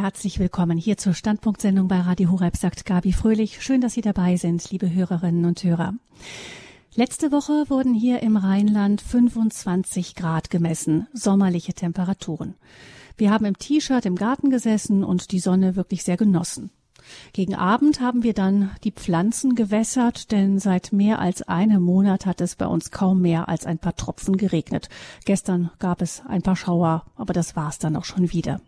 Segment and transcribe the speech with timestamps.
[0.00, 3.62] Herzlich willkommen hier zur Standpunktsendung bei Radio Horeb, sagt Gabi Fröhlich.
[3.62, 5.92] Schön, dass Sie dabei sind, liebe Hörerinnen und Hörer.
[6.94, 12.54] Letzte Woche wurden hier im Rheinland 25 Grad gemessen, sommerliche Temperaturen.
[13.18, 16.70] Wir haben im T-Shirt im Garten gesessen und die Sonne wirklich sehr genossen.
[17.34, 22.40] Gegen Abend haben wir dann die Pflanzen gewässert, denn seit mehr als einem Monat hat
[22.40, 24.88] es bei uns kaum mehr als ein paar Tropfen geregnet.
[25.26, 28.62] Gestern gab es ein paar Schauer, aber das war's dann auch schon wieder.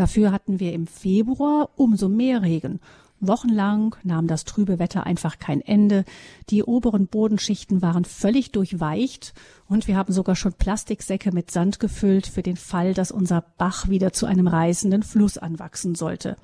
[0.00, 2.80] Dafür hatten wir im Februar umso mehr Regen
[3.20, 6.06] Wochenlang nahm das trübe Wetter einfach kein Ende.
[6.48, 9.34] Die oberen Bodenschichten waren völlig durchweicht
[9.68, 13.90] und wir haben sogar schon Plastiksäcke mit Sand gefüllt für den Fall, dass unser Bach
[13.90, 16.36] wieder zu einem reißenden Fluss anwachsen sollte.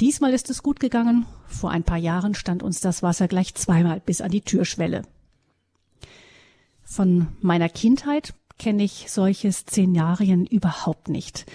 [0.00, 1.26] Diesmal ist es gut gegangen.
[1.46, 5.02] Vor ein paar Jahren stand uns das Wasser gleich zweimal bis an die Türschwelle.
[6.82, 11.46] Von meiner Kindheit kenne ich solche Szenarien überhaupt nicht.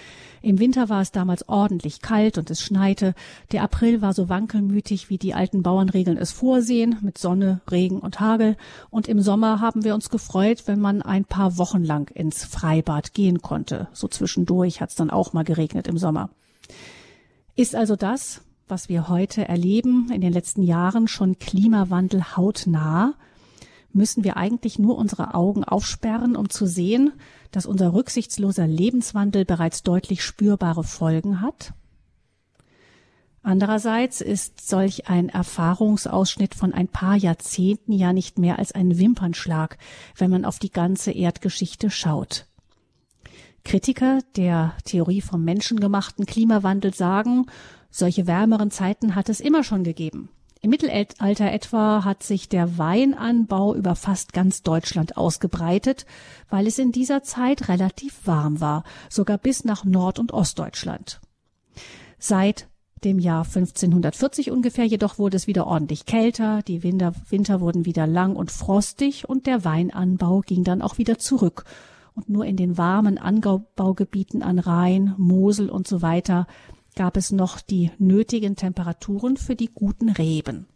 [0.46, 3.16] Im Winter war es damals ordentlich kalt und es schneite.
[3.52, 8.20] Der April war so wankelmütig, wie die alten Bauernregeln es vorsehen, mit Sonne, Regen und
[8.20, 8.56] Hagel.
[8.92, 13.16] Und im Sommer haben wir uns gefreut, wenn man ein paar Wochen lang ins Freibad
[13.16, 13.88] gehen konnte.
[13.92, 16.30] So zwischendurch hat es dann auch mal geregnet im Sommer.
[17.56, 23.16] Ist also das, was wir heute erleben, in den letzten Jahren schon Klimawandel hautnah?
[23.96, 27.14] Müssen wir eigentlich nur unsere Augen aufsperren, um zu sehen,
[27.52, 31.72] dass unser rücksichtsloser Lebenswandel bereits deutlich spürbare Folgen hat?
[33.42, 39.78] Andererseits ist solch ein Erfahrungsausschnitt von ein paar Jahrzehnten ja nicht mehr als ein Wimpernschlag,
[40.18, 42.48] wenn man auf die ganze Erdgeschichte schaut.
[43.64, 47.46] Kritiker der Theorie vom menschengemachten Klimawandel sagen,
[47.92, 50.28] solche wärmeren Zeiten hat es immer schon gegeben.
[50.66, 56.08] Im Mittelalter etwa hat sich der Weinanbau über fast ganz Deutschland ausgebreitet,
[56.50, 61.22] weil es in dieser Zeit relativ warm war, sogar bis nach Nord- und Ostdeutschland.
[62.18, 62.68] Seit
[63.04, 68.08] dem Jahr 1540 ungefähr jedoch wurde es wieder ordentlich kälter, die Winter, Winter wurden wieder
[68.08, 71.66] lang und frostig und der Weinanbau ging dann auch wieder zurück.
[72.16, 76.48] Und nur in den warmen Anbaugebieten an Rhein, Mosel und so weiter
[76.96, 80.68] gab es noch die nötigen Temperaturen für die guten Reben.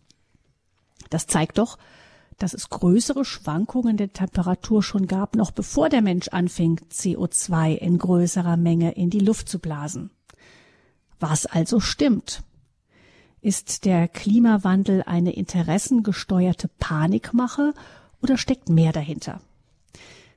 [1.09, 1.77] Das zeigt doch,
[2.37, 7.97] dass es größere Schwankungen der Temperatur schon gab, noch bevor der Mensch anfing, CO2 in
[7.97, 10.09] größerer Menge in die Luft zu blasen.
[11.19, 12.43] Was also stimmt?
[13.41, 17.73] Ist der Klimawandel eine interessengesteuerte Panikmache
[18.21, 19.41] oder steckt mehr dahinter?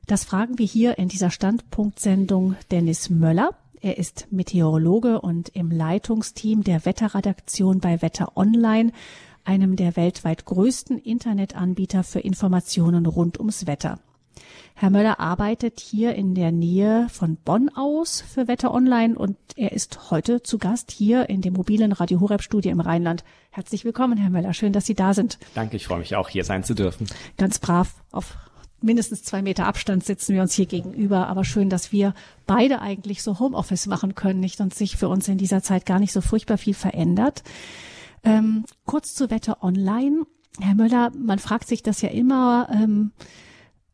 [0.07, 3.51] Das fragen wir hier in dieser Standpunktsendung Dennis Möller.
[3.85, 8.93] Er ist Meteorologe und im Leitungsteam der Wetterredaktion bei Wetter Online,
[9.43, 13.99] einem der weltweit größten Internetanbieter für Informationen rund ums Wetter.
[14.77, 19.73] Herr Möller arbeitet hier in der Nähe von Bonn aus für Wetter Online und er
[19.73, 23.25] ist heute zu Gast hier in dem mobilen Radio Horeb Studio im Rheinland.
[23.51, 24.55] Herzlich willkommen, Herr Möller.
[24.55, 25.41] Schön, dass Sie da sind.
[25.57, 27.09] Danke, ich freue mich auch, hier sein zu dürfen.
[27.37, 28.37] Ganz brav auf
[28.83, 31.29] mindestens zwei Meter Abstand sitzen wir uns hier gegenüber.
[31.29, 32.15] Aber schön, dass wir
[32.47, 34.61] beide eigentlich so Homeoffice machen können, nicht?
[34.61, 37.43] Und sich für uns in dieser Zeit gar nicht so furchtbar viel verändert.
[38.25, 40.25] Ähm, kurz zu Wetter online.
[40.61, 43.13] Herr Möller, man fragt sich das ja immer, ähm,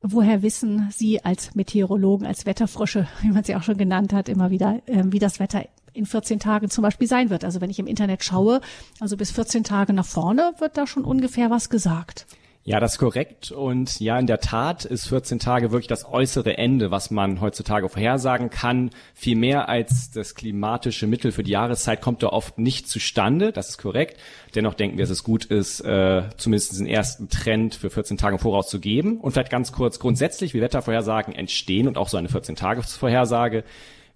[0.03, 4.51] woher wissen Sie als Meteorologen, als Wetterfrösche, wie man sie auch schon genannt hat, immer
[4.51, 7.45] wieder, ähm, wie das Wetter in 14 Tagen zum Beispiel sein wird.
[7.45, 8.61] Also wenn ich im Internet schaue,
[9.01, 12.27] also bis 14 Tage nach vorne wird da schon ungefähr was gesagt.
[12.69, 13.51] Ja, das ist korrekt.
[13.51, 17.89] Und ja, in der Tat ist 14 Tage wirklich das äußere Ende, was man heutzutage
[17.89, 18.91] vorhersagen kann.
[19.15, 23.53] Viel mehr als das klimatische Mittel für die Jahreszeit kommt da oft nicht zustande.
[23.53, 24.21] Das ist korrekt.
[24.55, 28.39] Dennoch denken wir, dass es gut ist, äh, zumindest den ersten Trend für 14 Tage
[28.39, 29.19] vorauszugeben.
[29.19, 33.65] Und vielleicht ganz kurz grundsätzlich, wie Wettervorhersagen entstehen und auch so eine 14-Tages-Vorhersage.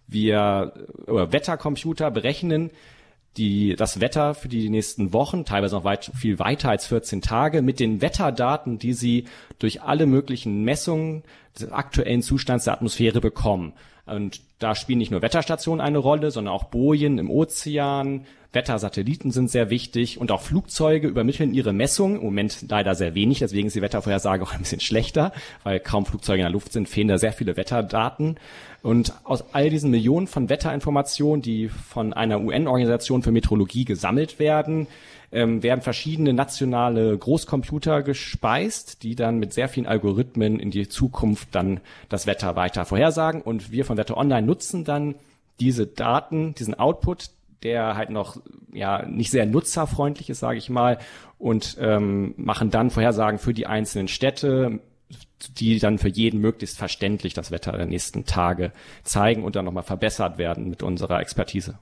[0.09, 0.75] Wir,
[1.07, 2.71] oder Wettercomputer berechnen
[3.37, 7.63] die, das Wetter für die nächsten Wochen, teilweise noch weit, viel weiter als 14 Tage,
[7.63, 9.25] mit den Wetterdaten, die sie
[9.59, 11.23] durch alle möglichen Messungen
[11.59, 13.73] des aktuellen Zustands der Atmosphäre bekommen.
[14.05, 19.51] Und da spielen nicht nur Wetterstationen eine Rolle, sondern auch Bojen im Ozean, Wettersatelliten sind
[19.51, 22.17] sehr wichtig und auch Flugzeuge übermitteln ihre Messungen.
[22.17, 26.05] Im Moment leider sehr wenig, deswegen ist die Wettervorhersage auch ein bisschen schlechter, weil kaum
[26.05, 28.37] Flugzeuge in der Luft sind, fehlen da sehr viele Wetterdaten.
[28.83, 34.89] Und aus all diesen Millionen von Wetterinformationen, die von einer UN-Organisation für Meteorologie gesammelt werden,
[35.31, 41.49] ähm, werden verschiedene nationale Großcomputer gespeist, die dann mit sehr vielen Algorithmen in die Zukunft
[41.53, 43.41] dann das Wetter weiter vorhersagen.
[43.41, 45.15] Und wir von Wetter Online nutzen dann
[45.61, 47.31] diese Daten, diesen Output,
[47.63, 48.39] der halt noch
[48.73, 50.99] ja nicht sehr nutzerfreundlich ist, sage ich mal,
[51.39, 54.81] und ähm, machen dann Vorhersagen für die einzelnen Städte
[55.57, 58.73] die dann für jeden möglichst verständlich das Wetter der nächsten Tage
[59.03, 61.79] zeigen und dann nochmal verbessert werden mit unserer Expertise.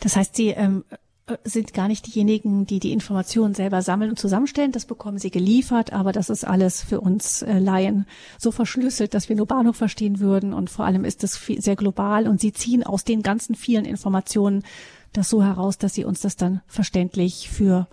[0.00, 0.84] Das heißt, Sie ähm,
[1.26, 4.72] äh, sind gar nicht diejenigen, die die Informationen selber sammeln und zusammenstellen.
[4.72, 8.06] Das bekommen sie geliefert, aber das ist alles für uns äh, Laien
[8.38, 10.52] so verschlüsselt, dass wir nur Bahnhof verstehen würden.
[10.52, 14.64] Und vor allem ist es sehr global und sie ziehen aus den ganzen vielen Informationen
[15.12, 17.88] das so heraus, dass sie uns das dann verständlich für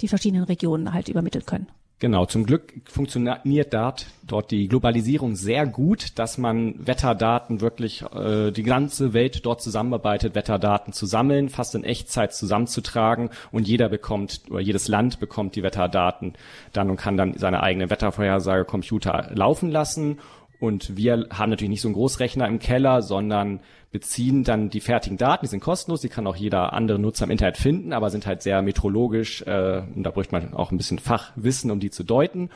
[0.00, 1.68] die verschiedenen Regionen halt übermitteln können.
[2.02, 8.50] Genau, zum Glück funktioniert dort, dort die Globalisierung sehr gut, dass man Wetterdaten wirklich, äh,
[8.50, 14.40] die ganze Welt dort zusammenarbeitet, Wetterdaten zu sammeln, fast in Echtzeit zusammenzutragen und jeder bekommt,
[14.50, 16.32] oder jedes Land bekommt die Wetterdaten
[16.72, 20.18] dann und kann dann seine eigene Wettervorhersage Computer laufen lassen
[20.62, 23.58] und wir haben natürlich nicht so einen Großrechner im Keller, sondern
[23.90, 27.32] beziehen dann die fertigen Daten, die sind kostenlos, die kann auch jeder andere Nutzer im
[27.32, 31.00] Internet finden, aber sind halt sehr meteorologisch äh, und da bräuchte man auch ein bisschen
[31.00, 32.48] Fachwissen, um die zu deuten.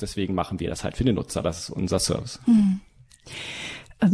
[0.00, 2.38] Deswegen machen wir das halt für den Nutzer, das ist unser Service.
[2.44, 2.78] Hm.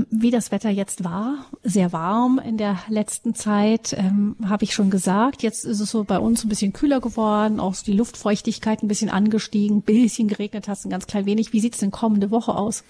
[0.08, 4.88] Wie das Wetter jetzt war, sehr warm in der letzten Zeit, ähm, habe ich schon
[4.88, 5.42] gesagt.
[5.42, 9.10] Jetzt ist es so bei uns ein bisschen kühler geworden, auch die Luftfeuchtigkeit ein bisschen
[9.10, 11.52] angestiegen, bisschen geregnet es ein ganz klein wenig.
[11.52, 12.82] Wie sieht's denn kommende Woche aus?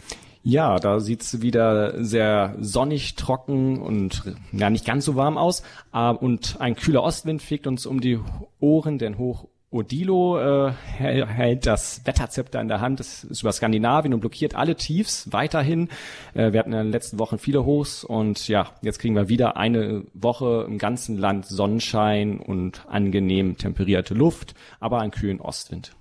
[0.48, 4.22] Ja, da sieht's wieder sehr sonnig, trocken und
[4.52, 5.64] ja nicht ganz so warm aus.
[5.90, 8.20] Und ein kühler Ostwind fegt uns um die
[8.60, 14.14] Ohren, denn hoch Odilo äh, hält das Wetterzepter in der Hand, das ist über Skandinavien
[14.14, 15.88] und blockiert alle Tiefs weiterhin.
[16.34, 19.56] Äh, wir hatten in den letzten Wochen viele Hochs und ja, jetzt kriegen wir wieder
[19.56, 25.96] eine Woche im ganzen Land Sonnenschein und angenehm temperierte Luft, aber einen kühlen Ostwind.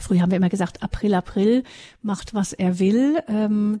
[0.00, 1.64] Früher haben wir immer gesagt, April, April
[2.02, 3.22] macht, was er will.
[3.28, 3.80] Ähm,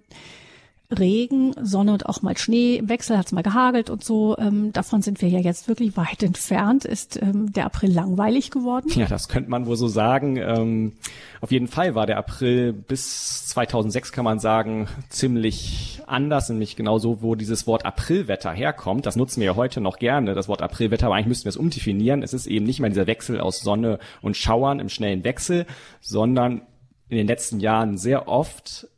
[0.90, 2.76] Regen, Sonne und auch mal Schnee.
[2.76, 4.36] Im Wechsel hat es mal gehagelt und so.
[4.38, 6.84] Ähm, davon sind wir ja jetzt wirklich weit entfernt.
[6.84, 8.90] Ist ähm, der April langweilig geworden?
[8.94, 10.36] Ja, das könnte man wohl so sagen.
[10.36, 10.92] Ähm,
[11.40, 16.98] auf jeden Fall war der April bis 2006, kann man sagen, ziemlich anders, nämlich genau
[16.98, 19.06] so, wo dieses Wort Aprilwetter herkommt.
[19.06, 21.56] Das nutzen wir ja heute noch gerne, das Wort Aprilwetter, aber eigentlich müssten wir es
[21.56, 22.22] umdefinieren.
[22.22, 25.66] Es ist eben nicht mehr dieser Wechsel aus Sonne und Schauern im schnellen Wechsel,
[26.00, 26.62] sondern
[27.08, 28.88] in den letzten Jahren sehr oft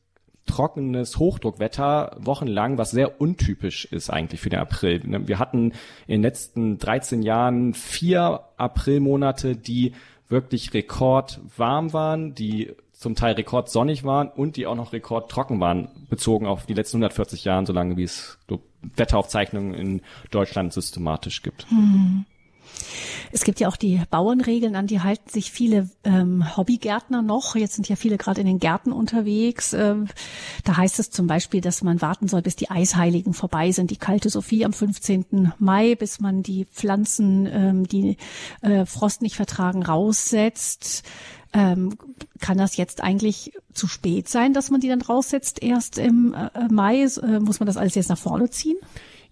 [0.48, 5.02] trockenes Hochdruckwetter wochenlang, was sehr untypisch ist eigentlich für den April.
[5.04, 5.72] Wir hatten
[6.06, 9.92] in den letzten 13 Jahren vier Aprilmonate, die
[10.28, 16.46] wirklich rekordwarm waren, die zum Teil rekordsonnig waren und die auch noch rekordtrocken waren, bezogen
[16.46, 18.38] auf die letzten 140 Jahre, solange wie es
[18.82, 21.70] Wetteraufzeichnungen in Deutschland systematisch gibt.
[21.70, 22.26] Hm.
[23.32, 27.56] Es gibt ja auch die Bauernregeln, an die halten sich viele ähm, Hobbygärtner noch.
[27.56, 29.72] Jetzt sind ja viele gerade in den Gärten unterwegs.
[29.72, 30.08] Ähm,
[30.64, 33.96] da heißt es zum Beispiel, dass man warten soll, bis die Eisheiligen vorbei sind, die
[33.96, 35.52] kalte Sophie am 15.
[35.58, 38.16] Mai, bis man die Pflanzen, ähm, die
[38.62, 41.02] äh, Frost nicht vertragen, raussetzt.
[41.52, 41.96] Ähm,
[42.40, 46.68] kann das jetzt eigentlich zu spät sein, dass man die dann raussetzt erst im äh,
[46.70, 47.02] Mai?
[47.02, 48.76] Äh, muss man das alles jetzt nach vorne ziehen?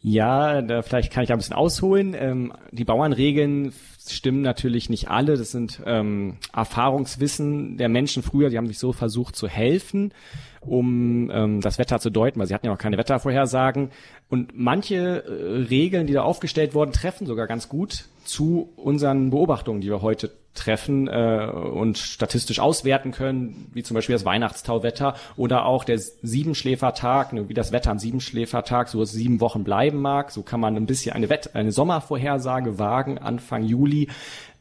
[0.09, 2.15] Ja, da, vielleicht kann ich ein bisschen ausholen.
[2.17, 3.73] Ähm, die Bauernregeln
[4.09, 5.37] stimmen natürlich nicht alle.
[5.37, 10.15] Das sind ähm, Erfahrungswissen der Menschen früher, die haben sich so versucht zu helfen,
[10.61, 13.91] um ähm, das Wetter zu deuten, weil sie hatten ja noch keine Wettervorhersagen.
[14.29, 19.81] Und manche äh, Regeln, die da aufgestellt wurden, treffen sogar ganz gut zu unseren Beobachtungen,
[19.81, 25.67] die wir heute treffen äh, und statistisch auswerten können, wie zum Beispiel das Weihnachtstauwetter oder
[25.67, 30.31] auch der Siebenschläfertag, ne, wie das Wetter am Siebenschläfertag so sieben Wochen bleiben mag.
[30.31, 34.09] So kann man ein bisschen eine, Wett eine Sommervorhersage wagen Anfang Juli.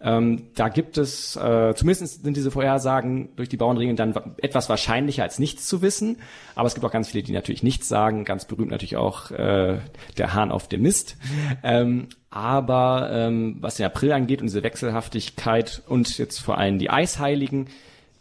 [0.05, 5.23] Ähm, da gibt es, äh, zumindest sind diese Vorhersagen durch die Bauernregeln dann etwas wahrscheinlicher
[5.23, 6.17] als nichts zu wissen.
[6.53, 8.23] Aber es gibt auch ganz viele, die natürlich nichts sagen.
[8.23, 9.79] Ganz berühmt natürlich auch äh,
[10.19, 11.17] der Hahn auf dem Mist.
[11.63, 16.91] Ähm, aber ähm, was den April angeht und diese Wechselhaftigkeit und jetzt vor allem die
[16.91, 17.67] Eisheiligen,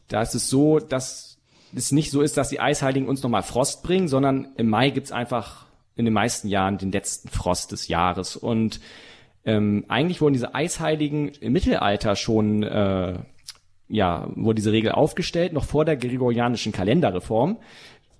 [0.09, 1.37] da ist es so, dass
[1.75, 5.12] es nicht so ist, dass die Eisheiligen uns nochmal Frost bringen, sondern im Mai gibt's
[5.12, 8.37] einfach in den meisten Jahren den letzten Frost des Jahres.
[8.37, 8.81] Und
[9.44, 13.18] ähm, eigentlich wurden diese Eisheiligen im Mittelalter schon, äh,
[13.88, 17.58] ja, wurde diese Regel aufgestellt, noch vor der gregorianischen Kalenderreform,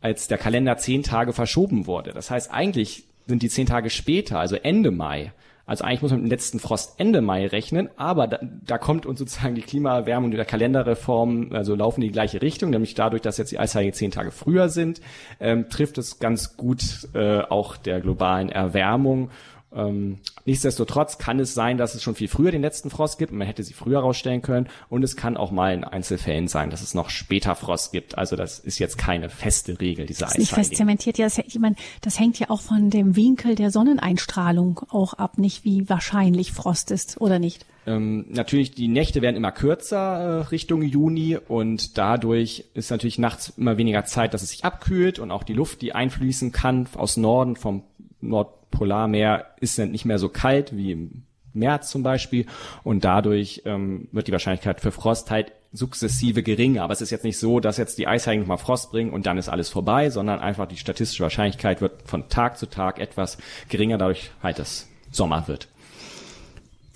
[0.01, 2.13] als der Kalender zehn Tage verschoben wurde.
[2.13, 5.33] Das heißt, eigentlich sind die zehn Tage später, also Ende Mai,
[5.67, 9.07] also eigentlich muss man mit dem letzten Frost Ende Mai rechnen, aber da, da kommt
[9.07, 13.51] uns sozusagen die Klimaerwärmung der Kalenderreform, also laufen die gleiche Richtung, nämlich dadurch, dass jetzt
[13.51, 15.01] die Eisheiligen zehn Tage früher sind,
[15.41, 19.31] ähm, trifft es ganz gut äh, auch der globalen Erwärmung
[19.75, 23.39] ähm, nichtsdestotrotz kann es sein, dass es schon viel früher den letzten Frost gibt und
[23.39, 24.69] man hätte sie früher rausstellen können.
[24.89, 28.17] Und es kann auch mal in Einzelfällen sein, dass es noch später Frost gibt.
[28.17, 30.43] Also das ist jetzt keine feste Regel, diese Eisheiligen.
[30.43, 31.27] Nicht fest zementiert, ja.
[31.27, 35.65] Das, ich meine, das hängt ja auch von dem Winkel der Sonneneinstrahlung auch ab, nicht
[35.65, 37.67] wie wahrscheinlich Frost ist oder nicht.
[37.87, 43.53] Ähm, natürlich, die Nächte werden immer kürzer äh, Richtung Juni und dadurch ist natürlich nachts
[43.59, 47.17] immer weniger Zeit, dass es sich abkühlt und auch die Luft, die einfließen kann aus
[47.17, 47.83] Norden vom
[48.29, 52.47] Nordpolarmeer ist nicht mehr so kalt wie im März zum Beispiel
[52.83, 56.83] und dadurch ähm, wird die Wahrscheinlichkeit für Frost halt sukzessive geringer.
[56.83, 59.39] Aber es ist jetzt nicht so, dass jetzt die Eisheiligen nochmal Frost bringen und dann
[59.39, 63.39] ist alles vorbei, sondern einfach die statistische Wahrscheinlichkeit wird von Tag zu Tag etwas
[63.69, 65.69] geringer, dadurch halt es Sommer wird.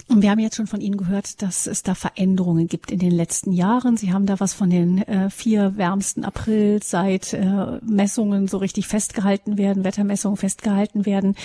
[0.08, 3.10] Und wir haben jetzt schon von Ihnen gehört, dass es da Veränderungen gibt in den
[3.10, 3.98] letzten Jahren.
[3.98, 8.86] Sie haben da was von den äh, vier wärmsten April seit äh, Messungen so richtig
[8.86, 11.36] festgehalten werden, Wettermessungen festgehalten werden.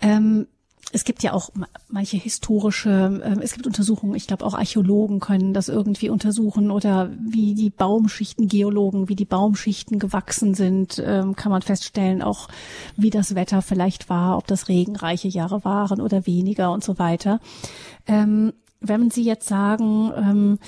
[0.00, 0.46] Ähm,
[0.96, 1.50] es gibt ja auch
[1.90, 7.10] manche historische, äh, es gibt Untersuchungen, ich glaube auch Archäologen können das irgendwie untersuchen oder
[7.18, 12.48] wie die Baumschichten, Geologen, wie die Baumschichten gewachsen sind, ähm, kann man feststellen, auch
[12.96, 17.40] wie das Wetter vielleicht war, ob das regenreiche Jahre waren oder weniger und so weiter.
[18.06, 20.58] Ähm, wenn Sie jetzt sagen, ähm,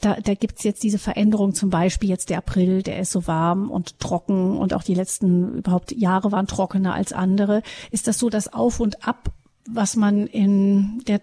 [0.00, 3.26] da, da gibt es jetzt diese Veränderung, zum Beispiel jetzt der April, der ist so
[3.26, 8.18] warm und trocken und auch die letzten überhaupt Jahre waren trockener als andere, ist das
[8.18, 9.30] so das Auf und Ab,
[9.68, 11.20] was man in der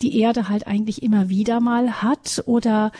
[0.00, 2.92] die Erde halt eigentlich immer wieder mal hat oder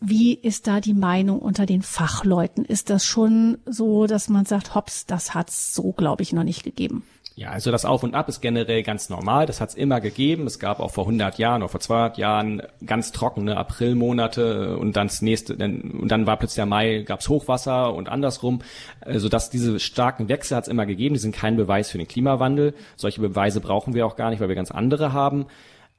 [0.00, 2.64] wie ist da die Meinung unter den Fachleuten?
[2.64, 6.62] Ist das schon so, dass man sagt, hops, das hat's so, glaube ich, noch nicht
[6.62, 7.04] gegeben?
[7.36, 9.46] Ja, also das Auf und Ab ist generell ganz normal.
[9.46, 10.46] Das hat es immer gegeben.
[10.46, 15.08] Es gab auch vor 100 Jahren oder vor 200 Jahren ganz trockene Aprilmonate und dann
[15.08, 18.60] das nächste, und dann war plötzlich der Mai, gab's Hochwasser und andersrum.
[19.00, 21.14] Also dass diese starken Wechsel hat es immer gegeben.
[21.14, 22.72] Die sind kein Beweis für den Klimawandel.
[22.94, 25.46] Solche Beweise brauchen wir auch gar nicht, weil wir ganz andere haben.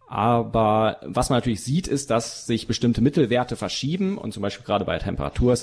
[0.07, 4.85] Aber was man natürlich sieht, ist, dass sich bestimmte Mittelwerte verschieben und zum Beispiel gerade
[4.85, 5.57] bei Temperatur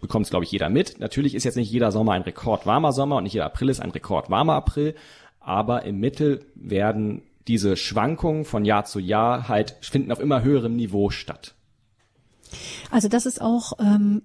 [0.00, 0.98] bekommt es, glaube ich, jeder mit.
[0.98, 3.90] Natürlich ist jetzt nicht jeder Sommer ein rekordwarmer Sommer und nicht jeder April ist ein
[3.90, 4.94] rekordwarmer April,
[5.40, 10.74] aber im Mittel werden diese Schwankungen von Jahr zu Jahr halt finden auf immer höherem
[10.74, 11.54] Niveau statt.
[12.90, 14.22] Also das ist auch ähm,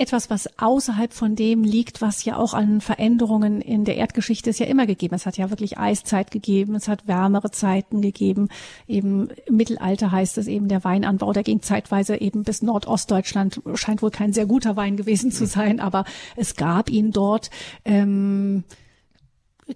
[0.00, 4.58] etwas, was außerhalb von dem liegt, was ja auch an Veränderungen in der Erdgeschichte es
[4.58, 5.14] ja immer gegeben.
[5.14, 8.48] Es hat ja wirklich Eiszeit gegeben, es hat wärmere Zeiten gegeben.
[8.88, 14.02] Eben im Mittelalter heißt es eben der Weinanbau, der ging zeitweise eben bis Nordostdeutschland, scheint
[14.02, 16.04] wohl kein sehr guter Wein gewesen zu sein, aber
[16.36, 17.50] es gab ihn dort.
[17.84, 18.64] Ähm,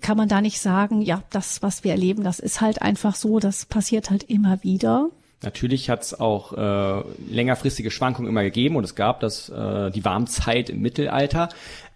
[0.00, 3.38] kann man da nicht sagen, ja, das, was wir erleben, das ist halt einfach so,
[3.38, 5.11] das passiert halt immer wieder.
[5.42, 10.04] Natürlich hat es auch äh, längerfristige Schwankungen immer gegeben und es gab das äh, die
[10.04, 11.48] Warmzeit im Mittelalter,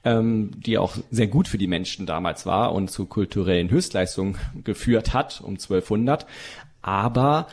[0.05, 5.15] ähm, die auch sehr gut für die Menschen damals war und zu kulturellen Höchstleistungen geführt
[5.15, 6.27] hat um 1200.
[6.83, 7.47] Aber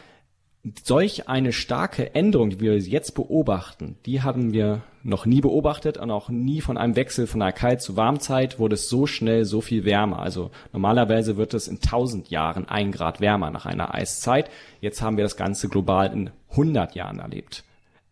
[0.84, 6.10] solch eine starke Änderung, die wir jetzt beobachten, die haben wir noch nie beobachtet und
[6.10, 9.62] auch nie von einem Wechsel von einer Kalt- zu Warmzeit wurde es so schnell so
[9.62, 10.20] viel wärmer.
[10.20, 14.50] Also normalerweise wird es in 1000 Jahren ein Grad wärmer nach einer Eiszeit.
[14.82, 17.64] Jetzt haben wir das Ganze global in 100 Jahren erlebt.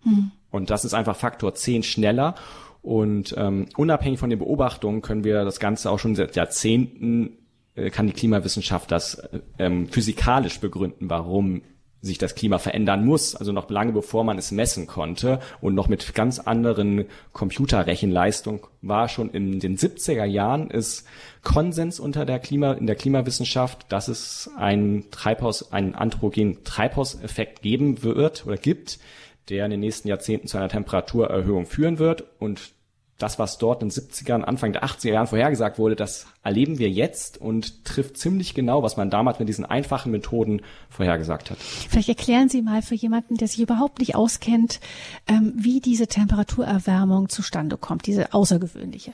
[0.03, 0.31] Hm.
[0.51, 2.36] Und das ist einfach Faktor 10 schneller.
[2.83, 7.38] Und ähm, unabhängig von den Beobachtungen können wir das Ganze auch schon seit Jahrzehnten
[7.75, 11.63] äh, kann die Klimawissenschaft das äh, ähm, physikalisch begründen, warum
[12.03, 15.88] sich das Klima verändern muss, also noch lange bevor man es messen konnte und noch
[15.88, 21.07] mit ganz anderen Computerrechenleistung war schon in den 70er Jahren ist
[21.43, 28.03] Konsens unter der Klima, in der Klimawissenschaft, dass es einen Treibhaus, einen anthropogenen Treibhauseffekt geben
[28.03, 29.00] wird oder gibt,
[29.48, 32.74] der in den nächsten Jahrzehnten zu einer Temperaturerhöhung führen wird und
[33.23, 36.89] das, was dort in den 70ern, Anfang der 80er Jahren vorhergesagt wurde, das erleben wir
[36.89, 41.57] jetzt und trifft ziemlich genau, was man damals mit diesen einfachen Methoden vorhergesagt hat.
[41.57, 44.81] Vielleicht erklären Sie mal für jemanden, der sich überhaupt nicht auskennt,
[45.27, 49.13] ähm, wie diese Temperaturerwärmung zustande kommt, diese außergewöhnliche.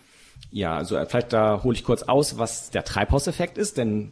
[0.50, 4.12] Ja, also äh, vielleicht da hole ich kurz aus, was der Treibhauseffekt ist, denn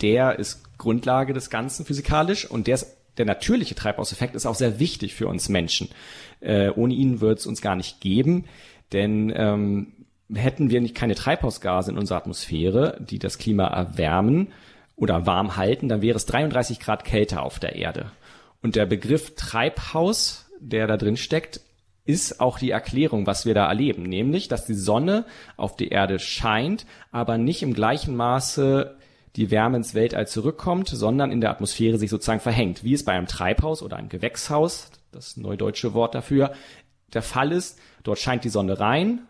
[0.00, 4.78] der ist Grundlage des Ganzen physikalisch und der ist der natürliche Treibhauseffekt ist auch sehr
[4.78, 5.88] wichtig für uns Menschen.
[6.40, 8.44] Äh, ohne ihn wird es uns gar nicht geben.
[8.92, 9.92] Denn ähm,
[10.34, 14.48] hätten wir nicht keine Treibhausgase in unserer Atmosphäre, die das Klima erwärmen
[14.96, 18.10] oder warm halten, dann wäre es 33 Grad kälter auf der Erde.
[18.62, 21.60] Und der Begriff Treibhaus, der da drin steckt,
[22.04, 25.26] ist auch die Erklärung, was wir da erleben, nämlich, dass die Sonne
[25.56, 28.96] auf die Erde scheint, aber nicht im gleichen Maße
[29.36, 33.12] die Wärme ins Weltall zurückkommt, sondern in der Atmosphäre sich sozusagen verhängt, wie es bei
[33.12, 36.52] einem Treibhaus oder einem Gewächshaus, das neudeutsche Wort dafür,
[37.12, 37.78] der Fall ist.
[38.02, 39.20] Dort scheint die Sonne rein,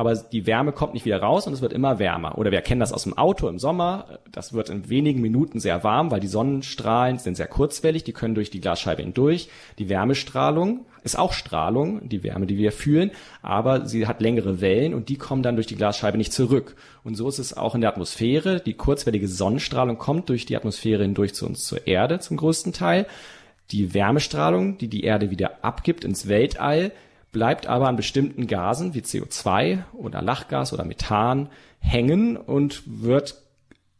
[0.00, 2.38] aber die Wärme kommt nicht wieder raus und es wird immer wärmer.
[2.38, 4.18] Oder wir kennen das aus dem Auto im Sommer.
[4.32, 8.34] Das wird in wenigen Minuten sehr warm, weil die Sonnenstrahlen sind sehr kurzwellig, die können
[8.34, 9.50] durch die Glasscheibe hindurch.
[9.78, 13.10] Die Wärmestrahlung ist auch Strahlung, die Wärme, die wir fühlen,
[13.42, 16.76] aber sie hat längere Wellen und die kommen dann durch die Glasscheibe nicht zurück.
[17.04, 18.60] Und so ist es auch in der Atmosphäre.
[18.60, 23.06] Die kurzwellige Sonnenstrahlung kommt durch die Atmosphäre hindurch zu uns zur Erde zum größten Teil.
[23.70, 26.92] Die Wärmestrahlung, die die Erde wieder abgibt ins Weltall,
[27.32, 33.36] bleibt aber an bestimmten Gasen wie CO2 oder Lachgas oder Methan hängen und wird,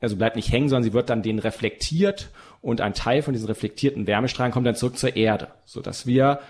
[0.01, 3.47] also bleibt nicht hängen, sondern sie wird dann denen reflektiert und ein Teil von diesen
[3.47, 6.41] reflektierten Wärmestrahlen kommt dann zurück zur Erde, so dass wir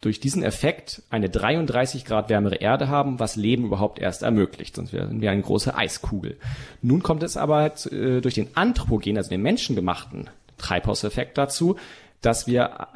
[0.00, 4.76] durch diesen Effekt eine 33 Grad wärmere Erde haben, was Leben überhaupt erst ermöglicht.
[4.76, 6.36] Sonst wären wir eine große Eiskugel.
[6.82, 11.76] Nun kommt es aber äh, durch den Anthropogen, also den menschengemachten Treibhauseffekt dazu,
[12.20, 12.88] dass wir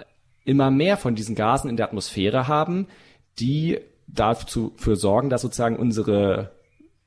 [0.44, 2.86] immer mehr von diesen Gasen in der Atmosphäre haben,
[3.38, 6.52] die dafür sorgen, dass sozusagen unsere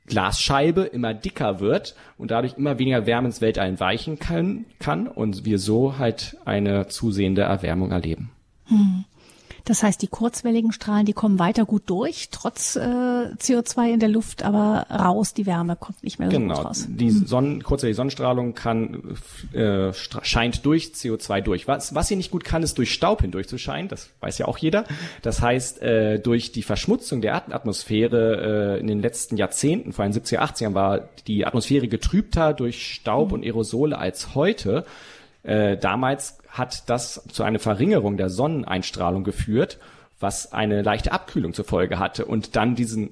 [0.06, 5.46] Glasscheibe immer dicker wird und dadurch immer weniger Wärme ins Weltall entweichen kann, kann und
[5.46, 8.32] wir so halt eine zusehende Erwärmung erleben.
[8.66, 9.06] Hm.
[9.66, 14.10] Das heißt, die kurzwelligen Strahlen, die kommen weiter gut durch, trotz äh, CO2 in der
[14.10, 16.56] Luft, aber raus, die Wärme kommt nicht mehr so genau.
[16.56, 16.88] gut raus.
[16.90, 17.26] Die hm.
[17.26, 19.18] Sonnen, kurzwellige Sonnenstrahlung kann,
[19.54, 21.68] äh, scheint durch CO2 durch.
[21.68, 24.48] Was, was sie nicht gut kann, ist durch Staub hindurch zu scheinen, das weiß ja
[24.48, 24.84] auch jeder.
[25.22, 30.14] Das heißt, äh, durch die Verschmutzung der Erdatmosphäre äh, in den letzten Jahrzehnten, vor allem
[30.14, 33.36] 70er, 80ern, war die Atmosphäre getrübter durch Staub hm.
[33.36, 34.86] und Aerosole als heute.
[35.44, 39.80] Äh, damals hat das zu einer Verringerung der Sonneneinstrahlung geführt,
[40.20, 43.12] was eine leichte Abkühlung zur Folge hatte und dann diesen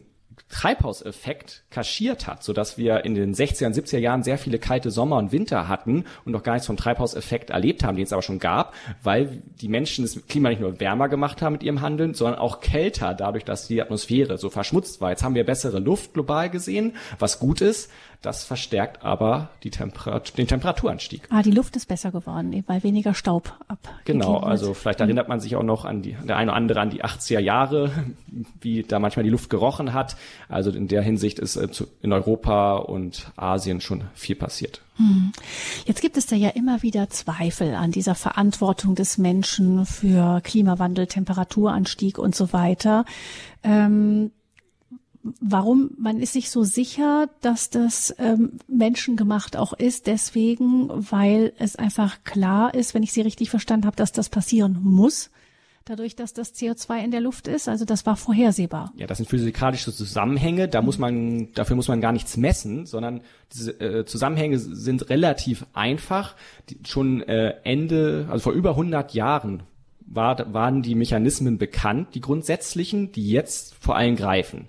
[0.52, 4.92] Treibhauseffekt kaschiert hat, so dass wir in den 60er und 70er Jahren sehr viele kalte
[4.92, 8.22] Sommer und Winter hatten und noch gar nichts vom Treibhauseffekt erlebt haben, den es aber
[8.22, 12.14] schon gab, weil die Menschen das Klima nicht nur wärmer gemacht haben mit ihrem Handeln,
[12.14, 15.12] sondern auch kälter, dadurch, dass die Atmosphäre so verschmutzt war.
[15.12, 17.90] Jetzt haben wir bessere Luft global gesehen, was gut ist,
[18.22, 21.24] das verstärkt aber die Temperat den Temperaturanstieg.
[21.32, 23.80] Ah, die Luft ist besser geworden, weil weniger Staub ab.
[24.06, 25.06] Genau, also vielleicht mhm.
[25.06, 27.92] erinnert man sich auch noch an die, der eine oder andere an die 80er Jahre,
[28.62, 30.18] wie da manchmal die Luft gerochen hat.
[30.50, 31.68] Also in der Hinsicht ist äh,
[32.02, 34.82] in Europa und Asien schon viel passiert.
[34.98, 35.32] Hm.
[35.86, 41.08] Jetzt gibt es da ja immer wieder Zweifel an dieser Verantwortung des Menschen für Klimawandel,
[41.08, 43.06] Temperaturanstieg und so weiter.
[43.64, 44.32] Ähm,
[45.24, 51.76] warum man ist sich so sicher, dass das ähm, menschengemacht auch ist, deswegen, weil es
[51.76, 55.30] einfach klar ist, wenn ich Sie richtig verstanden habe, dass das passieren muss,
[55.86, 57.68] dadurch, dass das CO2 in der Luft ist.
[57.68, 58.94] Also das war vorhersehbar.
[58.96, 60.68] Ja, das sind physikalische Zusammenhänge.
[60.68, 63.22] Da muss man, dafür muss man gar nichts messen, sondern
[63.54, 66.36] diese äh, Zusammenhänge sind relativ einfach.
[66.70, 69.64] Die, schon äh, Ende, also vor über 100 Jahren
[70.06, 74.68] war, waren die Mechanismen bekannt, die grundsätzlichen, die jetzt vor allem greifen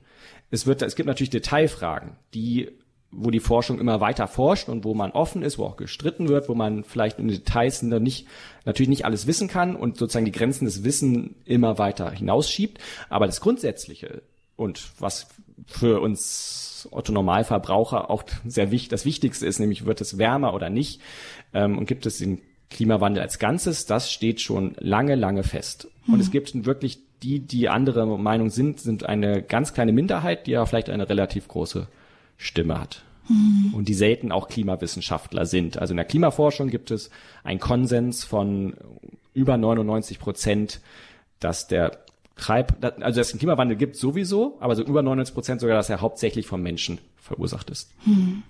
[0.52, 2.70] es wird, es gibt natürlich Detailfragen, die,
[3.10, 6.48] wo die Forschung immer weiter forscht und wo man offen ist, wo auch gestritten wird,
[6.48, 8.28] wo man vielleicht in Details noch nicht,
[8.66, 12.78] natürlich nicht alles wissen kann und sozusagen die Grenzen des Wissen immer weiter hinausschiebt.
[13.08, 14.22] Aber das Grundsätzliche
[14.54, 15.26] und was
[15.66, 20.68] für uns Otto Normalverbraucher auch sehr wichtig, das Wichtigste ist, nämlich wird es wärmer oder
[20.68, 21.00] nicht
[21.54, 25.88] ähm, und gibt es den Klimawandel als Ganzes, das steht schon lange, lange fest.
[26.06, 26.32] Und es hm.
[26.32, 30.90] gibt wirklich die, die andere Meinung sind, sind eine ganz kleine Minderheit, die ja vielleicht
[30.90, 31.86] eine relativ große
[32.36, 33.02] Stimme hat.
[33.28, 33.74] Mhm.
[33.74, 35.78] Und die selten auch Klimawissenschaftler sind.
[35.78, 37.10] Also in der Klimaforschung gibt es
[37.44, 38.74] einen Konsens von
[39.34, 40.80] über 99 Prozent,
[41.40, 41.98] dass der
[42.36, 45.90] Treib, also dass es einen Klimawandel gibt sowieso, aber so über 99 Prozent sogar, dass
[45.90, 47.92] er hauptsächlich vom Menschen verursacht ist.
[48.04, 48.42] Mhm.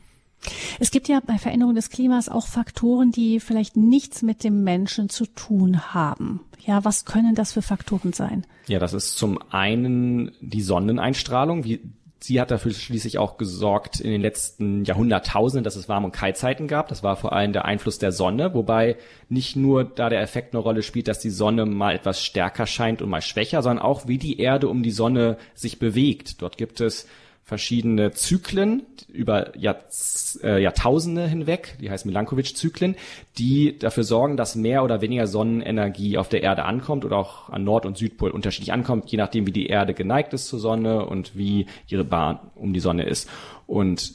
[0.80, 5.08] Es gibt ja bei Veränderung des Klimas auch Faktoren, die vielleicht nichts mit dem Menschen
[5.08, 6.40] zu tun haben.
[6.64, 8.46] Ja, was können das für Faktoren sein?
[8.66, 11.80] Ja, das ist zum einen die Sonneneinstrahlung, wie
[12.24, 16.68] Sie hat dafür schließlich auch gesorgt in den letzten Jahrhunderttausenden, dass es Warm- und Kaltzeiten
[16.68, 16.86] gab.
[16.86, 18.96] Das war vor allem der Einfluss der Sonne, wobei
[19.28, 23.02] nicht nur da der Effekt eine Rolle spielt, dass die Sonne mal etwas stärker scheint
[23.02, 26.42] und mal schwächer, sondern auch wie die Erde um die Sonne sich bewegt.
[26.42, 27.08] Dort gibt es
[27.44, 32.96] verschiedene Zyklen über äh, Jahrtausende hinweg, die heißen Milankovitch-Zyklen,
[33.36, 37.64] die dafür sorgen, dass mehr oder weniger Sonnenenergie auf der Erde ankommt oder auch an
[37.64, 41.36] Nord- und Südpol unterschiedlich ankommt, je nachdem, wie die Erde geneigt ist zur Sonne und
[41.36, 43.28] wie ihre Bahn um die Sonne ist.
[43.66, 44.14] Und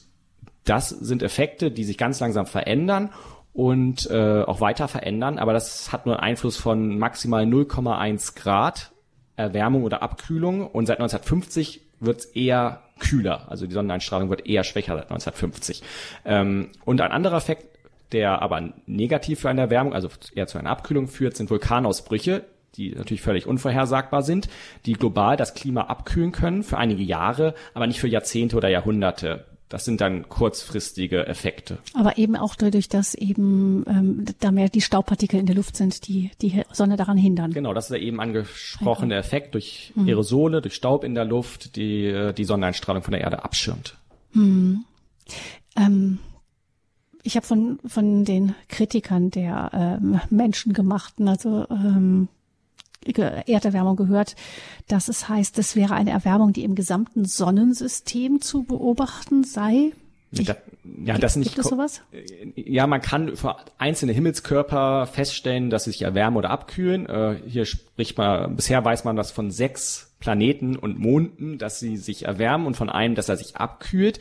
[0.64, 3.12] das sind Effekte, die sich ganz langsam verändern
[3.54, 8.92] und äh, auch weiter verändern, aber das hat nur einen Einfluss von maximal 0,1 Grad
[9.36, 13.50] Erwärmung oder Abkühlung und seit 1950 wird es eher kühler.
[13.50, 15.84] Also die Sonneneinstrahlung wird eher schwächer seit 1950.
[16.26, 17.66] Ähm, und ein anderer Effekt,
[18.12, 22.92] der aber negativ für eine Erwärmung, also eher zu einer Abkühlung führt, sind Vulkanausbrüche, die
[22.92, 24.48] natürlich völlig unvorhersagbar sind,
[24.86, 29.46] die global das Klima abkühlen können für einige Jahre, aber nicht für Jahrzehnte oder Jahrhunderte.
[29.70, 31.80] Das sind dann kurzfristige Effekte.
[31.94, 36.08] Aber eben auch dadurch, dass eben ähm, da mehr die Staubpartikel in der Luft sind,
[36.08, 37.52] die die Sonne daran hindern.
[37.52, 39.16] Genau, das ist der eben angesprochene.
[39.16, 40.08] Effekt durch hm.
[40.08, 43.98] Aerosole, durch Staub in der Luft, die äh, die Sonneneinstrahlung von der Erde abschirmt.
[44.32, 44.86] Hm.
[45.76, 46.20] Ähm,
[47.24, 52.30] ich habe von von den Kritikern der ähm, menschengemachten, also ähm,
[53.16, 54.36] Erderwärmung gehört,
[54.88, 59.92] dass es heißt, es wäre eine Erwärmung, die im gesamten Sonnensystem zu beobachten sei.
[60.32, 60.48] Ich,
[61.06, 61.56] ja, das nicht.
[61.56, 62.02] Gibt es sowas?
[62.56, 67.08] Ja, man kann für einzelne Himmelskörper feststellen, dass sie sich erwärmen oder abkühlen.
[67.08, 71.96] Äh, hier spricht man, bisher weiß man das von sechs Planeten und Monden, dass sie
[71.96, 74.20] sich erwärmen und von einem, dass er sich abkühlt.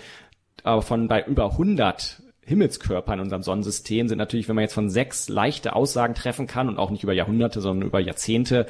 [0.63, 4.89] Aber von bei über 100 Himmelskörper in unserem Sonnensystem sind natürlich, wenn man jetzt von
[4.89, 8.67] sechs leichte Aussagen treffen kann und auch nicht über Jahrhunderte, sondern über Jahrzehnte,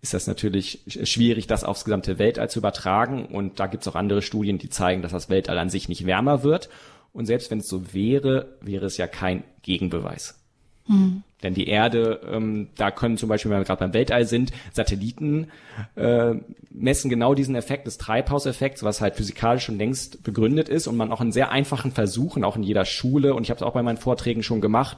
[0.00, 3.26] ist das natürlich schwierig, das aufs gesamte Weltall zu übertragen.
[3.26, 6.06] Und da gibt es auch andere Studien, die zeigen, dass das Weltall an sich nicht
[6.06, 6.68] wärmer wird.
[7.12, 10.45] Und selbst wenn es so wäre, wäre es ja kein Gegenbeweis.
[10.86, 11.22] Hm.
[11.42, 15.48] Denn die Erde, ähm, da können zum Beispiel, wenn wir gerade beim Weltall sind, Satelliten
[15.94, 16.34] äh,
[16.70, 21.12] messen genau diesen Effekt des Treibhauseffekts, was halt physikalisch schon längst begründet ist und man
[21.12, 23.82] auch in sehr einfachen Versuchen, auch in jeder Schule, und ich habe es auch bei
[23.82, 24.96] meinen Vorträgen schon gemacht,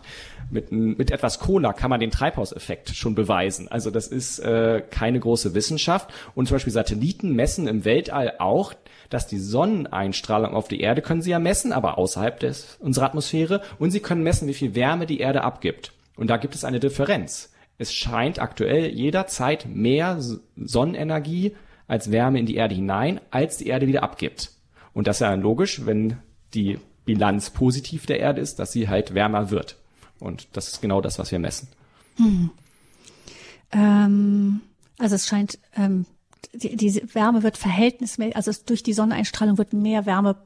[0.50, 3.68] mit, mit etwas Cola kann man den Treibhauseffekt schon beweisen.
[3.68, 6.10] Also das ist äh, keine große Wissenschaft.
[6.34, 8.74] Und zum Beispiel Satelliten messen im Weltall auch,
[9.08, 13.62] dass die Sonneneinstrahlung auf die Erde können sie ja messen, aber außerhalb des, unserer Atmosphäre.
[13.78, 15.92] Und sie können messen, wie viel Wärme die Erde abgibt.
[16.16, 17.52] Und da gibt es eine Differenz.
[17.78, 20.18] Es scheint aktuell jederzeit mehr
[20.56, 21.54] Sonnenenergie
[21.86, 24.50] als Wärme in die Erde hinein, als die Erde wieder abgibt.
[24.92, 26.18] Und das ist ja logisch, wenn
[26.54, 29.76] die Bilanz positiv der Erde ist, dass sie halt wärmer wird.
[30.18, 31.68] Und das ist genau das, was wir messen.
[32.16, 32.50] Hm.
[33.72, 34.60] Ähm,
[34.98, 36.04] also es scheint, ähm,
[36.52, 40.36] die, diese Wärme wird verhältnismäßig, also durch die Sonneneinstrahlung wird mehr Wärme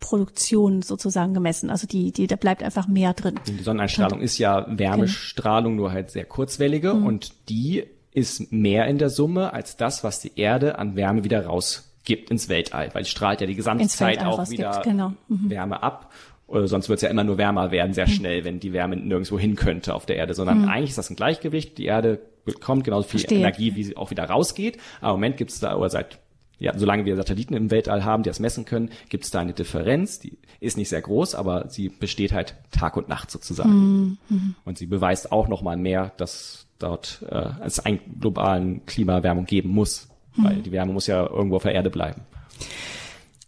[0.00, 1.70] Produktion sozusagen gemessen.
[1.70, 3.40] Also die, die, da bleibt einfach mehr drin.
[3.46, 5.84] Die Sonneneinstrahlung ist ja Wärmestrahlung, genau.
[5.84, 7.06] nur halt sehr kurzwellige mhm.
[7.06, 11.46] und die ist mehr in der Summe als das, was die Erde an Wärme wieder
[11.46, 15.14] rausgibt ins Weltall, weil die strahlt ja die gesamte Zeit auch wieder genau.
[15.28, 15.50] mhm.
[15.50, 16.12] Wärme ab.
[16.46, 18.12] Oder sonst wird es ja immer nur wärmer werden, sehr mhm.
[18.12, 20.68] schnell, wenn die Wärme nirgendwo hin könnte auf der Erde, sondern mhm.
[20.68, 21.78] eigentlich ist das ein Gleichgewicht.
[21.78, 23.38] Die Erde bekommt genauso viel Verstehe.
[23.38, 24.78] Energie, wie sie auch wieder rausgeht.
[25.00, 26.18] Aber im Moment gibt es da, oder seit
[26.58, 29.52] ja, solange wir Satelliten im Weltall haben, die das messen können, gibt es da eine
[29.52, 34.18] Differenz, die ist nicht sehr groß, aber sie besteht halt Tag und Nacht sozusagen.
[34.28, 34.54] Mhm.
[34.64, 40.08] Und sie beweist auch nochmal mehr, dass dort äh, es einen globalen Klimaerwärmung geben muss,
[40.36, 40.44] mhm.
[40.44, 42.22] weil die Wärme muss ja irgendwo auf der Erde bleiben.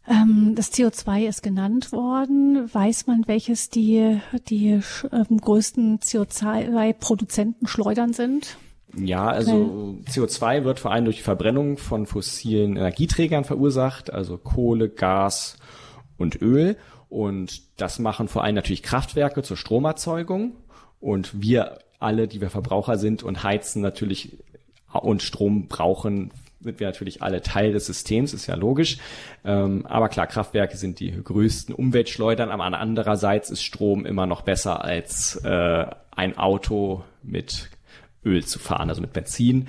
[0.09, 2.73] Ähm, das CO2 ist genannt worden.
[2.73, 4.81] Weiß man, welches die, die
[5.13, 8.57] ähm, größten CO2-Produzenten schleudern sind?
[8.97, 10.21] Ja, also okay.
[10.21, 15.59] CO2 wird vor allem durch die Verbrennung von fossilen Energieträgern verursacht, also Kohle, Gas
[16.17, 16.77] und Öl.
[17.09, 20.53] Und das machen vor allem natürlich Kraftwerke zur Stromerzeugung.
[21.01, 24.39] Und wir alle, die wir Verbraucher sind und heizen natürlich
[24.93, 28.99] und Strom brauchen, sind wir natürlich alle Teil des Systems, ist ja logisch.
[29.45, 34.85] Ähm, aber klar, Kraftwerke sind die größten Umweltschleudern, aber andererseits ist Strom immer noch besser
[34.85, 37.71] als äh, ein Auto mit
[38.25, 39.69] Öl zu fahren, also mit Benzin.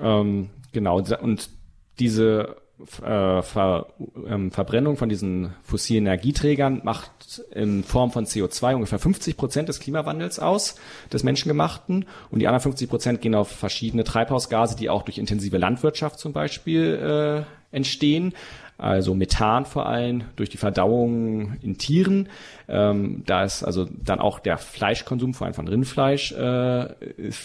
[0.00, 1.50] Ähm, genau, und
[1.98, 2.56] diese
[3.02, 3.86] äh, Ver,
[4.26, 9.80] ähm, Verbrennung von diesen fossilen Energieträgern macht in Form von CO2 ungefähr 50 Prozent des
[9.80, 10.76] Klimawandels aus,
[11.12, 12.06] des menschengemachten.
[12.30, 16.32] Und die anderen 50 Prozent gehen auf verschiedene Treibhausgase, die auch durch intensive Landwirtschaft zum
[16.32, 18.34] Beispiel äh, entstehen
[18.82, 22.28] also Methan vor allem durch die Verdauung in Tieren.
[22.68, 26.88] Ähm, da ist also dann auch der Fleischkonsum, vor allem von Rindfleisch, äh,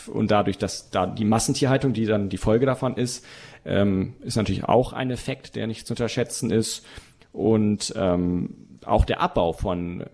[0.08, 3.23] und dadurch, dass da die Massentierhaltung, die dann die Folge davon ist,
[3.67, 6.86] ähm, ist natürlich auch ein Effekt, der nicht zu unterschätzen ist.
[7.34, 10.06] Und ähm, auch der Abbau von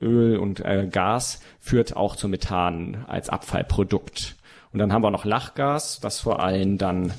[0.00, 4.36] Öl und äh, Gas führt auch zu Methan als Abfallprodukt.
[4.72, 7.12] Und dann haben wir noch Lachgas, das vor allem dann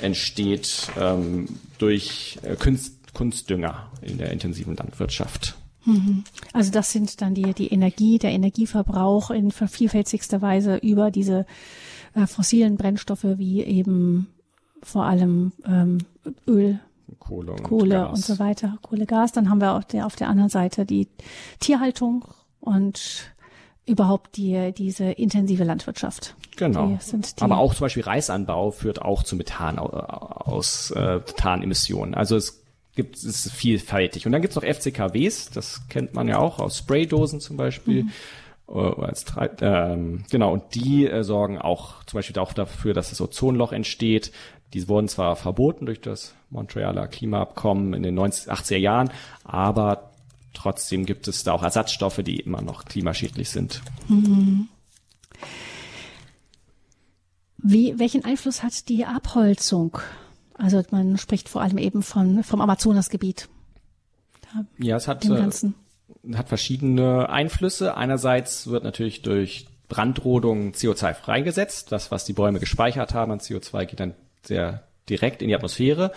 [0.00, 5.56] entsteht ähm, durch äh, Kunst, Kunstdünger in der intensiven Landwirtschaft.
[5.84, 6.24] Mhm.
[6.52, 11.46] Also das sind dann die, die Energie, der Energieverbrauch in vervielfältigster Weise über diese
[12.14, 14.28] äh, fossilen Brennstoffe wie eben
[14.84, 15.98] vor allem ähm,
[16.46, 16.78] Öl,
[17.18, 19.32] Kohle, und, Kohle und so weiter, Kohle, Gas.
[19.32, 21.08] Dann haben wir auf der, auf der anderen Seite die
[21.60, 22.24] Tierhaltung
[22.60, 23.32] und
[23.86, 26.34] überhaupt die, diese intensive Landwirtschaft.
[26.56, 26.98] Genau.
[27.40, 32.14] Aber auch zum Beispiel Reisanbau führt auch zu Methan aus äh, Methanemissionen.
[32.14, 32.62] Also es
[32.94, 34.24] gibt es ist vielfältig.
[34.26, 38.04] Und dann gibt's noch FCKWs, das kennt man ja auch aus Spraydosen zum Beispiel.
[38.04, 38.10] Mhm.
[38.68, 39.26] Äh, als,
[39.60, 44.32] ähm, genau, und die äh, sorgen auch zum Beispiel auch dafür, dass das Ozonloch entsteht.
[44.74, 49.10] Die wurden zwar verboten durch das Montrealer Klimaabkommen in den 90, 80er Jahren,
[49.44, 50.10] aber
[50.52, 53.82] trotzdem gibt es da auch Ersatzstoffe, die immer noch klimaschädlich sind.
[54.08, 54.68] Mhm.
[57.58, 59.98] Wie, welchen Einfluss hat die Abholzung?
[60.54, 63.48] Also man spricht vor allem eben von, vom Amazonasgebiet.
[64.78, 65.50] Ja, es hat, äh,
[66.34, 67.96] hat verschiedene Einflüsse.
[67.96, 71.92] Einerseits wird natürlich durch Brandrodung CO2 freigesetzt.
[71.92, 74.14] Das, was die Bäume gespeichert haben an CO2, geht dann
[74.46, 76.12] sehr direkt in die Atmosphäre.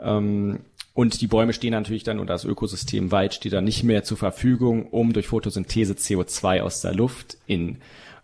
[0.00, 0.60] Ähm,
[0.94, 4.16] und die Bäume stehen natürlich dann und das Ökosystem Wald steht dann nicht mehr zur
[4.16, 7.78] Verfügung, um durch Photosynthese CO2 aus der Luft in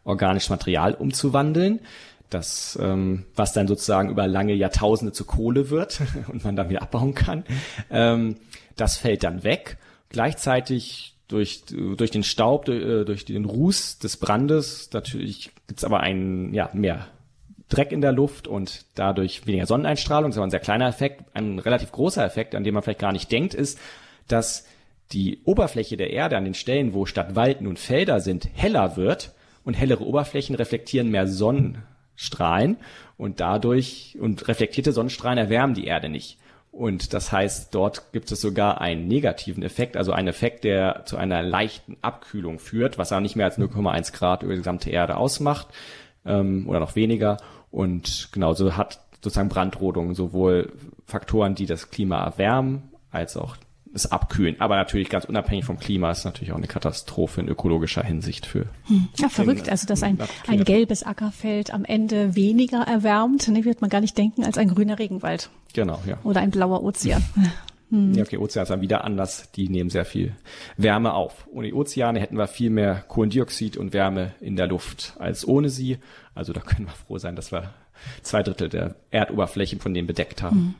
[0.05, 1.81] organisches Material umzuwandeln.
[2.31, 6.01] Das, ähm, was dann sozusagen über lange Jahrtausende zu Kohle wird
[6.33, 7.45] und man dann wieder abbauen kann.
[7.91, 8.37] Ähm,
[8.77, 9.77] das fällt dann weg.
[10.09, 16.01] Gleichzeitig durch, durch den Staub, durch, äh, durch den Ruß des Brandes, natürlich gibt's aber
[16.01, 17.07] einen, ja, mehr
[17.73, 20.31] Dreck in der Luft und dadurch weniger Sonneneinstrahlung.
[20.31, 21.25] Das ist aber ein sehr kleiner Effekt.
[21.35, 23.79] Ein relativ großer Effekt, an den man vielleicht gar nicht denkt, ist,
[24.29, 24.67] dass
[25.13, 29.33] die Oberfläche der Erde an den Stellen, wo statt Wald nun Felder sind, heller wird
[29.65, 32.77] und hellere Oberflächen reflektieren mehr Sonnenstrahlen
[33.17, 36.39] und dadurch und reflektierte Sonnenstrahlen erwärmen die Erde nicht.
[36.73, 41.19] Und das heißt, dort gibt es sogar einen negativen Effekt, also einen Effekt, der zu
[41.19, 45.19] einer leichten Abkühlung führt, was aber nicht mehr als 0,1 Grad über die gesamte Erde
[45.19, 45.69] ausmacht
[46.25, 47.37] ähm, oder noch weniger.
[47.73, 50.73] Und genauso hat sozusagen Brandrodung sowohl
[51.07, 53.57] Faktoren, die das Klima erwärmen, als auch
[53.95, 54.57] es abkühlen.
[54.61, 58.67] Aber natürlich ganz unabhängig vom Klima ist natürlich auch eine Katastrophe in ökologischer Hinsicht für.
[58.85, 59.09] Hm.
[59.19, 59.69] Ja, verrückt.
[59.69, 64.17] Also, dass ein, ein gelbes Ackerfeld am Ende weniger erwärmt, ne, wird man gar nicht
[64.17, 65.51] denken als ein grüner Regenwald.
[65.75, 66.19] Genau, ja.
[66.25, 67.23] Oder ein blauer Ozean.
[67.93, 68.15] Hm.
[68.15, 69.53] Ja, okay, Ozeane sind wieder anders.
[69.53, 70.35] Die nehmen sehr viel
[70.79, 71.47] Wärme auf.
[71.53, 75.69] Ohne die Ozeane hätten wir viel mehr Kohlendioxid und Wärme in der Luft als ohne
[75.69, 75.99] sie.
[76.35, 77.75] Also da können wir froh sein, dass wir
[78.23, 80.57] zwei Drittel der Erdoberfläche von denen bedeckt haben.
[80.57, 80.75] Hm.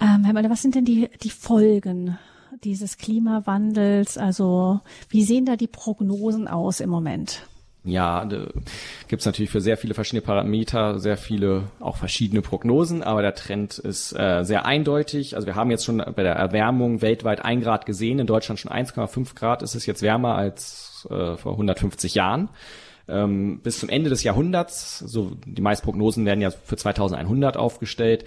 [0.00, 2.18] Ähm, Herr Möller, was sind denn die, die Folgen
[2.64, 4.16] dieses Klimawandels?
[4.16, 7.46] Also wie sehen da die Prognosen aus im Moment?
[7.84, 8.46] Ja, da
[9.08, 13.34] gibt es natürlich für sehr viele verschiedene Parameter sehr viele auch verschiedene Prognosen, aber der
[13.34, 15.34] Trend ist äh, sehr eindeutig.
[15.34, 18.70] Also wir haben jetzt schon bei der Erwärmung weltweit ein Grad gesehen, in Deutschland schon
[18.70, 22.50] 1,5 Grad ist es jetzt wärmer als äh, vor 150 Jahren.
[23.08, 28.24] Ähm, bis zum Ende des Jahrhunderts, so die meisten Prognosen werden ja für 2100 aufgestellt,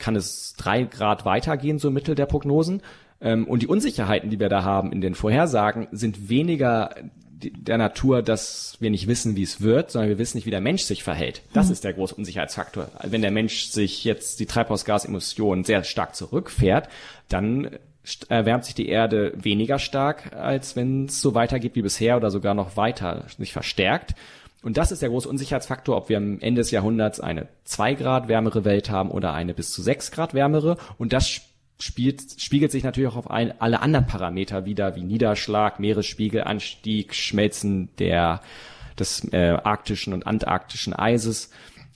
[0.00, 2.82] kann es drei Grad weitergehen, so im Mittel der Prognosen.
[3.20, 6.90] Ähm, und die Unsicherheiten, die wir da haben in den Vorhersagen, sind weniger
[7.40, 10.60] der Natur, dass wir nicht wissen, wie es wird, sondern wir wissen nicht, wie der
[10.60, 11.42] Mensch sich verhält.
[11.52, 11.72] Das mhm.
[11.72, 12.88] ist der große Unsicherheitsfaktor.
[13.02, 16.88] Wenn der Mensch sich jetzt die Treibhausgasemissionen sehr stark zurückfährt,
[17.28, 17.70] dann
[18.28, 22.54] erwärmt sich die Erde weniger stark, als wenn es so weitergeht wie bisher oder sogar
[22.54, 24.14] noch weiter sich verstärkt.
[24.62, 28.28] Und das ist der große Unsicherheitsfaktor, ob wir am Ende des Jahrhunderts eine zwei Grad
[28.28, 30.78] wärmere Welt haben oder eine bis zu sechs Grad wärmere.
[30.96, 31.42] Und das
[31.84, 37.90] spielt, spiegelt sich natürlich auch auf ein, alle anderen Parameter wieder, wie Niederschlag, Meeresspiegelanstieg, Schmelzen
[37.98, 38.40] der,
[38.98, 41.50] des äh, arktischen und antarktischen Eises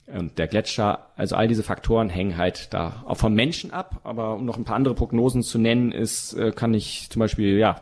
[0.05, 1.07] und der Gletscher.
[1.15, 4.01] Also all diese Faktoren hängen halt da auch vom Menschen ab.
[4.03, 7.57] Aber um noch ein paar andere Prognosen zu nennen, ist, äh, kann ich zum Beispiel,
[7.57, 7.81] ja,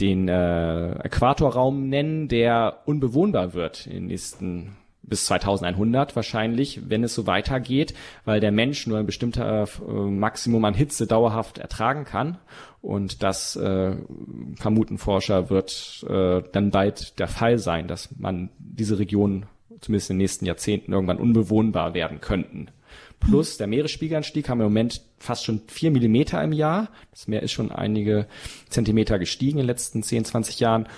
[0.00, 7.14] den äh, Äquatorraum nennen, der unbewohnbar wird in den nächsten bis 2100 wahrscheinlich, wenn es
[7.14, 12.38] so weitergeht, weil der Mensch nur ein bestimmter äh, Maximum an Hitze dauerhaft ertragen kann.
[12.80, 13.96] Und das äh,
[14.56, 19.46] vermuten Forscher wird äh, dann bald der Fall sein, dass man diese Region
[19.80, 22.68] zumindest in den nächsten Jahrzehnten irgendwann unbewohnbar werden könnten.
[23.20, 26.88] Plus der Meeresspiegelanstieg haben wir im Moment fast schon vier Millimeter im Jahr.
[27.12, 28.26] Das Meer ist schon einige
[28.68, 30.88] Zentimeter gestiegen in den letzten 10, 20 Jahren.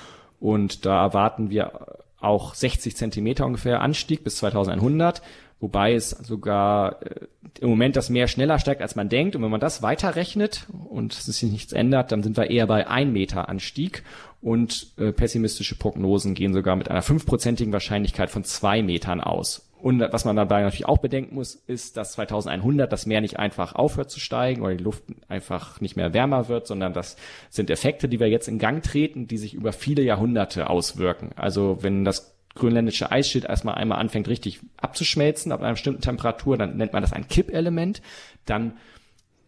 [0.40, 5.22] Und da erwarten wir auch 60 Zentimeter ungefähr Anstieg bis 2100,
[5.60, 7.26] wobei es sogar äh,
[7.60, 9.36] im Moment das Meer schneller steigt, als man denkt.
[9.36, 13.12] Und wenn man das weiterrechnet und sich nichts ändert, dann sind wir eher bei ein
[13.12, 14.02] Meter Anstieg.
[14.42, 19.66] Und äh, pessimistische Prognosen gehen sogar mit einer fünfprozentigen Wahrscheinlichkeit von zwei Metern aus.
[19.84, 23.74] Und was man dabei natürlich auch bedenken muss, ist, dass 2100 das Meer nicht einfach
[23.74, 27.18] aufhört zu steigen oder die Luft einfach nicht mehr wärmer wird, sondern das
[27.50, 31.32] sind Effekte, die wir jetzt in Gang treten, die sich über viele Jahrhunderte auswirken.
[31.36, 36.78] Also wenn das grönländische Eisschild erstmal einmal anfängt richtig abzuschmelzen ab einer bestimmten Temperatur, dann
[36.78, 38.00] nennt man das ein Kippelement,
[38.46, 38.78] dann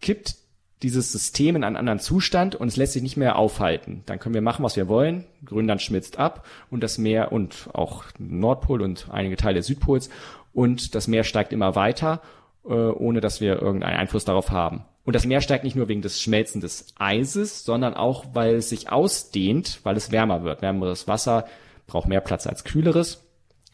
[0.03, 0.35] kippt
[0.83, 4.03] dieses System in einen anderen Zustand und es lässt sich nicht mehr aufhalten.
[4.07, 5.25] Dann können wir machen, was wir wollen.
[5.45, 10.11] Grönland schmilzt ab und das Meer und auch Nordpol und einige Teile des Südpols
[10.53, 12.21] und das Meer steigt immer weiter,
[12.65, 14.85] äh, ohne dass wir irgendeinen Einfluss darauf haben.
[15.05, 18.71] Und das Meer steigt nicht nur wegen des Schmelzen des Eises, sondern auch, weil es
[18.71, 20.63] sich ausdehnt, weil es wärmer wird.
[20.63, 21.47] Wärmeres Wasser
[21.87, 23.26] braucht mehr Platz als kühleres.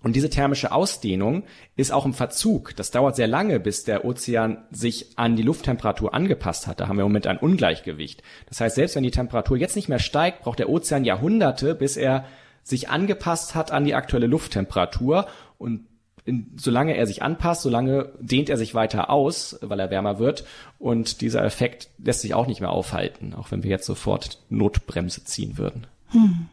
[0.03, 1.45] Und diese thermische Ausdehnung
[1.77, 2.75] ist auch im Verzug.
[2.77, 6.81] Das dauert sehr lange, bis der Ozean sich an die Lufttemperatur angepasst hat.
[6.81, 8.23] Da haben wir im Moment ein Ungleichgewicht.
[8.49, 11.97] Das heißt, selbst wenn die Temperatur jetzt nicht mehr steigt, braucht der Ozean Jahrhunderte, bis
[11.97, 12.25] er
[12.65, 15.27] sich angepasst hat an die aktuelle Lufttemperatur.
[15.59, 15.87] Und
[16.25, 20.45] in, solange er sich anpasst, solange dehnt er sich weiter aus, weil er wärmer wird.
[20.79, 25.25] Und dieser Effekt lässt sich auch nicht mehr aufhalten, auch wenn wir jetzt sofort Notbremse
[25.25, 25.87] ziehen würden.
[26.11, 26.49] Hm.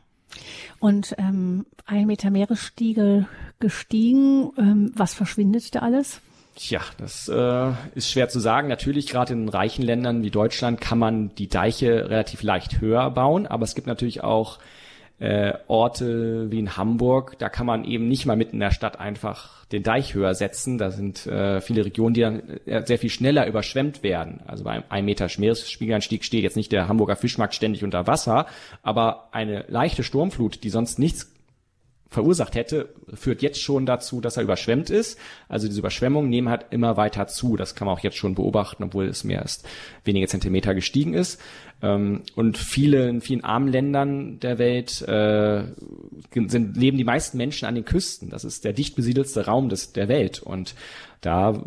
[0.80, 3.28] Und ähm, ein Meter Meeresspiegel
[3.60, 4.52] gestiegen.
[4.58, 6.22] Ähm, was verschwindet da alles?
[6.56, 8.68] Tja, das äh, ist schwer zu sagen.
[8.68, 13.48] Natürlich, gerade in reichen Ländern wie Deutschland kann man die Deiche relativ leicht höher bauen,
[13.48, 14.60] aber es gibt natürlich auch
[15.20, 19.00] äh, Orte wie in Hamburg, da kann man eben nicht mal mitten in der Stadt
[19.00, 20.78] einfach den Deich höher setzen.
[20.78, 24.42] Da sind äh, viele Regionen, die dann äh, sehr viel schneller überschwemmt werden.
[24.48, 28.46] Also bei einem 1 Meter Meeresspiegelanstieg steht jetzt nicht der Hamburger Fischmarkt ständig unter Wasser,
[28.82, 31.32] aber eine leichte Sturmflut, die sonst nichts
[32.10, 35.20] verursacht hätte, führt jetzt schon dazu, dass er überschwemmt ist.
[35.48, 37.56] Also diese Überschwemmungen nehmen halt immer weiter zu.
[37.56, 39.68] Das kann man auch jetzt schon beobachten, obwohl es mehr erst
[40.04, 41.40] wenige Zentimeter gestiegen ist.
[41.82, 45.64] Ähm, und viele, in vielen armen Ländern der Welt äh,
[46.34, 48.30] sind, leben die meisten Menschen an den Küsten.
[48.30, 50.42] Das ist der dicht besiedelste Raum des, der Welt.
[50.42, 50.76] Und
[51.22, 51.62] da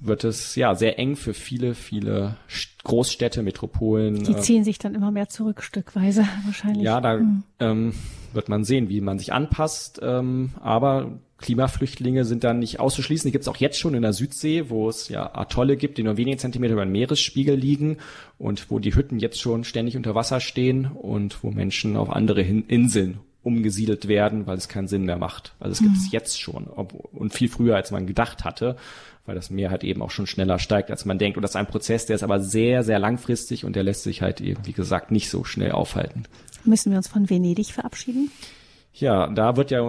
[0.00, 2.36] wird es ja sehr eng für viele, viele
[2.84, 4.22] Großstädte, Metropolen.
[4.24, 6.84] Die äh, ziehen sich dann immer mehr zurück, stückweise wahrscheinlich.
[6.84, 7.42] Ja, da hm.
[7.60, 7.94] ähm,
[8.32, 10.00] wird man sehen, wie man sich anpasst.
[10.02, 13.28] Ähm, aber Klimaflüchtlinge sind dann nicht auszuschließen.
[13.28, 16.02] Die gibt es auch jetzt schon in der Südsee, wo es ja Atolle gibt, die
[16.02, 17.98] nur wenige Zentimeter über dem Meeresspiegel liegen
[18.38, 22.42] und wo die Hütten jetzt schon ständig unter Wasser stehen und wo Menschen auf andere
[22.42, 25.54] Inseln umgesiedelt werden, weil es keinen Sinn mehr macht.
[25.60, 26.10] Also es gibt es mhm.
[26.12, 28.76] jetzt schon und viel früher, als man gedacht hatte,
[29.24, 31.38] weil das Meer halt eben auch schon schneller steigt, als man denkt.
[31.38, 34.20] Und das ist ein Prozess, der ist aber sehr, sehr langfristig und der lässt sich
[34.20, 36.24] halt eben, wie gesagt, nicht so schnell aufhalten.
[36.64, 38.30] Müssen wir uns von Venedig verabschieden?
[38.92, 39.82] Ja, da wird ja,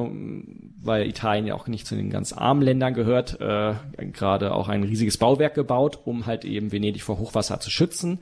[0.81, 4.83] weil Italien ja auch nicht zu den ganz armen Ländern gehört, äh, gerade auch ein
[4.83, 8.19] riesiges Bauwerk gebaut, um halt eben Venedig vor Hochwasser zu schützen.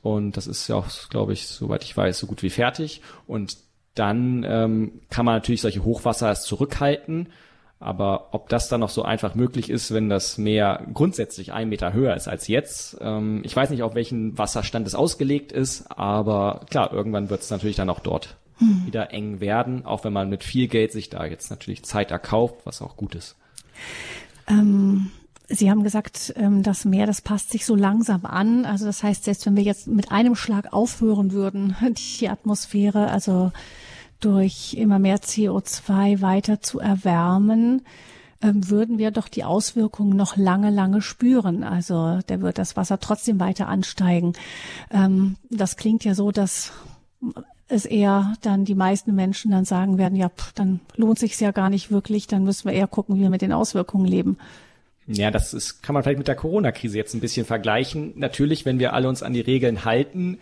[0.00, 3.02] Und das ist ja auch, glaube ich, soweit ich weiß, so gut wie fertig.
[3.26, 3.56] Und
[3.94, 7.28] dann ähm, kann man natürlich solche Hochwasser zurückhalten.
[7.78, 11.92] Aber ob das dann noch so einfach möglich ist, wenn das Meer grundsätzlich einen Meter
[11.92, 16.60] höher ist als jetzt, ähm, ich weiß nicht, auf welchen Wasserstand es ausgelegt ist, aber
[16.70, 18.86] klar, irgendwann wird es natürlich dann auch dort hm.
[18.86, 22.64] wieder eng werden, auch wenn man mit viel Geld sich da jetzt natürlich Zeit erkauft,
[22.64, 23.36] was auch gut ist.
[24.48, 25.10] Ähm,
[25.48, 28.64] Sie haben gesagt, ähm, das Meer, das passt sich so langsam an.
[28.64, 31.76] Also das heißt, selbst wenn wir jetzt mit einem Schlag aufhören würden,
[32.20, 33.52] die Atmosphäre, also
[34.20, 37.82] durch immer mehr CO2 weiter zu erwärmen,
[38.40, 41.64] ähm, würden wir doch die Auswirkungen noch lange, lange spüren.
[41.64, 44.32] Also der wird das Wasser trotzdem weiter ansteigen.
[44.90, 46.72] Ähm, das klingt ja so, dass
[47.68, 51.52] es eher dann die meisten Menschen dann sagen werden, ja, pff, dann lohnt sich's ja
[51.52, 54.38] gar nicht wirklich, dann müssen wir eher gucken, wie wir mit den Auswirkungen leben.
[55.06, 58.12] Ja, das ist, kann man vielleicht mit der Corona-Krise jetzt ein bisschen vergleichen.
[58.16, 60.38] Natürlich, wenn wir alle uns an die Regeln halten,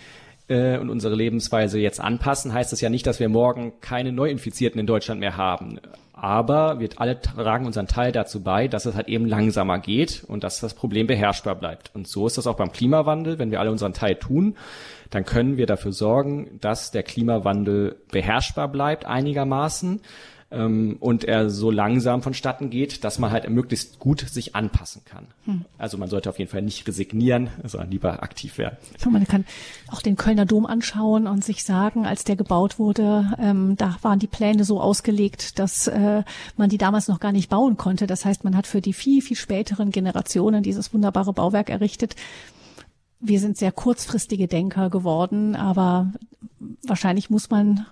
[0.51, 4.81] äh, und unsere Lebensweise jetzt anpassen, heißt das ja nicht, dass wir morgen keine Neuinfizierten
[4.81, 5.79] in Deutschland mehr haben.
[6.13, 10.45] Aber wir alle tragen unseren Teil dazu bei, dass es halt eben langsamer geht und
[10.45, 11.93] dass das Problem beherrschbar bleibt.
[11.95, 13.39] Und so ist das auch beim Klimawandel.
[13.39, 14.57] Wenn wir alle unseren Teil tun,
[15.11, 20.01] dann können wir dafür sorgen, dass der Klimawandel beherrschbar bleibt einigermaßen
[20.53, 25.27] ähm, und er so langsam vonstatten geht, dass man halt möglichst gut sich anpassen kann.
[25.45, 25.65] Hm.
[25.79, 28.77] Also man sollte auf jeden Fall nicht resignieren, sondern lieber aktiv werden.
[29.11, 29.45] Man kann
[29.91, 34.19] auch den Kölner Dom anschauen und sich sagen, als der gebaut wurde, ähm, da waren
[34.19, 36.23] die Pläne so ausgelegt, dass äh,
[36.57, 38.07] man die damals noch gar nicht bauen konnte.
[38.07, 42.17] Das heißt, man hat für die viel, viel späteren Generationen dieses wunderbare Bauwerk errichtet
[43.21, 46.13] wir sind sehr kurzfristige Denker geworden, aber
[46.83, 47.87] wahrscheinlich muss man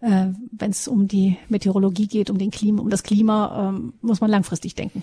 [0.00, 4.20] äh, wenn es um die Meteorologie geht, um den Klima, um das Klima, ähm, muss
[4.20, 5.02] man langfristig denken.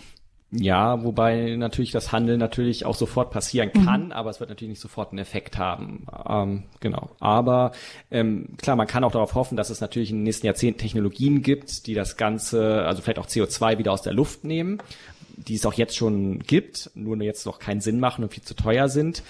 [0.56, 3.86] Ja, wobei natürlich das Handeln natürlich auch sofort passieren mhm.
[3.86, 4.12] kann, mhm.
[4.12, 6.06] aber es wird natürlich nicht sofort einen Effekt haben.
[6.30, 7.10] Ähm, genau.
[7.20, 7.72] Aber
[8.12, 11.42] ähm, klar, man kann auch darauf hoffen, dass es natürlich in den nächsten Jahrzehnten Technologien
[11.42, 14.78] gibt, die das Ganze, also vielleicht auch CO2 wieder aus der Luft nehmen,
[15.38, 18.54] die es auch jetzt schon gibt, nur jetzt noch keinen Sinn machen und viel zu
[18.54, 19.24] teuer sind.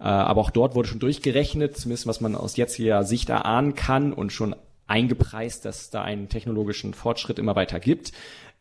[0.00, 4.12] Äh, aber auch dort wurde schon durchgerechnet, zumindest was man aus jetziger Sicht erahnen kann
[4.12, 4.54] und schon
[4.86, 8.12] eingepreist, dass da einen technologischen Fortschritt immer weiter gibt,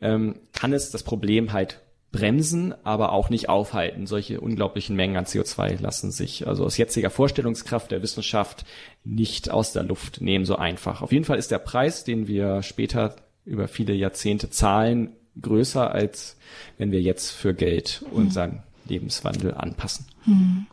[0.02, 1.80] ähm, kann es das Problem halt
[2.12, 4.08] bremsen, aber auch nicht aufhalten.
[4.08, 8.66] Solche unglaublichen Mengen an CO2 lassen sich also aus jetziger Vorstellungskraft der Wissenschaft
[9.04, 11.02] nicht aus der Luft nehmen so einfach.
[11.02, 16.38] Auf jeden Fall ist der Preis, den wir später über viele Jahrzehnte zahlen, größer als
[16.78, 18.60] wenn wir jetzt für Geld unseren hm.
[18.88, 20.06] Lebenswandel anpassen.
[20.24, 20.68] Hm.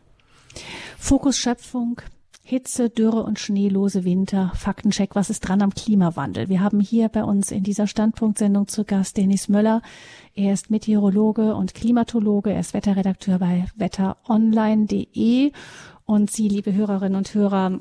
[0.99, 2.01] Fokus Schöpfung,
[2.47, 4.53] Hitze, Dürre und schneelose Winter.
[4.55, 6.51] Faktencheck, was ist dran am Klimawandel?
[6.51, 9.81] Wir haben hier bei uns in dieser Standpunktsendung zu Gast Dennis Möller.
[10.35, 12.53] Er ist Meteorologe und Klimatologe.
[12.53, 15.53] Er ist Wetterredakteur bei wetteronline.de.
[16.05, 17.81] Und Sie, liebe Hörerinnen und Hörer,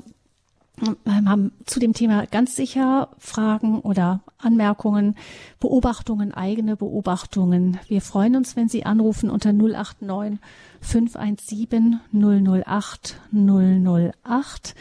[1.06, 5.14] haben zu dem Thema ganz sicher Fragen oder Anmerkungen,
[5.60, 7.78] Beobachtungen, eigene Beobachtungen.
[7.86, 10.38] Wir freuen uns, wenn Sie anrufen unter 089
[10.80, 14.74] 517 008 008.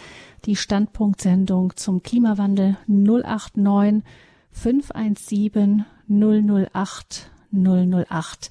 [0.45, 4.03] Die Standpunktsendung zum Klimawandel 089
[4.51, 8.49] 517 008 008.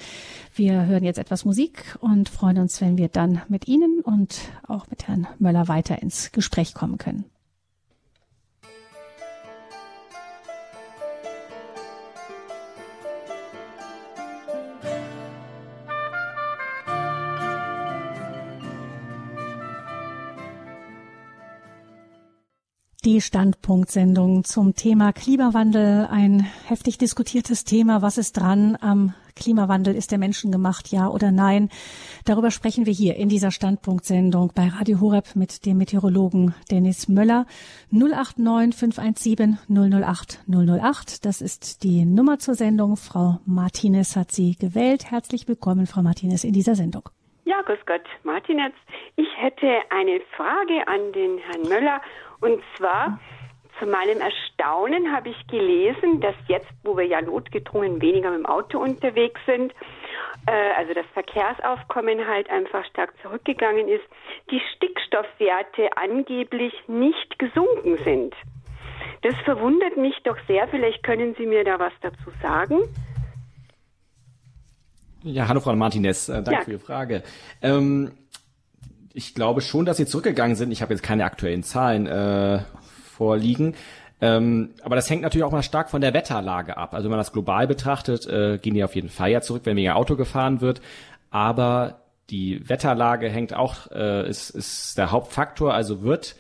[0.55, 4.89] Wir hören jetzt etwas Musik und freuen uns, wenn wir dann mit Ihnen und auch
[4.89, 7.25] mit Herrn Möller weiter ins Gespräch kommen können.
[23.05, 28.01] Die Standpunktsendung zum Thema Klimawandel, ein heftig diskutiertes Thema.
[28.01, 29.97] Was ist dran am Klimawandel?
[29.97, 31.69] Ist der Menschen gemacht, ja oder nein?
[32.27, 37.47] Darüber sprechen wir hier in dieser Standpunktsendung bei Radio Horeb mit dem Meteorologen Dennis Möller.
[37.91, 41.25] 089 517 008 008.
[41.25, 42.97] Das ist die Nummer zur Sendung.
[42.97, 45.11] Frau Martinez hat sie gewählt.
[45.11, 47.09] Herzlich willkommen, Frau Martinez, in dieser Sendung.
[47.45, 48.75] Ja, grüß Gott, Martinez.
[49.17, 52.01] Ich hätte eine Frage an den Herrn Möller
[52.43, 53.19] und zwar,
[53.79, 58.47] zu meinem Erstaunen habe ich gelesen, dass jetzt, wo wir ja notgedrungen weniger mit dem
[58.47, 59.73] Auto unterwegs sind,
[60.47, 64.05] äh, also das Verkehrsaufkommen halt einfach stark zurückgegangen ist,
[64.51, 68.35] die Stickstoffwerte angeblich nicht gesunken sind.
[69.23, 70.67] Das verwundert mich doch sehr.
[70.69, 72.81] Vielleicht können Sie mir da was dazu sagen.
[75.23, 76.61] Ja, hallo Frau Martinez, äh, danke ja.
[76.63, 77.23] für Ihre Frage.
[77.63, 78.13] Ähm,
[79.15, 80.73] ich glaube schon, dass sie zurückgegangen sind.
[80.73, 82.61] Ich habe jetzt keine aktuellen Zahlen äh,
[83.05, 83.75] vorliegen.
[84.21, 86.95] Ähm, aber das hängt natürlich auch mal stark von der Wetterlage ab.
[86.95, 89.77] Also wenn man das global betrachtet, äh, gehen die auf jeden Fall ja zurück, wenn
[89.77, 90.81] weniger Auto gefahren wird.
[91.31, 95.75] Aber die Wetterlage hängt auch, äh, ist, ist der Hauptfaktor.
[95.75, 96.37] Also wird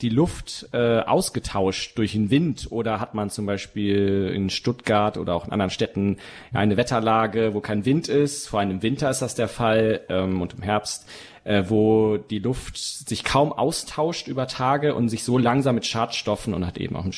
[0.00, 5.34] die Luft äh, ausgetauscht durch den Wind oder hat man zum Beispiel in Stuttgart oder
[5.34, 6.18] auch in anderen Städten
[6.52, 8.48] eine Wetterlage, wo kein Wind ist.
[8.48, 11.08] Vor allem im Winter ist das der Fall ähm, und im Herbst
[11.48, 16.52] äh, wo die Luft sich kaum austauscht über Tage und sich so langsam mit Schadstoffen
[16.52, 17.14] und hat eben auch einen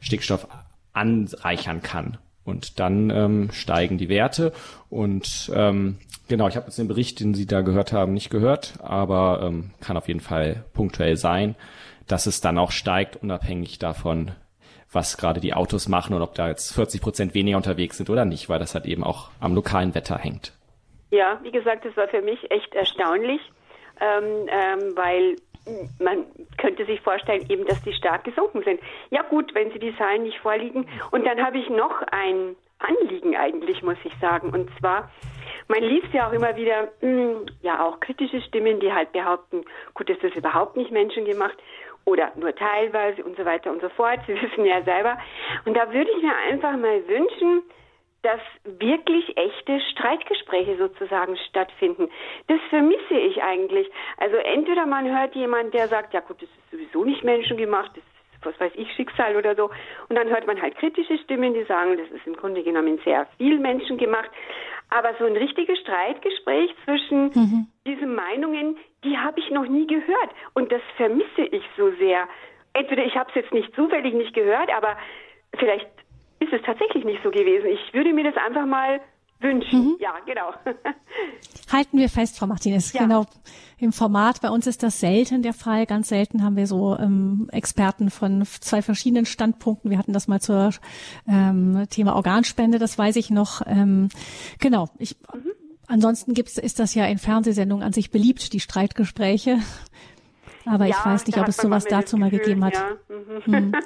[0.00, 0.46] Stickstoff
[0.92, 2.18] anreichern kann.
[2.44, 4.52] Und dann ähm, steigen die Werte.
[4.90, 5.98] Und ähm,
[6.28, 9.72] genau, ich habe jetzt den Bericht, den Sie da gehört haben, nicht gehört, aber ähm,
[9.80, 11.56] kann auf jeden Fall punktuell sein,
[12.06, 14.30] dass es dann auch steigt, unabhängig davon,
[14.92, 18.24] was gerade die Autos machen und ob da jetzt 40 Prozent weniger unterwegs sind oder
[18.24, 20.52] nicht, weil das halt eben auch am lokalen Wetter hängt.
[21.10, 23.40] Ja, wie gesagt, das war für mich echt erstaunlich
[24.00, 25.36] ähm, ähm, weil
[25.98, 26.26] man
[26.58, 28.80] könnte sich vorstellen, eben, dass die stark gesunken sind.
[29.10, 30.86] Ja gut, wenn Sie die Zahlen nicht vorliegen.
[31.10, 34.50] Und dann habe ich noch ein Anliegen eigentlich, muss ich sagen.
[34.50, 35.10] Und zwar,
[35.68, 39.64] man liest ja auch immer wieder, mh, hm, ja auch kritische Stimmen, die halt behaupten,
[39.94, 41.56] gut, das ist überhaupt nicht menschengemacht
[42.04, 44.20] oder nur teilweise und so weiter und so fort.
[44.26, 45.18] Sie wissen ja selber.
[45.64, 47.62] Und da würde ich mir einfach mal wünschen,
[48.24, 52.08] dass wirklich echte Streitgespräche sozusagen stattfinden.
[52.48, 53.86] Das vermisse ich eigentlich.
[54.16, 57.98] Also entweder man hört jemand, der sagt, ja gut, das ist sowieso nicht menschengemacht, das
[57.98, 58.14] ist
[58.44, 59.70] was weiß ich, Schicksal oder so.
[60.08, 63.26] Und dann hört man halt kritische Stimmen, die sagen, das ist im Grunde genommen sehr
[63.38, 64.30] viel menschengemacht.
[64.90, 67.66] Aber so ein richtiges Streitgespräch zwischen mhm.
[67.86, 70.30] diesen Meinungen, die habe ich noch nie gehört.
[70.52, 72.28] Und das vermisse ich so sehr.
[72.74, 74.96] Entweder ich habe es jetzt nicht zufällig nicht gehört, aber
[75.58, 75.88] vielleicht
[76.44, 77.66] ist es tatsächlich nicht so gewesen.
[77.66, 79.00] Ich würde mir das einfach mal
[79.40, 79.84] wünschen.
[79.84, 79.96] Mhm.
[80.00, 80.52] Ja, genau.
[81.72, 82.92] Halten wir fest, Frau Martinez.
[82.92, 83.02] Ja.
[83.02, 83.26] Genau.
[83.78, 85.86] Im Format, bei uns ist das selten der Fall.
[85.86, 89.90] Ganz selten haben wir so ähm, Experten von zwei verschiedenen Standpunkten.
[89.90, 90.70] Wir hatten das mal zur
[91.28, 93.62] ähm, Thema Organspende, das weiß ich noch.
[93.66, 94.08] Ähm,
[94.60, 94.88] genau.
[94.98, 95.52] Ich, mhm.
[95.86, 99.58] Ansonsten gibt's, ist das ja in Fernsehsendungen an sich beliebt, die Streitgespräche.
[100.64, 102.74] Aber ja, ich weiß nicht, ob es sowas dazu mal gegeben hat.
[102.74, 102.90] Ja.
[103.46, 103.72] Mhm.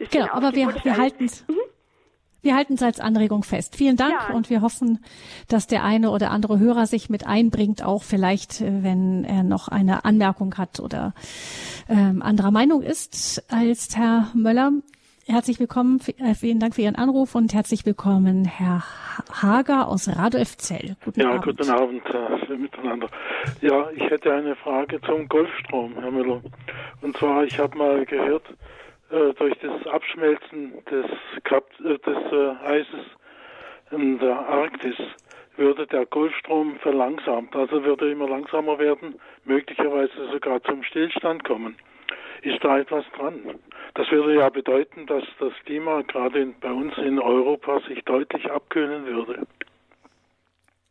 [0.00, 0.06] Mhm.
[0.10, 1.44] genau, aber wir, wir halten es.
[2.48, 3.76] Wir halten es als Anregung fest.
[3.76, 4.34] Vielen Dank ja.
[4.34, 5.04] und wir hoffen,
[5.48, 9.68] dass der eine oder andere Hörer sich mit einbringt, auch vielleicht, äh, wenn er noch
[9.68, 11.12] eine Anmerkung hat oder
[11.90, 14.72] ähm, anderer Meinung ist als Herr Möller.
[15.26, 18.82] Herzlich willkommen, äh, vielen Dank für Ihren Anruf und herzlich willkommen, Herr
[19.30, 20.96] Hager aus Radolfzell.
[21.04, 21.44] Guten ja, Abend.
[21.44, 23.10] guten Abend äh, miteinander.
[23.60, 26.40] Ja, ich hätte eine Frage zum Golfstrom, Herr Müller.
[27.02, 28.77] Und zwar, ich habe mal gehört, äh,
[29.10, 31.06] durch das Abschmelzen des,
[31.44, 33.06] Kap äh, des äh, Eises
[33.90, 34.96] in der Arktis
[35.56, 41.76] würde der Golfstrom verlangsamt, also würde immer langsamer werden, möglicherweise sogar zum Stillstand kommen.
[42.42, 43.58] Ist da etwas dran?
[43.94, 49.06] Das würde ja bedeuten, dass das Klima gerade bei uns in Europa sich deutlich abkühlen
[49.06, 49.46] würde.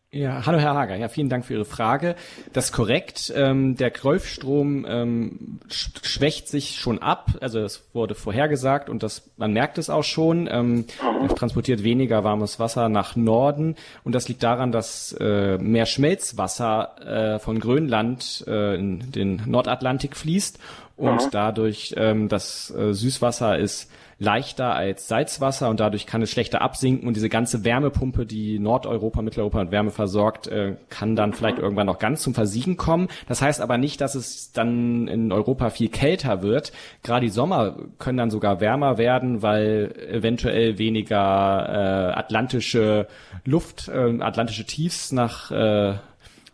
[0.09, 0.95] Ja, hallo Herr Hager.
[0.95, 2.15] Ja, vielen Dank für Ihre Frage.
[2.53, 3.33] Das ist korrekt.
[3.35, 7.31] Ähm, der Golfstrom ähm, schwächt sich schon ab.
[7.41, 10.47] Also es wurde vorhergesagt und das, man merkt es auch schon.
[10.49, 15.85] Ähm, er transportiert weniger warmes Wasser nach Norden und das liegt daran, dass äh, mehr
[15.85, 20.57] Schmelzwasser äh, von Grönland äh, in den Nordatlantik fließt
[20.95, 21.29] und Aha.
[21.31, 27.07] dadurch ähm, das äh, Süßwasser ist leichter als Salzwasser und dadurch kann es schlechter absinken
[27.07, 31.85] und diese ganze Wärmepumpe, die Nordeuropa, Mitteleuropa mit Wärme versorgt, äh, kann dann vielleicht irgendwann
[31.85, 33.09] noch ganz zum Versiegen kommen.
[33.27, 36.71] Das heißt aber nicht, dass es dann in Europa viel kälter wird.
[37.03, 41.17] Gerade die Sommer können dann sogar wärmer werden, weil eventuell weniger
[42.15, 43.07] äh, atlantische
[43.45, 45.95] Luft, äh, atlantische Tiefs nach äh,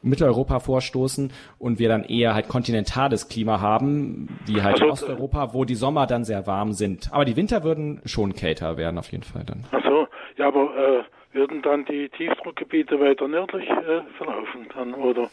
[0.04, 5.66] Mitteleuropa vorstoßen und wir dann eher halt kontinentales Klima haben, wie halt also, Osteuropa, wo
[5.66, 7.12] die Sommer dann sehr warm sind.
[7.12, 9.66] Aber die Winter würden schon kälter werden auf jeden Fall dann.
[9.72, 15.30] Ach so, ja, aber äh, würden dann die Tiefdruckgebiete weiter nördlich äh, verlaufen dann, oder?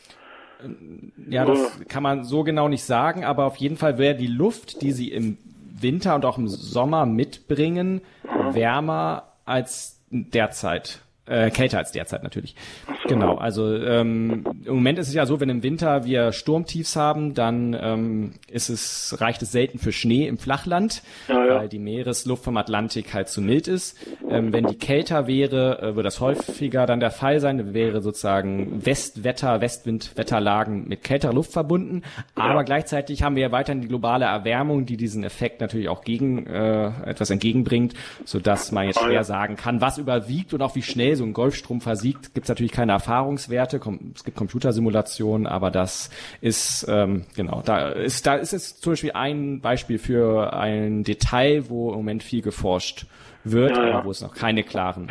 [1.29, 4.83] Ja, das kann man so genau nicht sagen, aber auf jeden Fall wäre die Luft,
[4.83, 5.39] die sie im
[5.81, 8.55] Winter und auch im Sommer mitbringen, mhm.
[8.55, 11.01] wärmer als derzeit.
[11.31, 12.57] Äh, kälter als derzeit natürlich.
[13.05, 13.09] So.
[13.09, 17.35] Genau, also ähm, im Moment ist es ja so, wenn im Winter wir Sturmtiefs haben,
[17.35, 21.55] dann ähm, ist es, reicht es selten für Schnee im Flachland, ja, ja.
[21.61, 23.97] weil die Meeresluft vom Atlantik halt zu mild ist.
[24.29, 28.85] Ähm, wenn die kälter wäre, äh, würde das häufiger dann der Fall sein, wäre sozusagen
[28.85, 32.03] Westwetter, Westwindwetterlagen mit kälterer Luft verbunden.
[32.35, 32.63] Aber ja.
[32.63, 36.91] gleichzeitig haben wir ja weiterhin die globale Erwärmung, die diesen Effekt natürlich auch gegen äh,
[37.07, 40.83] etwas entgegenbringt, so dass man jetzt ah, schwer sagen kann, was überwiegt und auch wie
[40.83, 43.81] schnell so ein Golfstrom versiegt, gibt es natürlich keine Erfahrungswerte.
[44.15, 46.11] Es gibt Computersimulationen, aber das
[46.41, 51.69] ist ähm, genau da ist da ist es zum Beispiel ein Beispiel für ein Detail,
[51.69, 53.07] wo im Moment viel geforscht
[53.45, 53.95] wird, ja, ja.
[53.95, 55.11] aber wo es noch keine klaren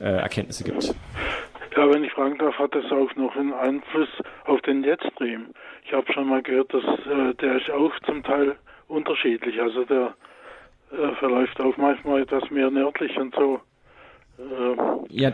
[0.00, 0.94] äh, Erkenntnisse gibt.
[1.76, 4.08] Ja, wenn ich fragen darf, hat das auch noch einen Einfluss
[4.44, 5.46] auf den Jetstream?
[5.84, 8.56] Ich habe schon mal gehört, dass äh, der ist auch zum Teil
[8.88, 9.60] unterschiedlich.
[9.60, 10.14] Also der
[10.92, 13.60] äh, verläuft auch manchmal etwas mehr nördlich und so.
[15.10, 15.32] Ja,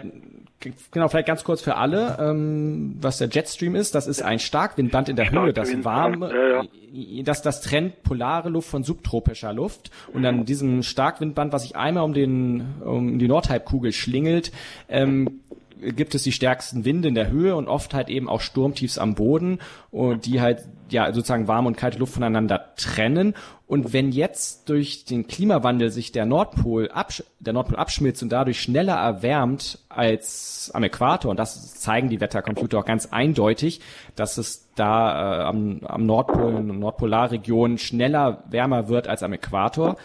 [0.91, 3.95] genau, vielleicht ganz kurz für alle, ähm, was der Jetstream ist.
[3.95, 7.23] Das ist ein Starkwindband in der Höhe, das warme, ja, ja.
[7.23, 9.91] das, das trennt polare Luft von subtropischer Luft.
[10.13, 14.53] Und dann diesem Starkwindband, was sich einmal um den, um die Nordhalbkugel schlingelt,
[14.89, 15.41] ähm,
[15.81, 19.15] gibt es die stärksten Winde in der Höhe und oft halt eben auch Sturmtiefs am
[19.15, 19.59] Boden,
[19.91, 23.35] und die halt ja sozusagen warme und kalte Luft voneinander trennen.
[23.67, 28.61] Und wenn jetzt durch den Klimawandel sich der Nordpol, absch der Nordpol abschmilzt und dadurch
[28.61, 33.81] schneller erwärmt als am Äquator, und das zeigen die Wettercomputer auch ganz eindeutig,
[34.15, 39.33] dass es da äh, am, am Nordpol, in der Nordpolarregion schneller wärmer wird als am
[39.33, 39.97] Äquator,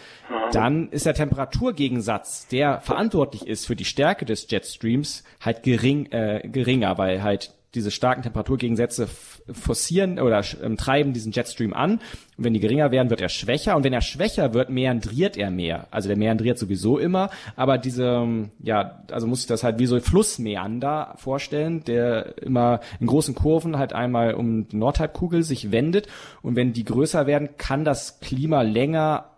[0.52, 6.48] dann ist der Temperaturgegensatz, der verantwortlich ist für die Stärke des Jetstreams, halt gering, äh,
[6.48, 9.08] geringer, weil halt diese starken Temperaturgegensätze
[9.50, 12.00] forcieren oder ähm, treiben diesen Jetstream an.
[12.36, 13.76] Und wenn die geringer werden, wird er schwächer.
[13.76, 15.86] Und wenn er schwächer wird, meandriert er mehr.
[15.90, 17.30] Also der meandriert sowieso immer.
[17.56, 22.80] Aber diese, ähm, ja, also muss ich das halt wie so Flussmeander vorstellen, der immer
[23.00, 26.08] in großen Kurven halt einmal um die Nordhalbkugel sich wendet.
[26.42, 29.31] Und wenn die größer werden, kann das Klima länger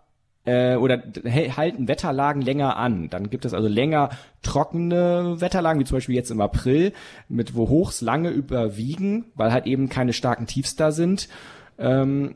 [0.45, 1.01] äh, oder
[1.55, 3.09] halten Wetterlagen länger an.
[3.09, 4.09] Dann gibt es also länger
[4.41, 6.93] trockene Wetterlagen, wie zum Beispiel jetzt im April,
[7.27, 11.27] mit wo Hochs lange überwiegen, weil halt eben keine starken Tiefs da sind.
[11.77, 12.35] Ähm,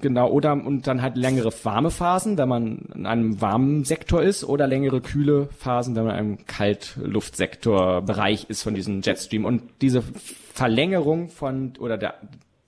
[0.00, 4.42] Genau, oder und dann halt längere warme Phasen, wenn man in einem warmen Sektor ist,
[4.42, 9.44] oder längere kühle Phasen, wenn man in einem Kaltluftsektorbereich ist von diesem Jetstream.
[9.44, 10.02] Und diese
[10.54, 12.14] Verlängerung von oder der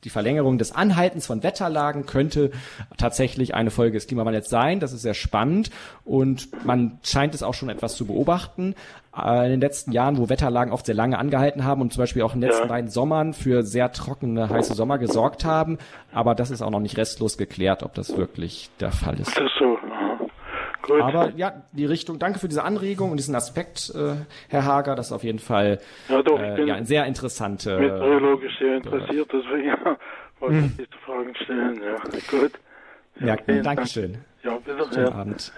[0.04, 2.50] die Verlängerung des Anhaltens von Wetterlagen könnte
[2.96, 4.80] tatsächlich eine Folge des Klimawandels sein.
[4.80, 5.70] Das ist sehr spannend
[6.04, 8.74] und man scheint es auch schon etwas zu beobachten
[9.16, 12.22] äh, in den letzten Jahren, wo Wetterlagen oft sehr lange angehalten haben und zum Beispiel
[12.22, 12.68] auch in den letzten ja.
[12.68, 15.78] beiden Sommern für sehr trockene, heiße Sommer gesorgt haben.
[16.12, 19.36] Aber das ist auch noch nicht restlos geklärt, ob das wirklich der Fall ist.
[19.36, 19.78] Das ist so.
[20.86, 21.00] Gut.
[21.00, 24.16] Aber ja, die Richtung, danke für diese Anregung und diesen Aspekt, äh,
[24.48, 27.78] Herr Hager, das ist auf jeden Fall ja, doch, äh, ja, ein sehr interessante.
[27.78, 29.96] Meteorologisch sehr interessiert, deswegen ja,
[30.40, 30.74] wollte ich hm.
[30.78, 31.80] diese Fragen stellen.
[31.82, 32.52] Ja, gut.
[33.20, 34.18] Ja, ja danke schön.
[34.42, 34.86] Ja, bitte.
[34.92, 35.52] Schönen Abend.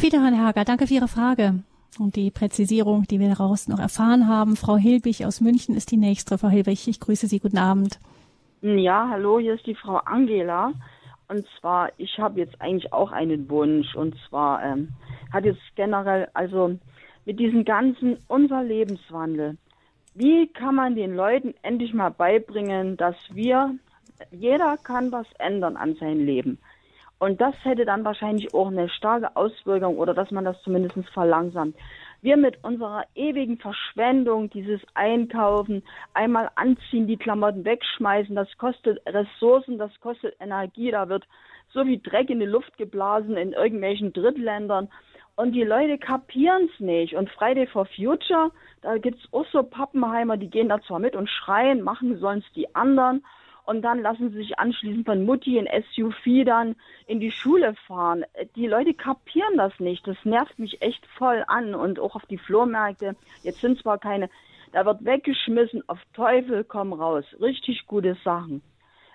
[0.00, 1.54] Wiederhören, Herr Hager, danke für Ihre Frage
[1.98, 4.56] und die Präzisierung, die wir daraus noch erfahren haben.
[4.56, 6.38] Frau Hilbig aus München ist die nächste.
[6.38, 7.40] Frau Hilbig, ich grüße Sie.
[7.40, 7.98] Guten Abend.
[8.62, 10.72] Ja, hallo, hier ist die Frau Angela.
[11.30, 13.94] Und zwar, ich habe jetzt eigentlich auch einen Wunsch.
[13.94, 14.88] Und zwar ähm,
[15.32, 16.76] hat jetzt generell, also
[17.24, 19.56] mit diesem ganzen unser Lebenswandel,
[20.14, 23.76] wie kann man den Leuten endlich mal beibringen, dass wir,
[24.32, 26.58] jeder kann was ändern an seinem Leben.
[27.20, 31.76] Und das hätte dann wahrscheinlich auch eine starke Auswirkung oder dass man das zumindest verlangsamt.
[32.22, 39.78] Wir mit unserer ewigen Verschwendung, dieses Einkaufen, einmal anziehen, die Klamotten wegschmeißen, das kostet Ressourcen,
[39.78, 41.26] das kostet Energie, da wird
[41.72, 44.88] so wie Dreck in die Luft geblasen in irgendwelchen Drittländern.
[45.36, 47.14] Und die Leute kapieren es nicht.
[47.14, 48.50] Und Friday for Future,
[48.82, 52.40] da gibt es auch so Pappenheimer, die gehen da zwar mit und schreien, machen sollen
[52.40, 53.24] es die anderen
[53.70, 56.74] und dann lassen sie sich anschließend von Mutti in SUV dann
[57.06, 58.24] in die Schule fahren.
[58.56, 60.04] Die Leute kapieren das nicht.
[60.08, 63.14] Das nervt mich echt voll an und auch auf die Flohmärkte.
[63.44, 64.28] Jetzt sind zwar keine,
[64.72, 67.24] da wird weggeschmissen, auf Teufel komm raus.
[67.40, 68.60] Richtig gute Sachen.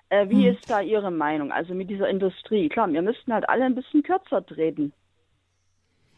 [0.08, 0.54] Äh, wie hm.
[0.54, 1.52] ist da Ihre Meinung?
[1.52, 2.70] Also mit dieser Industrie.
[2.70, 4.94] Klar, wir müssten halt alle ein bisschen kürzer treten.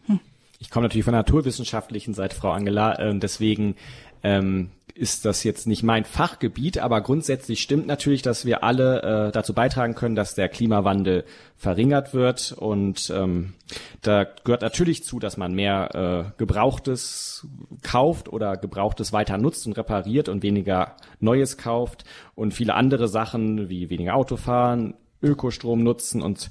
[0.07, 0.21] Hm.
[0.61, 3.75] Ich komme natürlich von der naturwissenschaftlichen Seite, Frau Angela, äh, deswegen
[4.23, 9.33] ähm, ist das jetzt nicht mein Fachgebiet, aber grundsätzlich stimmt natürlich, dass wir alle äh,
[9.33, 11.25] dazu beitragen können, dass der Klimawandel
[11.57, 12.53] verringert wird.
[12.53, 13.55] Und ähm,
[14.03, 17.47] da gehört natürlich zu, dass man mehr äh, Gebrauchtes
[17.83, 23.69] kauft oder Gebrauchtes weiter nutzt und repariert und weniger Neues kauft und viele andere Sachen
[23.69, 26.51] wie weniger Autofahren, Ökostrom nutzen und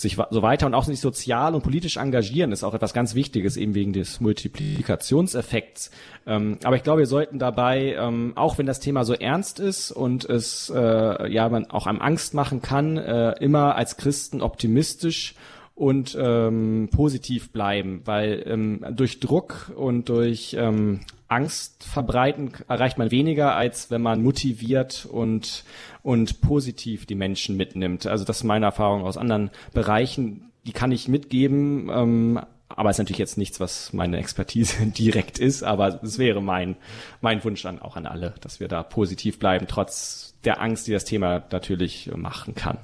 [0.00, 3.56] sich so weiter und auch sich sozial und politisch engagieren ist auch etwas ganz Wichtiges,
[3.56, 5.90] eben wegen des Multiplikationseffekts.
[6.26, 9.90] Ähm, aber ich glaube, wir sollten dabei, ähm, auch wenn das Thema so ernst ist
[9.90, 15.34] und es äh, ja man auch einem Angst machen kann, äh, immer als Christen optimistisch
[15.78, 23.12] und ähm, positiv bleiben, weil ähm, durch Druck und durch ähm, Angst verbreiten erreicht man
[23.12, 25.64] weniger, als wenn man motiviert und,
[26.02, 28.06] und positiv die Menschen mitnimmt.
[28.06, 30.50] Also das ist meine Erfahrung aus anderen Bereichen.
[30.66, 35.62] Die kann ich mitgeben, ähm, aber ist natürlich jetzt nichts, was meine Expertise direkt ist,
[35.62, 36.74] aber es wäre mein,
[37.20, 40.92] mein Wunsch dann auch an alle, dass wir da positiv bleiben, trotz der Angst, die
[40.92, 42.78] das Thema natürlich machen kann.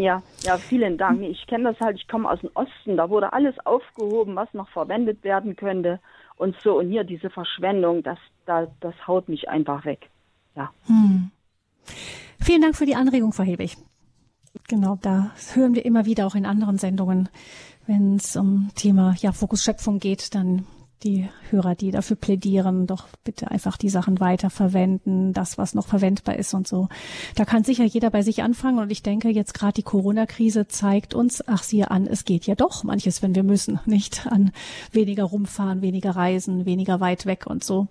[0.00, 1.20] Ja, ja, vielen Dank.
[1.22, 4.68] Ich kenne das halt, ich komme aus dem Osten, da wurde alles aufgehoben, was noch
[4.70, 6.00] verwendet werden könnte
[6.36, 6.78] und so.
[6.78, 10.08] Und hier diese Verschwendung, das, das, das haut mich einfach weg.
[10.56, 10.72] Ja.
[10.86, 11.30] Hm.
[12.40, 13.76] Vielen Dank für die Anregung, Frau Hebig.
[14.68, 17.28] Genau, da hören wir immer wieder auch in anderen Sendungen,
[17.86, 20.66] wenn es um Thema ja, Fokus Schöpfung geht, dann
[21.02, 25.86] die Hörer, die dafür plädieren, doch bitte einfach die Sachen weiter verwenden, das, was noch
[25.86, 26.88] verwendbar ist und so.
[27.36, 31.14] Da kann sicher jeder bei sich anfangen und ich denke, jetzt gerade die Corona-Krise zeigt
[31.14, 34.52] uns, ach siehe an, es geht ja doch manches, wenn wir müssen, nicht an
[34.92, 37.88] weniger rumfahren, weniger reisen, weniger weit weg und so.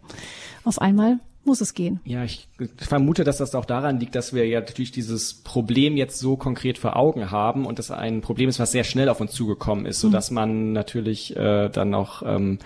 [0.63, 1.99] Auf einmal muss es gehen.
[2.03, 2.47] Ja, ich
[2.77, 6.77] vermute, dass das auch daran liegt, dass wir ja natürlich dieses Problem jetzt so konkret
[6.77, 9.99] vor Augen haben und das ein Problem ist, was sehr schnell auf uns zugekommen ist,
[9.99, 12.59] so dass man natürlich äh, dann auch ähm,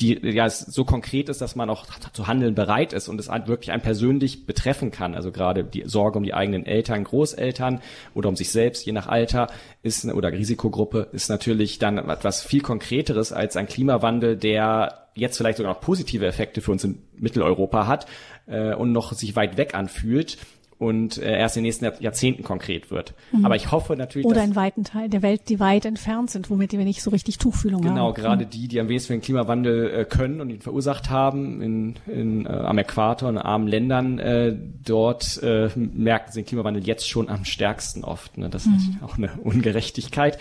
[0.00, 3.72] die ja so konkret ist, dass man auch zu handeln bereit ist und es wirklich
[3.72, 5.14] einen persönlich betreffen kann.
[5.14, 7.80] Also gerade die Sorge um die eigenen Eltern, Großeltern
[8.14, 9.48] oder um sich selbst, je nach Alter,
[9.82, 15.58] ist oder Risikogruppe ist natürlich dann etwas viel konkreteres als ein Klimawandel, der jetzt vielleicht
[15.58, 18.06] sogar noch positive Effekte für uns in Mitteleuropa hat
[18.46, 20.38] äh, und noch sich weit weg anfühlt
[20.78, 23.14] und äh, erst in den nächsten Jahrzehnten konkret wird.
[23.32, 23.44] Mhm.
[23.44, 26.72] Aber ich hoffe natürlich, oder in weiten Teilen der Welt, die weit entfernt sind, womit
[26.72, 28.14] wir nicht so richtig Tuchfühlung genau, haben.
[28.14, 28.50] Genau, gerade mhm.
[28.50, 32.50] die, die am wenigsten den Klimawandel äh, können und ihn verursacht haben, in, in, äh,
[32.50, 37.44] am Äquator in armen Ländern, äh, dort äh, merken sie den Klimawandel jetzt schon am
[37.44, 38.38] stärksten oft.
[38.38, 38.48] Ne?
[38.48, 38.98] Das ist mhm.
[39.02, 40.38] auch eine Ungerechtigkeit.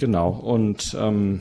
[0.00, 0.30] Genau.
[0.30, 1.40] Und ähm,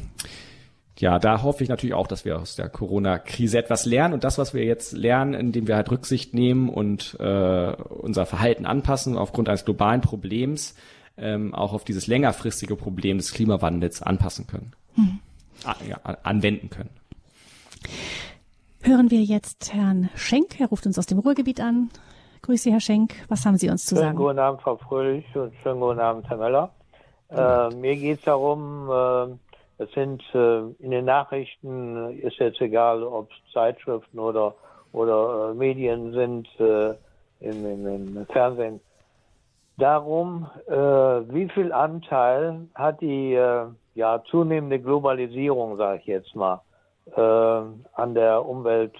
[0.99, 4.37] ja, da hoffe ich natürlich auch, dass wir aus der Corona-Krise etwas lernen und das,
[4.37, 9.49] was wir jetzt lernen, indem wir halt Rücksicht nehmen und äh, unser Verhalten anpassen aufgrund
[9.49, 10.75] eines globalen Problems,
[11.17, 15.19] ähm, auch auf dieses längerfristige Problem des Klimawandels anpassen können, hm.
[15.65, 16.89] ah, ja, anwenden können.
[18.81, 20.59] Hören wir jetzt Herrn Schenk.
[20.59, 21.89] Er ruft uns aus dem Ruhrgebiet an.
[22.41, 23.13] Grüße, Herr Schenk.
[23.27, 24.17] Was haben Sie uns zu schönen sagen?
[24.17, 26.71] Schönen guten Abend, Frau Fröhlich und schönen guten Abend, Herr Möller.
[27.29, 29.35] Äh, mir geht es darum, äh,
[29.79, 34.55] es sind äh, in den Nachrichten, ist jetzt egal, ob es Zeitschriften oder,
[34.91, 36.93] oder äh, Medien sind, äh,
[37.39, 38.79] im, im, im, Fernsehen,
[39.77, 46.61] darum, äh, wie viel Anteil hat die äh, ja, zunehmende Globalisierung, sage ich jetzt mal,
[47.15, 48.95] äh, an der Umwelt,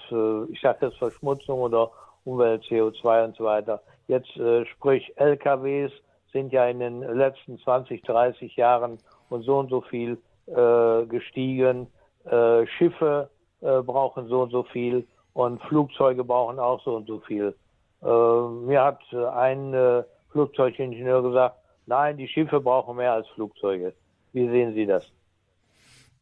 [0.50, 1.90] ich sage jetzt Verschmutzung oder
[2.24, 3.80] Umwelt, CO2 und so weiter.
[4.06, 4.30] Jetzt
[4.70, 5.92] sprich LKWs
[6.32, 8.98] sind ja in den letzten 20, 30 Jahren
[9.28, 10.18] und so und so viel
[10.54, 11.86] äh, gestiegen.
[12.24, 13.30] Äh, Schiffe
[13.60, 17.54] äh, brauchen so und so viel und Flugzeuge brauchen auch so und so viel.
[18.02, 23.94] Äh, mir hat ein äh, Flugzeugingenieur gesagt, nein, die Schiffe brauchen mehr als Flugzeuge.
[24.32, 25.04] Wie sehen Sie das?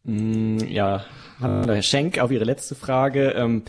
[0.05, 1.05] Mm, ja,
[1.41, 3.31] Herr Schenk, auf Ihre letzte Frage.
[3.31, 3.65] Ähm,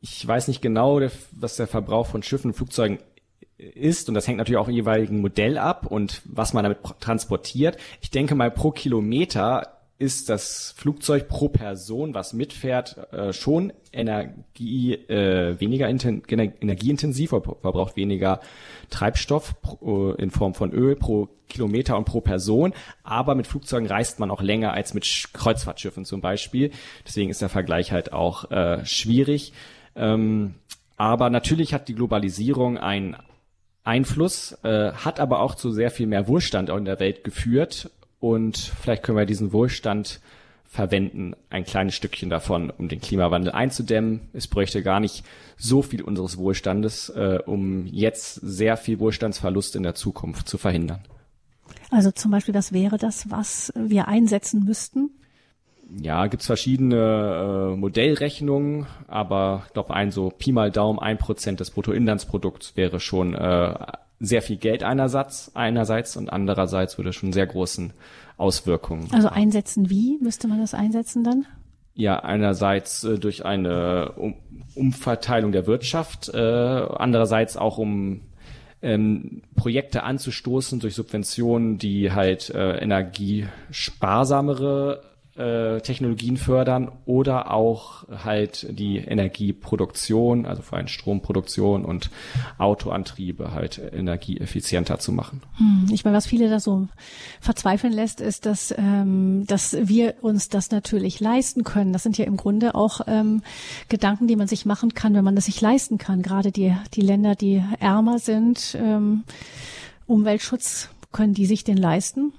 [0.00, 1.00] ich weiß nicht genau,
[1.32, 2.98] was der Verbrauch von Schiffen und Flugzeugen
[3.56, 7.78] ist und das hängt natürlich auch im jeweiligen Modell ab und was man damit transportiert.
[8.02, 14.92] Ich denke mal pro Kilometer ist das Flugzeug pro Person, was mitfährt, äh, schon Energie,
[14.92, 18.40] äh, weniger energieintensiv, verbraucht weniger
[18.90, 22.74] Treibstoff pro, in Form von Öl pro Kilometer und pro Person.
[23.02, 26.70] Aber mit Flugzeugen reist man auch länger als mit Kreuzfahrtschiffen zum Beispiel.
[27.06, 29.54] Deswegen ist der Vergleich halt auch äh, schwierig.
[29.96, 30.56] Ähm,
[30.98, 33.16] aber natürlich hat die Globalisierung einen
[33.84, 37.90] Einfluss, äh, hat aber auch zu sehr viel mehr Wohlstand in der Welt geführt
[38.24, 40.20] und vielleicht können wir diesen Wohlstand
[40.64, 44.22] verwenden, ein kleines Stückchen davon, um den Klimawandel einzudämmen.
[44.32, 45.24] Es bräuchte gar nicht
[45.58, 51.00] so viel unseres Wohlstandes, äh, um jetzt sehr viel Wohlstandsverlust in der Zukunft zu verhindern.
[51.90, 55.10] Also zum Beispiel, was wäre das, was wir einsetzen müssten?
[56.00, 61.60] Ja, gibt's verschiedene äh, Modellrechnungen, aber ich glaube, ein so Pi mal Daumen, ein Prozent
[61.60, 63.74] des Bruttoinlandsprodukts wäre schon äh,
[64.24, 67.92] sehr viel Geld einerseits, einerseits und andererseits würde schon sehr großen
[68.36, 69.08] Auswirkungen.
[69.12, 71.46] Also einsetzen wie müsste man das einsetzen dann?
[71.94, 74.34] Ja, einerseits äh, durch eine um
[74.74, 78.22] Umverteilung der Wirtschaft, äh, andererseits auch um
[78.82, 88.66] ähm, Projekte anzustoßen durch Subventionen, die halt äh, energiesparsamere äh, Technologien fördern oder auch halt
[88.70, 92.10] die Energieproduktion, also vor allem Stromproduktion und
[92.58, 95.42] Autoantriebe halt energieeffizienter zu machen.
[95.56, 96.86] Hm, ich meine, was viele da so
[97.40, 101.92] verzweifeln lässt, ist, dass, ähm, dass wir uns das natürlich leisten können.
[101.92, 103.42] Das sind ja im Grunde auch ähm,
[103.88, 106.22] Gedanken, die man sich machen kann, wenn man das sich leisten kann.
[106.22, 109.24] Gerade die, die Länder, die ärmer sind, ähm,
[110.06, 112.32] Umweltschutz, können die sich den leisten?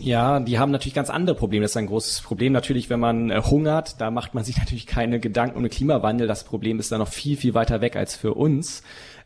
[0.00, 1.64] Ja, die haben natürlich ganz andere Probleme.
[1.64, 4.00] Das ist ein großes Problem natürlich, wenn man äh, hungert.
[4.00, 6.26] Da macht man sich natürlich keine Gedanken um den Klimawandel.
[6.26, 8.82] Das Problem ist dann noch viel, viel weiter weg als für uns.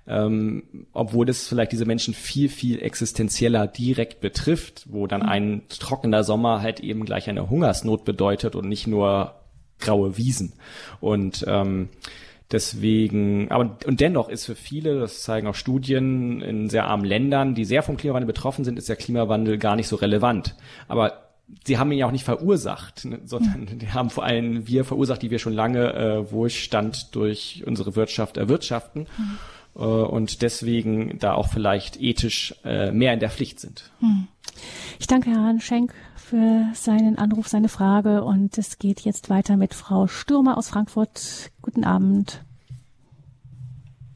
[0.07, 5.29] Ähm, obwohl es vielleicht diese Menschen viel, viel existenzieller direkt betrifft, wo dann mhm.
[5.29, 9.35] ein trockener Sommer halt eben gleich eine Hungersnot bedeutet und nicht nur
[9.79, 10.55] graue Wiesen.
[11.01, 11.91] Und ähm,
[12.51, 17.55] Deswegen, aber und dennoch ist für viele, das zeigen auch Studien in sehr armen Ländern,
[17.55, 20.55] die sehr vom Klimawandel betroffen sind, ist der Klimawandel gar nicht so relevant.
[20.89, 21.29] Aber
[21.67, 23.79] sie haben ihn ja auch nicht verursacht, ne, sondern mhm.
[23.79, 28.39] die haben vor allem wir verursacht, die wir schon lange äh, Wohlstand durch unsere Wirtschaft
[28.39, 29.07] erwirtschaften.
[29.19, 29.39] Mhm.
[29.77, 33.91] Äh, und deswegen da auch vielleicht ethisch äh, mehr in der Pflicht sind.
[34.01, 34.29] Mhm.
[34.99, 35.95] Ich danke Herrn Schenk
[36.29, 41.51] für seinen Anruf, seine Frage und es geht jetzt weiter mit Frau Stürmer aus Frankfurt.
[41.63, 42.45] Guten Abend.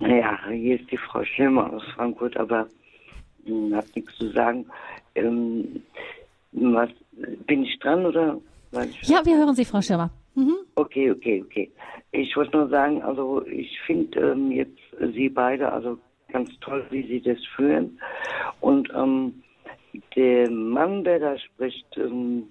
[0.01, 2.69] Ja, hier ist die Frau Schlimmer aus Frankfurt, aber
[3.47, 4.67] hm, hat nichts zu sagen.
[5.15, 5.83] Ähm,
[6.53, 6.91] was,
[7.47, 8.39] bin ich dran oder?
[9.03, 10.11] Ja, wir hören Sie, Frau Schirmer.
[10.35, 10.57] Mhm.
[10.75, 11.71] Okay, okay, okay.
[12.11, 14.79] Ich wollte nur sagen, also ich finde ähm, jetzt
[15.15, 15.99] Sie beide also
[16.31, 17.99] ganz toll, wie Sie das führen.
[18.61, 19.42] Und ähm,
[20.17, 22.49] der Mann, der da spricht, ähm,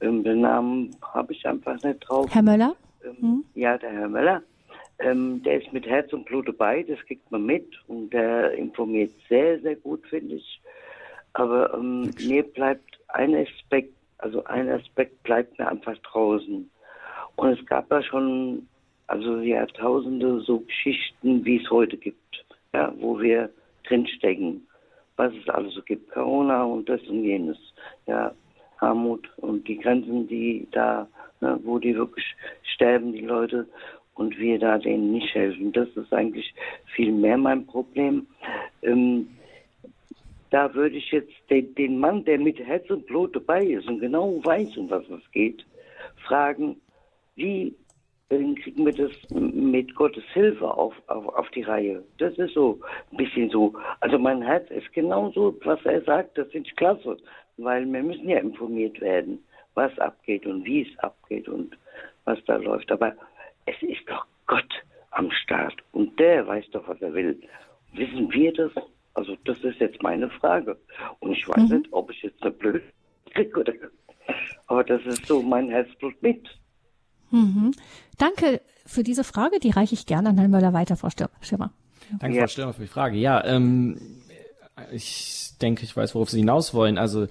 [0.00, 2.28] ähm den Namen habe ich einfach nicht drauf.
[2.32, 2.74] Herr Möller?
[3.04, 3.44] Ähm, mhm.
[3.54, 4.42] Ja, der Herr Möller.
[4.98, 9.12] Ähm, der ist mit Herz und Blut dabei, das kriegt man mit und der informiert
[9.28, 10.60] sehr, sehr gut, finde ich.
[11.32, 16.70] Aber ähm, mir bleibt ein Aspekt, also ein Aspekt bleibt mir einfach draußen.
[17.36, 18.68] Und es gab ja schon,
[19.06, 22.44] also Jahrtausende so Geschichten, wie es heute gibt,
[22.74, 23.48] ja, wo wir
[23.84, 24.66] drinstecken,
[25.20, 27.58] was es alles so gibt, Corona und das und jenes,
[28.06, 28.32] ja,
[28.78, 31.06] Armut und die Grenzen, die da,
[31.42, 32.24] ne, wo die wirklich
[32.62, 33.68] sterben, die Leute
[34.14, 35.72] und wir da denen nicht helfen.
[35.72, 36.54] Das ist eigentlich
[36.94, 38.26] viel mehr mein Problem.
[38.82, 39.28] Ähm,
[40.48, 44.00] da würde ich jetzt den, den, Mann, der mit Herz und Blut dabei ist und
[44.00, 45.66] genau weiß, um was es geht,
[46.26, 46.80] fragen,
[47.36, 47.74] wie
[48.30, 52.02] äh, kriegen wir das mit Gottes Hilfe auf, auf, auf die Reihe?
[52.18, 53.74] Das ist so ein bisschen so.
[54.00, 57.16] Also mein Herz ist genauso, was er sagt, das finde ich klasse,
[57.58, 61.76] weil wir müssen ja informiert werden, was abgeht und wie es abgeht und
[62.24, 62.90] was da läuft.
[62.90, 63.14] Aber
[63.66, 64.72] es ist doch Gott
[65.10, 67.40] am Start und der weiß doch, was er will.
[67.92, 68.72] Wissen wir das?
[69.14, 70.78] Also das ist jetzt meine Frage.
[71.18, 71.78] Und ich weiß mhm.
[71.78, 72.82] nicht, ob ich jetzt eine blöde
[73.32, 73.72] kriege oder
[74.68, 76.48] aber das ist so mein Herzblut mit.
[77.30, 77.72] Mhm.
[78.18, 81.08] Danke für diese Frage, die reiche ich gerne an Herrn Möller weiter, Frau
[81.40, 81.72] Schirmer.
[82.18, 82.42] Danke, ja.
[82.42, 83.16] Frau Stürmer, für die Frage.
[83.16, 84.00] Ja, ähm,
[84.92, 86.98] ich denke, ich weiß, worauf Sie hinaus wollen.
[86.98, 87.26] Also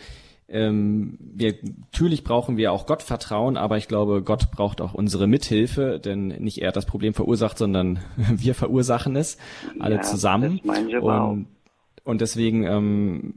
[0.48, 6.00] ähm, wir, natürlich brauchen wir auch Gottvertrauen, aber ich glaube, Gott braucht auch unsere Mithilfe,
[6.00, 9.38] denn nicht er hat das Problem verursacht, sondern wir verursachen es
[9.80, 10.60] alle ja, zusammen.
[10.60, 11.48] Und,
[12.04, 13.34] und deswegen, ähm,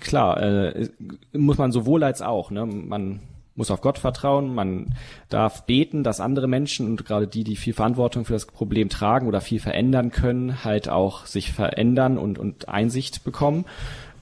[0.00, 0.88] klar, äh,
[1.32, 2.66] muss man sowohl als auch, ne?
[2.66, 3.20] man
[3.54, 4.94] muss auf Gott vertrauen, man
[5.28, 9.26] darf beten, dass andere Menschen und gerade die, die viel Verantwortung für das Problem tragen
[9.26, 13.66] oder viel verändern können, halt auch sich verändern und, und Einsicht bekommen.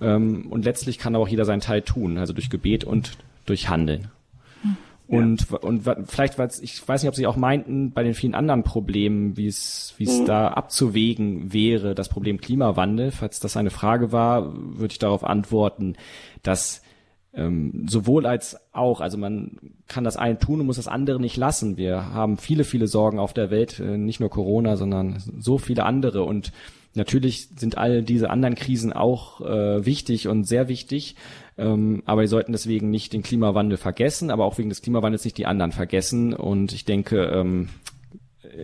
[0.01, 4.09] Ähm, und letztlich kann auch jeder seinen Teil tun, also durch Gebet und durch Handeln.
[5.11, 5.59] Und, ja.
[5.59, 9.37] und vielleicht, weil ich weiß nicht, ob Sie auch meinten, bei den vielen anderen Problemen,
[9.37, 10.26] wie es, wie es mhm.
[10.26, 13.11] da abzuwägen wäre, das Problem Klimawandel.
[13.11, 15.97] Falls das eine Frage war, würde ich darauf antworten,
[16.45, 16.83] dass
[17.35, 21.37] ähm, sowohl als auch, also man kann das eine tun und muss das andere nicht
[21.37, 21.76] lassen.
[21.76, 25.85] Wir haben viele, viele Sorgen auf der Welt, äh, nicht nur Corona, sondern so viele
[25.85, 26.53] andere und
[26.95, 31.14] Natürlich sind all diese anderen Krisen auch äh, wichtig und sehr wichtig,
[31.57, 35.39] ähm, aber wir sollten deswegen nicht den Klimawandel vergessen, aber auch wegen des Klimawandels nicht
[35.39, 36.35] die anderen vergessen.
[36.35, 37.68] Und ich denke, ähm,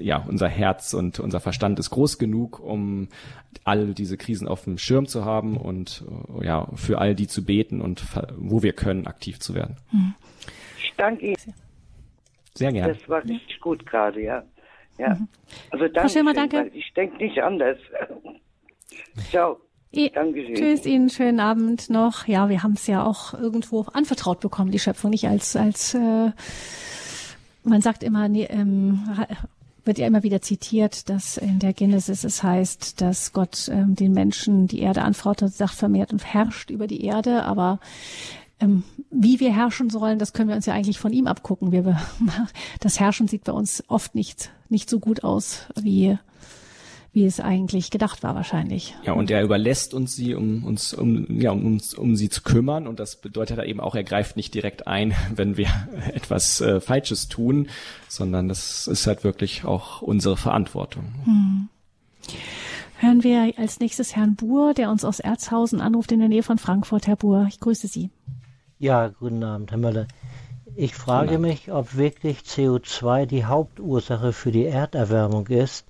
[0.00, 3.08] ja, unser Herz und unser Verstand ist groß genug, um
[3.64, 6.04] all diese Krisen auf dem Schirm zu haben und
[6.40, 8.04] äh, ja, für all die zu beten und
[8.36, 9.76] wo wir können, aktiv zu werden.
[10.78, 11.54] Ich danke Ihnen.
[12.54, 12.94] Sehr gerne.
[12.94, 14.42] Das war richtig gut gerade, ja.
[14.98, 15.14] Ja.
[15.14, 15.28] Mhm.
[15.70, 16.70] Also danke, Schön, danke.
[16.72, 17.78] ich denke nicht anders.
[19.30, 19.60] Ciao.
[20.14, 20.54] Dankeschön.
[20.54, 22.26] Tschüss Ihnen, schönen Abend noch.
[22.26, 26.30] Ja, wir haben es ja auch irgendwo anvertraut bekommen, die Schöpfung, nicht als, als äh,
[27.62, 29.08] man sagt immer, nee, ähm,
[29.86, 34.12] wird ja immer wieder zitiert, dass in der Genesis es heißt, dass Gott ähm, den
[34.12, 37.80] Menschen die Erde anvertraut, sagt vermehrt und herrscht über die Erde, aber
[38.58, 41.72] ähm, wie wir herrschen sollen, das können wir uns ja eigentlich von ihm abgucken.
[41.72, 42.00] Wir,
[42.80, 46.18] das Herrschen sieht bei uns oft nicht, nicht so gut aus, wie,
[47.16, 48.94] wie es eigentlich gedacht war wahrscheinlich.
[49.02, 52.42] Ja, und er überlässt uns sie, um uns, um, ja, um uns, um sie zu
[52.42, 52.86] kümmern.
[52.86, 55.68] Und das bedeutet eben auch, er greift nicht direkt ein, wenn wir
[56.12, 57.70] etwas äh, Falsches tun,
[58.06, 61.04] sondern das ist halt wirklich auch unsere Verantwortung.
[61.24, 61.68] Hm.
[62.98, 66.58] Hören wir als nächstes Herrn Buhr, der uns aus Erzhausen anruft in der Nähe von
[66.58, 67.06] Frankfurt.
[67.06, 68.10] Herr Buhr, ich grüße Sie.
[68.78, 70.06] Ja, guten Abend, Herr Möller.
[70.74, 75.85] Ich frage mich, ob wirklich CO2 die Hauptursache für die Erderwärmung ist.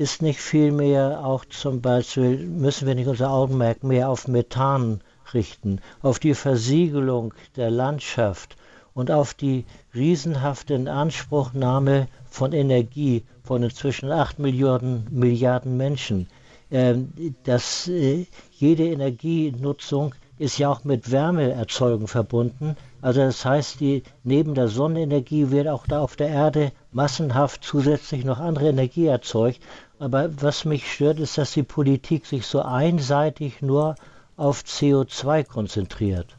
[0.00, 5.02] Ist nicht vielmehr auch zum Beispiel, müssen wir nicht unser Augenmerk mehr auf Methan
[5.34, 8.56] richten, auf die Versiegelung der Landschaft
[8.94, 16.28] und auf die riesenhafte Inanspruchnahme von Energie von inzwischen 8 Milliarden, Milliarden Menschen.
[16.70, 17.12] Ähm,
[17.44, 22.74] dass äh, jede Energienutzung ist ja auch mit Wärmeerzeugung verbunden.
[23.02, 28.24] Also das heißt, die, neben der Sonnenenergie wird auch da auf der Erde massenhaft zusätzlich
[28.24, 29.60] noch andere Energie erzeugt.
[30.00, 33.96] Aber was mich stört, ist, dass die Politik sich so einseitig nur
[34.34, 36.38] auf CO2 konzentriert.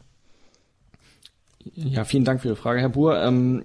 [1.74, 3.22] Ja, vielen Dank für Ihre Frage, Herr Buhr.
[3.22, 3.64] Ähm,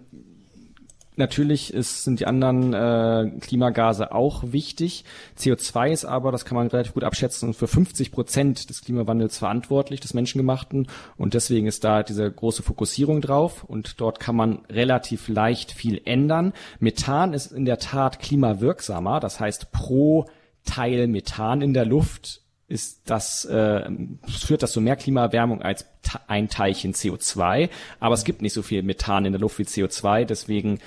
[1.18, 5.04] Natürlich ist, sind die anderen äh, Klimagase auch wichtig.
[5.38, 10.00] CO2 ist aber, das kann man relativ gut abschätzen, für 50 Prozent des Klimawandels verantwortlich,
[10.00, 10.88] des Menschengemachten.
[11.18, 13.64] Und deswegen ist da diese große Fokussierung drauf.
[13.64, 16.54] Und dort kann man relativ leicht viel ändern.
[16.80, 19.20] Methan ist in der Tat klimawirksamer.
[19.20, 20.26] Das heißt, pro
[20.66, 23.90] Teil Methan in der Luft ist das, äh,
[24.28, 25.86] führt das zu mehr Klimaerwärmung als
[26.28, 27.70] ein Teilchen CO2.
[28.00, 30.26] Aber es gibt nicht so viel Methan in der Luft wie CO2.
[30.26, 30.80] Deswegen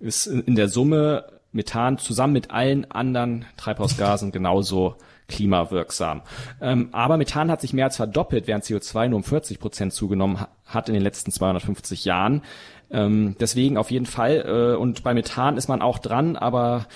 [0.00, 4.96] ist in der Summe Methan zusammen mit allen anderen Treibhausgasen genauso
[5.28, 6.22] klimawirksam.
[6.60, 10.44] Ähm, aber Methan hat sich mehr als verdoppelt, während CO2 nur um 40 Prozent zugenommen
[10.64, 12.42] hat in den letzten 250 Jahren.
[12.90, 14.44] Ähm, deswegen auf jeden Fall.
[14.46, 16.86] Äh, und bei Methan ist man auch dran, aber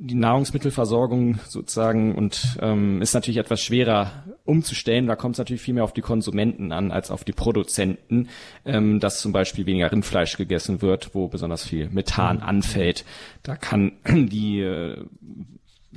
[0.00, 5.06] die Nahrungsmittelversorgung sozusagen und ähm, ist natürlich etwas schwerer umzustellen.
[5.06, 8.28] Da kommt es natürlich viel mehr auf die Konsumenten an als auf die Produzenten,
[8.64, 12.42] ähm, dass zum Beispiel weniger Rindfleisch gegessen wird, wo besonders viel Methan mhm.
[12.42, 13.04] anfällt.
[13.42, 15.04] Da kann die äh,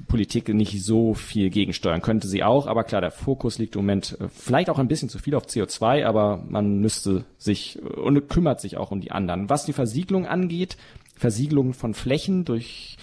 [0.08, 2.02] Politik nicht so viel gegensteuern.
[2.02, 5.10] Könnte sie auch, aber klar, der Fokus liegt im Moment äh, vielleicht auch ein bisschen
[5.10, 9.12] zu viel auf CO2, aber man müsste sich äh, und kümmert sich auch um die
[9.12, 9.50] anderen.
[9.50, 10.78] Was die Versiegelung angeht,
[11.16, 12.98] Versiegelung von Flächen durch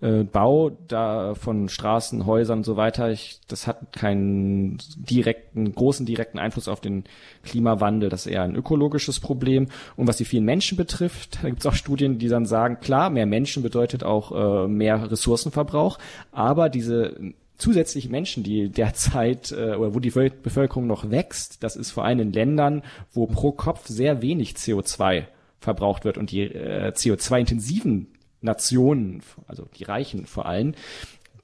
[0.00, 6.06] äh, Bau da von Straßen, Häusern und so weiter, ich, das hat keinen direkten, großen
[6.06, 7.04] direkten Einfluss auf den
[7.42, 8.08] Klimawandel.
[8.08, 9.68] Das ist eher ein ökologisches Problem.
[9.96, 13.10] Und was die vielen Menschen betrifft, da gibt es auch Studien, die dann sagen, klar,
[13.10, 15.98] mehr Menschen bedeutet auch äh, mehr Ressourcenverbrauch,
[16.32, 17.16] aber diese
[17.60, 22.20] zusätzliche Menschen, die derzeit äh, oder wo die Bevölkerung noch wächst, das ist vor allem
[22.20, 22.82] in Ländern,
[23.12, 25.24] wo pro Kopf sehr wenig CO2
[25.60, 28.06] verbraucht wird und die äh, CO2-intensiven
[28.40, 30.74] Nationen, also die Reichen vor allem,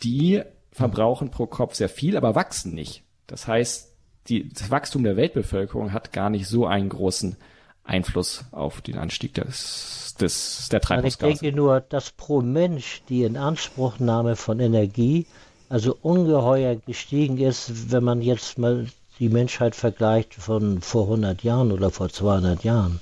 [0.03, 0.43] die
[0.73, 3.03] verbrauchen pro Kopf sehr viel, aber wachsen nicht.
[3.27, 3.93] Das heißt,
[4.29, 7.37] die, das Wachstum der Weltbevölkerung hat gar nicht so einen großen
[7.85, 11.33] Einfluss auf den Anstieg des, des, der Treibhausgase.
[11.33, 15.27] Ich denke nur, dass pro Mensch die Inanspruchnahme von Energie
[15.69, 18.87] also ungeheuer gestiegen ist, wenn man jetzt mal
[19.19, 23.01] die Menschheit vergleicht von vor 100 Jahren oder vor 200 Jahren.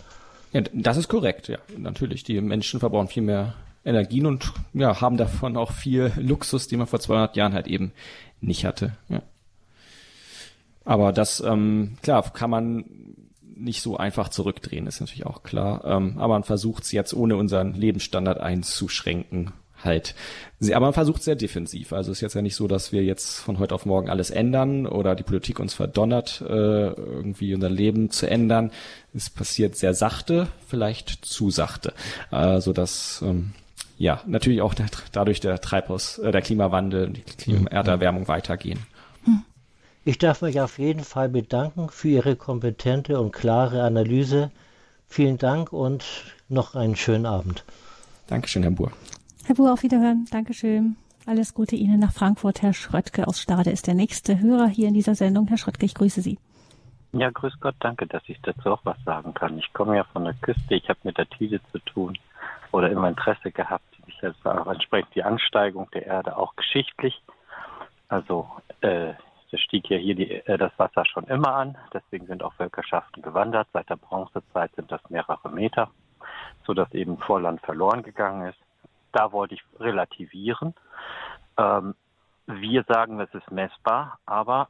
[0.53, 2.23] Ja, das ist korrekt, ja, natürlich.
[2.23, 3.55] Die Menschen verbrauchen viel mehr
[3.85, 7.93] Energien und ja, haben davon auch viel Luxus, den man vor 200 Jahren halt eben
[8.41, 8.97] nicht hatte.
[9.09, 9.23] Ja.
[10.85, 12.85] Aber das, ähm, klar, kann man
[13.57, 15.85] nicht so einfach zurückdrehen, ist natürlich auch klar.
[15.85, 19.53] Ähm, aber man versucht es jetzt ohne unseren Lebensstandard einzuschränken
[19.85, 20.15] halt.
[20.73, 21.93] Aber man versucht sehr defensiv.
[21.93, 24.87] Also ist jetzt ja nicht so, dass wir jetzt von heute auf morgen alles ändern
[24.87, 28.71] oder die Politik uns verdonnert, äh, irgendwie unser Leben zu ändern.
[29.13, 31.93] Es passiert sehr sachte, vielleicht zu sachte.
[32.31, 33.53] Also dass ähm,
[33.97, 38.81] ja natürlich auch der, dadurch der Treibhaus, äh, der Klimawandel, die Klima Erderwärmung weitergehen.
[40.07, 44.51] Ich darf mich auf jeden Fall bedanken für Ihre kompetente und klare Analyse.
[45.09, 46.05] Vielen Dank und
[46.51, 47.65] noch einen schönen Abend.
[48.27, 48.93] Dankeschön, Herr Buhr.
[49.47, 50.27] Herr Buhr, auf Wiederhören.
[50.31, 50.97] Dankeschön.
[51.25, 52.61] Alles Gute Ihnen nach Frankfurt.
[52.61, 55.49] Herr Schröttke aus Stade ist der nächste Hörer hier in dieser Sendung.
[55.49, 56.39] Herr Schröttke, ich grüße Sie.
[57.13, 59.59] Ja, grüß Gott, danke, dass ich dazu auch was sagen kann.
[59.59, 62.19] Ich komme ja von der Küste, ich habe mit der Tide zu tun
[62.75, 63.85] oder immer Interesse gehabt.
[64.07, 67.23] Ich also auch entsprechend die Ansteigung der Erde auch geschichtlich.
[68.09, 68.49] Also
[68.81, 69.13] äh,
[69.51, 73.23] es stieg ja hier die, äh, das Wasser schon immer an, deswegen sind auch Völkerschaften
[73.23, 73.69] gewandert.
[73.73, 75.91] Seit der Bronzezeit sind das mehrere Meter,
[76.67, 78.59] sodass eben Vorland verloren gegangen ist
[79.15, 80.75] da wollte ich relativieren.
[81.57, 81.95] Ähm,
[82.47, 84.69] wir sagen, es ist messbar, aber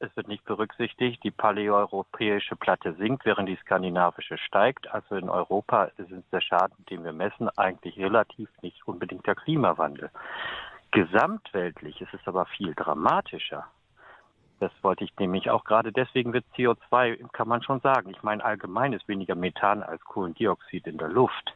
[0.00, 4.92] es wird nicht berücksichtigt, die paläoeuropäische Platte sinkt, während die skandinavische steigt.
[4.92, 10.10] Also in Europa ist der Schaden, den wir messen, eigentlich relativ nicht unbedingt der Klimawandel.
[10.90, 13.66] Gesamtweltlich ist es aber viel dramatischer.
[14.58, 18.10] Das wollte ich nämlich auch gerade deswegen wird CO2, kann man schon sagen.
[18.10, 21.54] Ich meine, allgemein ist weniger Methan als Kohlendioxid in der Luft.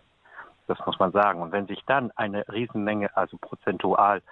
[0.66, 1.40] Das muss man sagen.
[1.40, 4.22] Und wenn sich dann eine Riesenmenge, also prozentual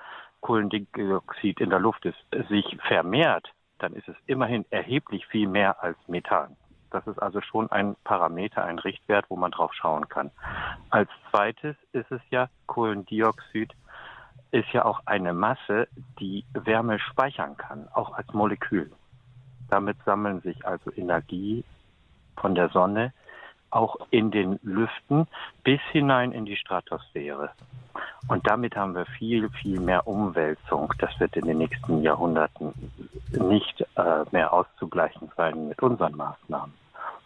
[0.40, 3.52] Kohlendioxid in der Luft ist, sich vermehrt,
[3.82, 6.56] dann ist es immerhin erheblich viel mehr als Methan.
[6.90, 10.30] Das ist also schon ein Parameter, ein Richtwert, wo man drauf schauen kann.
[10.90, 13.72] Als zweites ist es ja, Kohlendioxid
[14.50, 15.88] ist ja auch eine Masse,
[16.20, 18.92] die Wärme speichern kann, auch als Molekül.
[19.70, 21.64] Damit sammeln sich also Energie
[22.36, 23.14] von der Sonne
[23.72, 25.26] auch in den Lüften
[25.64, 27.50] bis hinein in die Stratosphäre.
[28.28, 30.92] Und damit haben wir viel, viel mehr Umwälzung.
[30.98, 32.72] Das wird in den nächsten Jahrhunderten
[33.30, 36.74] nicht äh, mehr auszugleichen sein mit unseren Maßnahmen.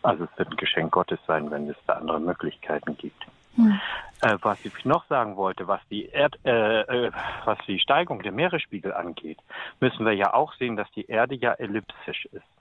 [0.03, 3.27] Also es wird ein Geschenk Gottes sein, wenn es da andere Möglichkeiten gibt.
[3.57, 3.79] Hm.
[4.23, 7.11] Äh, was ich noch sagen wollte, was die Erd, äh, äh,
[7.45, 9.39] was die Steigung der Meeresspiegel angeht,
[9.81, 12.56] müssen wir ja auch sehen, dass die Erde ja elliptisch ist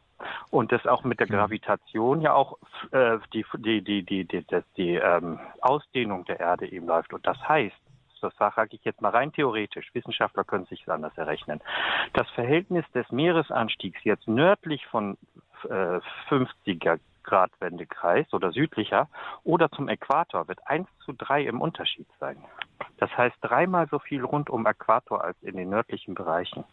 [0.52, 2.58] und das auch mit der Gravitation ja auch
[2.92, 7.14] äh, die, die, die, die, die, die, die ähm, Ausdehnung der Erde eben läuft.
[7.14, 7.76] Und das heißt,
[8.22, 11.62] das sage ich jetzt mal rein theoretisch, Wissenschaftler können sich anders errechnen,
[12.14, 15.18] das Verhältnis des Meeresanstiegs jetzt nördlich von
[15.66, 16.00] äh,
[16.30, 19.10] 50er Grad Wendekreis oder südlicher
[19.44, 22.38] oder zum Äquator wird 1 zu 3 im Unterschied sein.
[22.98, 26.64] Das heißt dreimal so viel rund um Äquator als in den nördlichen Bereichen.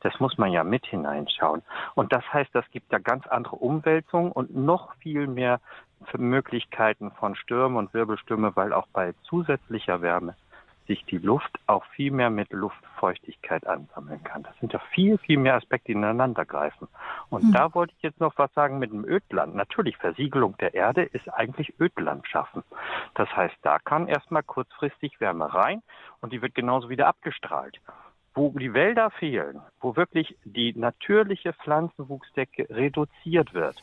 [0.00, 1.62] Das muss man ja mit hineinschauen.
[1.94, 5.60] Und das heißt, das gibt ja ganz andere Umwälzungen und noch viel mehr
[6.16, 10.34] Möglichkeiten von Stürmen und Wirbelstürme, weil auch bei zusätzlicher Wärme
[10.86, 14.42] sich die Luft auch viel mehr mit Luftfeuchtigkeit ansammeln kann.
[14.42, 16.88] Das sind ja viel, viel mehr Aspekte, die ineinander greifen.
[17.28, 17.52] Und hm.
[17.52, 19.54] da wollte ich jetzt noch was sagen mit dem Ödland.
[19.54, 22.64] Natürlich, Versiegelung der Erde ist eigentlich Ödland schaffen.
[23.14, 25.80] Das heißt, da kann erstmal kurzfristig Wärme rein
[26.22, 27.80] und die wird genauso wieder abgestrahlt
[28.34, 33.76] wo die Wälder fehlen, wo wirklich die natürliche Pflanzenwuchsdecke reduziert wird.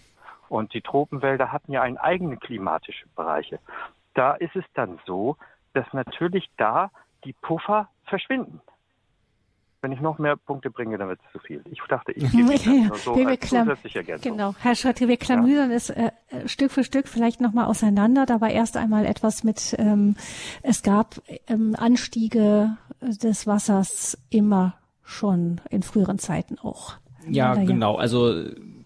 [0.50, 3.60] Und die Tropenwälder hatten ja einen eigenen klimatischen Bereiche.
[4.14, 5.38] Da ist es dann so,
[5.74, 6.90] dass natürlich da
[7.26, 8.62] die Puffer verschwinden.
[9.82, 11.62] Wenn ich noch mehr Punkte bringe, dann wird es zu viel.
[11.70, 14.32] Ich dachte, ich gebe ja, so wir als zusätzliche Ergänzung.
[14.32, 15.76] Genau, Herr Schotte, wir klamüsern ja.
[15.76, 16.12] es äh,
[16.46, 18.26] Stück für Stück vielleicht nochmal auseinander.
[18.26, 20.16] Da war erst einmal etwas mit, ähm,
[20.64, 26.96] es gab ähm, Anstiege des Wassers immer schon in früheren Zeiten auch.
[27.30, 27.94] Ja, Oder genau.
[27.96, 28.00] Ja?
[28.00, 28.44] Also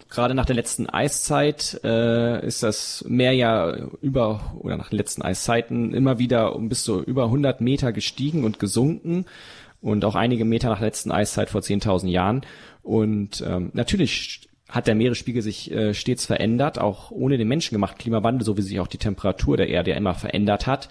[0.10, 5.22] gerade nach der letzten Eiszeit äh, ist das Meer ja über oder nach den letzten
[5.22, 9.26] Eiszeiten immer wieder um bis zu über 100 Meter gestiegen und gesunken
[9.82, 12.42] und auch einige Meter nach der letzten Eiszeit vor 10.000 Jahren.
[12.84, 18.46] Und ähm, natürlich hat der Meeresspiegel sich äh, stets verändert, auch ohne den menschengemachten Klimawandel,
[18.46, 20.90] so wie sich auch die Temperatur der Erde ja immer verändert hat.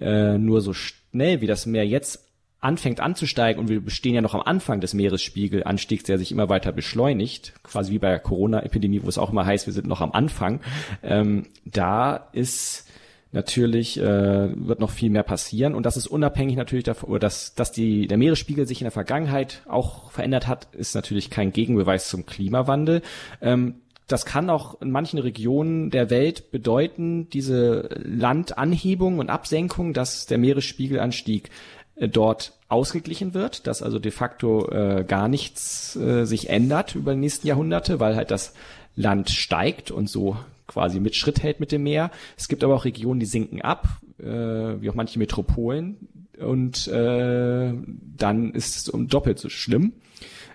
[0.00, 2.25] Äh, nur so schnell, wie das Meer jetzt
[2.60, 6.72] anfängt anzusteigen und wir stehen ja noch am Anfang des Meeresspiegelanstiegs, der sich immer weiter
[6.72, 10.12] beschleunigt, quasi wie bei der Corona-Epidemie, wo es auch immer heißt, wir sind noch am
[10.12, 10.60] Anfang,
[11.02, 12.88] ähm, da ist
[13.32, 17.70] natürlich äh, wird noch viel mehr passieren und das ist unabhängig natürlich davon, dass dass
[17.72, 22.24] die der Meeresspiegel sich in der Vergangenheit auch verändert hat, ist natürlich kein Gegenbeweis zum
[22.24, 23.02] Klimawandel.
[23.42, 30.26] Ähm, das kann auch in manchen Regionen der Welt bedeuten, diese Landanhebung und Absenkung, dass
[30.26, 31.50] der Meeresspiegelanstieg
[31.98, 37.20] dort ausgeglichen wird, dass also de facto äh, gar nichts äh, sich ändert über die
[37.20, 38.54] nächsten Jahrhunderte, weil halt das
[38.96, 40.36] Land steigt und so
[40.66, 42.10] quasi mit Schritt hält mit dem Meer.
[42.36, 43.88] Es gibt aber auch Regionen, die sinken ab,
[44.18, 46.08] äh, wie auch manche Metropolen.
[46.38, 47.72] Und äh,
[48.16, 49.92] dann ist es um doppelt so schlimm.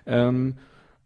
[0.06, 0.54] Ähm,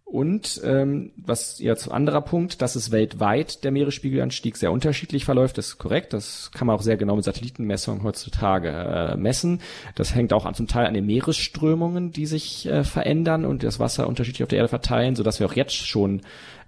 [0.09, 5.79] und ähm, was jetzt anderer Punkt, dass es weltweit der Meeresspiegelanstieg sehr unterschiedlich verläuft, ist
[5.79, 6.13] korrekt.
[6.13, 9.61] Das kann man auch sehr genau mit Satellitenmessungen heutzutage äh, messen.
[9.97, 13.81] Das hängt auch an, zum Teil an den Meeresströmungen, die sich äh, verändern und das
[13.81, 16.23] Wasser unterschiedlich auf der Erde verteilen, so dass wir auch jetzt schon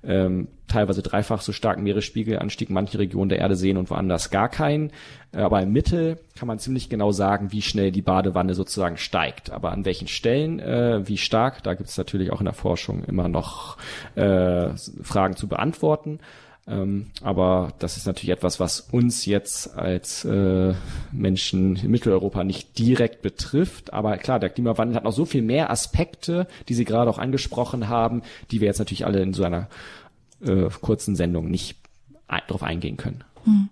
[0.05, 4.49] ähm, teilweise dreifach so starken Meeresspiegelanstieg in manchen Regionen der Erde sehen und woanders gar
[4.49, 4.93] keinen.
[5.33, 9.51] Äh, aber im Mittel kann man ziemlich genau sagen, wie schnell die Badewanne sozusagen steigt.
[9.51, 13.05] Aber an welchen Stellen, äh, wie stark, da gibt es natürlich auch in der Forschung
[13.05, 13.77] immer noch
[14.15, 14.71] äh,
[15.03, 16.21] Fragen zu beantworten.
[16.69, 20.75] Ähm, aber das ist natürlich etwas, was uns jetzt als äh,
[21.13, 23.93] Menschen in Mitteleuropa nicht direkt betrifft.
[23.95, 27.89] Aber klar, der Klimawandel hat noch so viel mehr Aspekte, die Sie gerade auch angesprochen
[27.89, 29.69] haben, die wir jetzt natürlich alle in so einer
[30.43, 31.79] äh, kurzen Sendung nicht
[32.27, 33.25] ein darauf eingehen können.
[33.45, 33.71] Hm.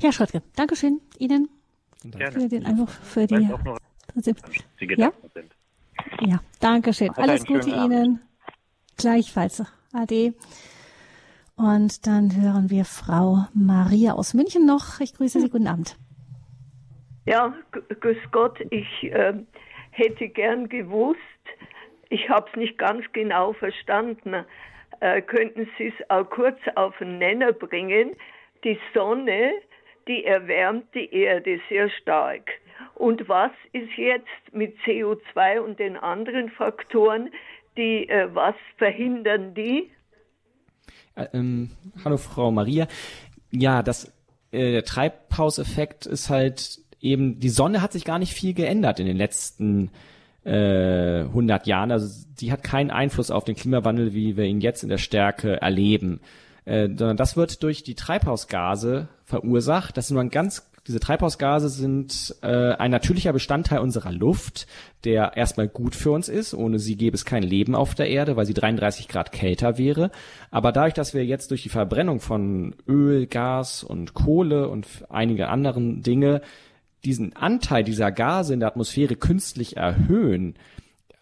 [0.00, 1.48] Ja, Schröttke, Dankeschön Ihnen
[2.04, 2.40] Gerne.
[2.40, 3.48] für den Einwurf, für die.
[4.14, 4.34] Sie
[4.96, 5.12] ja.
[5.34, 5.50] sind.
[6.20, 7.10] Ja, Dankeschön.
[7.10, 8.20] Alles Gute Ihnen.
[8.96, 9.62] Gleichfalls.
[9.92, 10.34] Ade.
[11.56, 15.00] Und dann hören wir Frau Maria aus München noch.
[15.00, 15.48] Ich grüße Sie.
[15.48, 15.96] Guten Abend.
[17.24, 18.60] Ja, grüß Gott.
[18.70, 19.32] Ich äh,
[19.90, 21.18] hätte gern gewusst,
[22.10, 24.44] ich habe es nicht ganz genau verstanden.
[25.00, 28.14] Äh, könnten Sie es auch kurz auf den Nenner bringen?
[28.62, 29.52] Die Sonne,
[30.06, 32.50] die erwärmt die Erde sehr stark.
[32.94, 37.30] Und was ist jetzt mit CO2 und den anderen Faktoren,
[37.78, 39.90] die äh, was verhindern die?
[41.16, 41.70] Äh, ähm,
[42.04, 42.86] hallo Frau Maria.
[43.50, 44.12] Ja, das
[44.52, 49.06] äh, der Treibhauseffekt ist halt eben, die Sonne hat sich gar nicht viel geändert in
[49.06, 49.90] den letzten
[50.44, 51.90] äh, 100 Jahren.
[51.90, 52.06] Also
[52.36, 56.20] sie hat keinen Einfluss auf den Klimawandel, wie wir ihn jetzt in der Stärke erleben.
[56.64, 59.96] Äh, sondern das wird durch die Treibhausgase verursacht.
[59.96, 64.66] Das sind nur ein ganz diese Treibhausgase sind äh, ein natürlicher Bestandteil unserer Luft,
[65.04, 66.54] der erstmal gut für uns ist.
[66.54, 70.10] Ohne sie gäbe es kein Leben auf der Erde, weil sie 33 Grad kälter wäre.
[70.50, 75.48] Aber dadurch, dass wir jetzt durch die Verbrennung von Öl, Gas und Kohle und einige
[75.48, 76.40] anderen Dinge
[77.04, 80.54] diesen Anteil dieser Gase in der Atmosphäre künstlich erhöhen,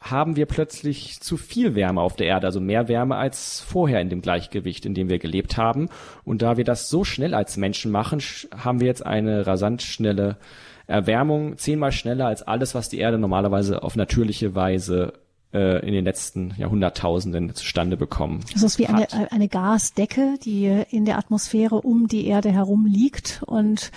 [0.04, 4.10] haben wir plötzlich zu viel Wärme auf der Erde, also mehr Wärme als vorher in
[4.10, 5.88] dem Gleichgewicht, in dem wir gelebt haben.
[6.24, 8.20] Und da wir das so schnell als Menschen machen,
[8.54, 10.36] haben wir jetzt eine rasant schnelle
[10.86, 15.14] Erwärmung, zehnmal schneller als alles, was die Erde normalerweise auf natürliche Weise
[15.54, 18.40] in den letzten Jahrhunderttausenden zustande bekommen.
[18.52, 23.42] Das ist wie eine, eine Gasdecke, die in der Atmosphäre um die Erde herum liegt
[23.46, 23.92] und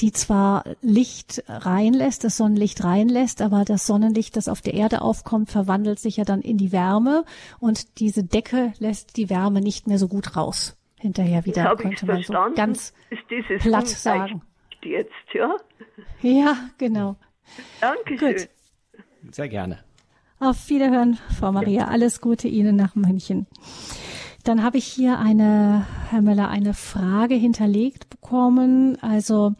[0.00, 5.50] die zwar Licht reinlässt, das Sonnenlicht reinlässt, aber das Sonnenlicht, das auf der Erde aufkommt,
[5.50, 7.24] verwandelt sich ja dann in die Wärme
[7.58, 10.76] und diese Decke lässt die Wärme nicht mehr so gut raus.
[10.98, 12.92] Hinterher wieder könnte man so ganz
[13.60, 14.42] platt sagen.
[14.82, 15.56] Jetzt, ja?
[16.22, 17.16] Ja, genau.
[17.80, 18.36] Dankeschön.
[18.36, 18.48] Gut.
[19.32, 19.87] Sehr gerne.
[20.40, 21.88] Auf Wiederhören, Frau Maria.
[21.88, 23.48] Alles Gute Ihnen nach München.
[24.44, 28.96] Dann habe ich hier eine, Herr Möller, eine Frage hinterlegt bekommen.
[29.00, 29.54] Also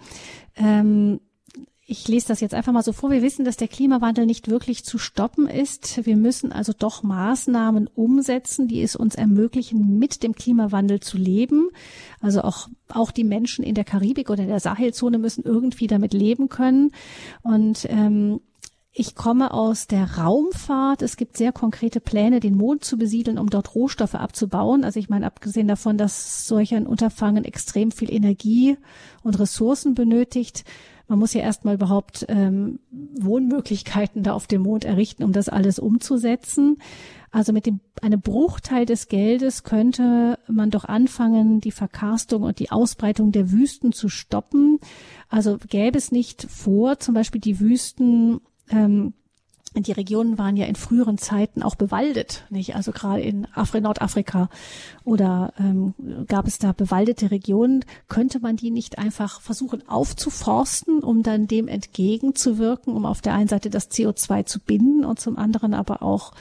[0.55, 1.19] ähm,
[1.85, 3.11] ich lese das jetzt einfach mal so vor.
[3.11, 6.07] Wir wissen, dass der Klimawandel nicht wirklich zu stoppen ist.
[6.07, 11.71] Wir müssen also doch Maßnahmen umsetzen, die es uns ermöglichen, mit dem Klimawandel zu leben.
[12.21, 16.49] Also auch, auch die Menschen in der Karibik oder der Sahelzone müssen irgendwie damit leben
[16.49, 16.93] können.
[17.43, 18.41] Und ähm,
[18.99, 21.03] ich komme aus der Raumfahrt.
[21.03, 24.83] Es gibt sehr konkrete Pläne, den Mond zu besiedeln, um dort Rohstoffe abzubauen.
[24.83, 28.77] Also ich meine, abgesehen davon, dass solch ein Unterfangen extrem viel Energie
[29.23, 30.65] und Ressourcen benötigt.
[31.07, 35.79] Man muss ja erstmal überhaupt ähm, Wohnmöglichkeiten da auf dem Mond errichten, um das alles
[35.79, 36.79] umzusetzen.
[37.31, 42.71] Also mit dem einem Bruchteil des Geldes könnte man doch anfangen, die Verkarstung und die
[42.71, 44.81] Ausbreitung der Wüsten zu stoppen.
[45.29, 48.41] Also gäbe es nicht vor, zum Beispiel die Wüsten
[48.71, 49.15] ähm,
[49.75, 52.75] die Regionen waren ja in früheren Zeiten auch bewaldet, nicht?
[52.75, 54.49] Also gerade in Afri Nordafrika
[55.05, 55.95] oder ähm,
[56.27, 61.69] gab es da bewaldete Regionen, könnte man die nicht einfach versuchen aufzuforsten, um dann dem
[61.69, 66.33] entgegenzuwirken, um auf der einen Seite das CO2 zu binden und zum anderen aber auch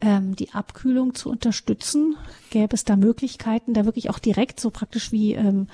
[0.00, 2.16] ähm, die Abkühlung zu unterstützen?
[2.50, 5.68] Gäbe es da Möglichkeiten, da wirklich auch direkt so praktisch wie ähm,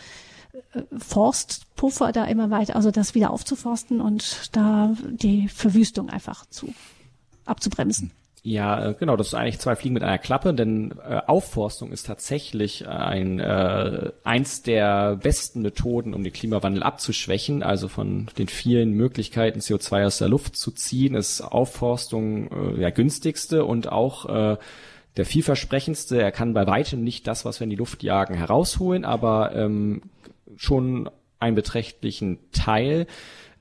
[0.98, 6.72] Forstpuffer da immer weiter, also das wieder aufzuforsten und da die Verwüstung einfach zu
[7.44, 8.12] abzubremsen.
[8.42, 12.06] Ja, äh, genau, das ist eigentlich zwei Fliegen mit einer Klappe, denn äh, Aufforstung ist
[12.06, 17.62] tatsächlich ein äh, eins der besten Methoden, um den Klimawandel abzuschwächen.
[17.62, 22.90] Also von den vielen Möglichkeiten, CO2 aus der Luft zu ziehen, ist Aufforstung äh, ja
[22.90, 24.56] günstigste und auch äh,
[25.18, 26.22] der vielversprechendste.
[26.22, 30.00] Er kann bei weitem nicht das, was wir in die Luft jagen, herausholen, aber ähm,
[30.56, 33.06] schon einen beträchtlichen Teil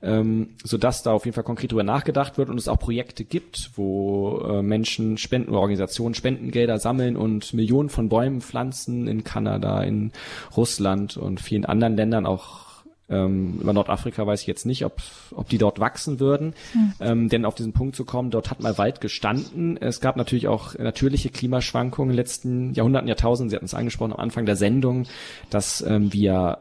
[0.02, 3.24] ähm, so dass da auf jeden Fall konkret drüber nachgedacht wird und es auch Projekte
[3.24, 9.24] gibt, wo äh, Menschen Spenden oder Organisationen Spendengelder sammeln und Millionen von Bäumen pflanzen in
[9.24, 10.12] Kanada, in
[10.56, 12.70] Russland und vielen anderen Ländern auch
[13.10, 15.02] ähm, über Nordafrika weiß ich jetzt nicht, ob,
[15.34, 16.54] ob die dort wachsen würden.
[16.72, 16.92] Mhm.
[17.00, 19.76] Ähm, denn auf diesen Punkt zu kommen, dort hat mal Wald gestanden.
[19.76, 23.50] Es gab natürlich auch natürliche Klimaschwankungen in den letzten Jahrhunderten, Jahrtausenden.
[23.50, 25.06] Sie hatten es angesprochen am Anfang der Sendung,
[25.50, 26.58] dass ähm, wir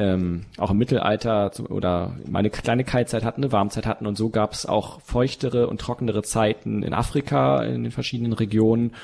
[0.00, 4.52] ähm, auch im Mittelalter oder meine kleine Kaltzeit hatten, eine Warmzeit hatten und so gab
[4.52, 8.94] es auch feuchtere und trockenere Zeiten in Afrika, in den verschiedenen Regionen.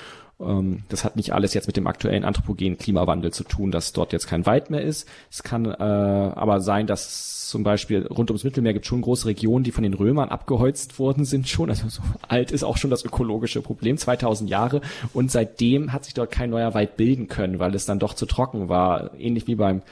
[0.40, 4.14] Ähm, das hat nicht alles jetzt mit dem aktuellen anthropogenen Klimawandel zu tun, dass dort
[4.14, 5.06] jetzt kein Wald mehr ist.
[5.30, 9.64] Es kann äh, aber sein, dass zum Beispiel rund ums Mittelmeer gibt schon große Regionen,
[9.64, 11.70] die von den Römern abgeholzt worden sind schon.
[11.70, 14.80] Also so alt ist auch schon das ökologische Problem, 2000 Jahre.
[15.12, 18.26] Und seitdem hat sich dort kein neuer Wald bilden können, weil es dann doch zu
[18.26, 19.10] trocken war.
[19.18, 19.82] Ähnlich wie beim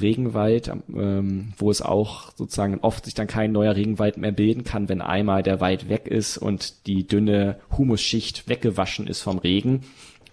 [0.00, 4.88] Regenwald, ähm, wo es auch sozusagen oft sich dann kein neuer Regenwald mehr bilden kann,
[4.88, 9.82] wenn einmal der Wald weg ist und die dünne Humusschicht weggewaschen ist vom Regen.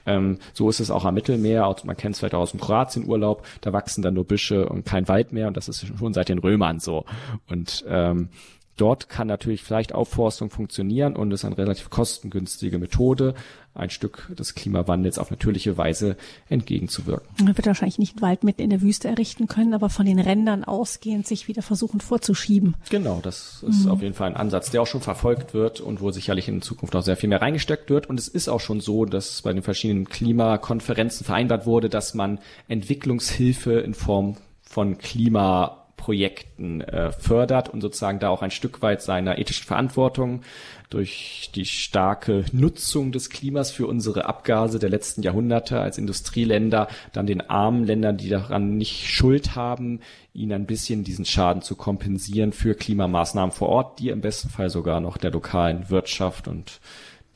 [0.07, 1.75] Ähm, so ist es auch am Mittelmeer.
[1.84, 3.45] Man kennt es vielleicht auch aus dem Kroatienurlaub.
[3.61, 5.47] Da wachsen dann nur Büsche und kein Wald mehr.
[5.47, 7.05] Und das ist schon seit den Römern so.
[7.47, 8.29] Und ähm,
[8.77, 13.33] Dort kann natürlich vielleicht Aufforstung funktionieren und ist eine relativ kostengünstige Methode,
[13.73, 16.17] ein Stück des Klimawandels auf natürliche Weise
[16.49, 17.27] entgegenzuwirken.
[17.43, 20.19] Man wird wahrscheinlich nicht einen Wald mitten in der Wüste errichten können, aber von den
[20.19, 22.75] Rändern ausgehend sich wieder versuchen vorzuschieben.
[22.89, 23.91] Genau, das ist mhm.
[23.91, 26.93] auf jeden Fall ein Ansatz, der auch schon verfolgt wird und wo sicherlich in Zukunft
[26.93, 28.09] noch sehr viel mehr reingesteckt wird.
[28.09, 32.39] Und es ist auch schon so, dass bei den verschiedenen Klimakonferenzen vereinbart wurde, dass man
[32.67, 39.02] Entwicklungshilfe in Form von Klima Projekten äh, fördert und sozusagen da auch ein Stück weit
[39.02, 40.44] seiner ethischen Verantwortung
[40.90, 47.28] durch die starke Nutzung des Klimas für unsere Abgase der letzten Jahrhunderte als Industrieländer, dann
[47.28, 49.99] den armen Ländern, die daran nicht Schuld haben,
[50.34, 54.69] ihnen ein bisschen diesen Schaden zu kompensieren für Klimamaßnahmen vor Ort, die im besten Fall
[54.69, 56.80] sogar noch der lokalen Wirtschaft und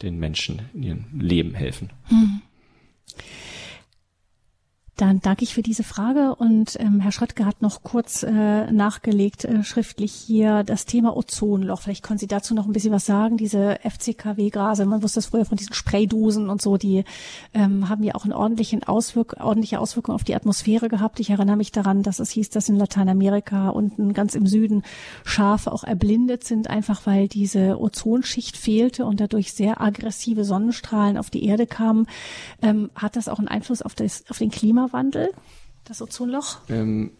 [0.01, 1.89] den Menschen in ihrem Leben helfen.
[2.05, 2.41] Hm.
[5.01, 9.45] Dann danke ich für diese Frage und ähm, Herr Schröttke hat noch kurz äh, nachgelegt,
[9.45, 11.81] äh, schriftlich hier das Thema Ozonloch.
[11.81, 13.35] Vielleicht können Sie dazu noch ein bisschen was sagen.
[13.35, 17.03] Diese FCKW-Gase, man wusste das früher von diesen Spraydosen und so, die
[17.55, 21.19] ähm, haben ja auch eine ordentliche Auswirkung auf die Atmosphäre gehabt.
[21.19, 24.83] Ich erinnere mich daran, dass es hieß, dass in Lateinamerika unten ganz im Süden
[25.23, 31.31] Schafe auch erblindet sind, einfach weil diese Ozonschicht fehlte und dadurch sehr aggressive Sonnenstrahlen auf
[31.31, 32.05] die Erde kamen.
[32.61, 34.90] Ähm, hat das auch einen Einfluss auf, das, auf den Klima?
[34.91, 35.31] Klimawandel,
[35.85, 36.57] das Ozonloch?
[36.69, 37.11] Ähm,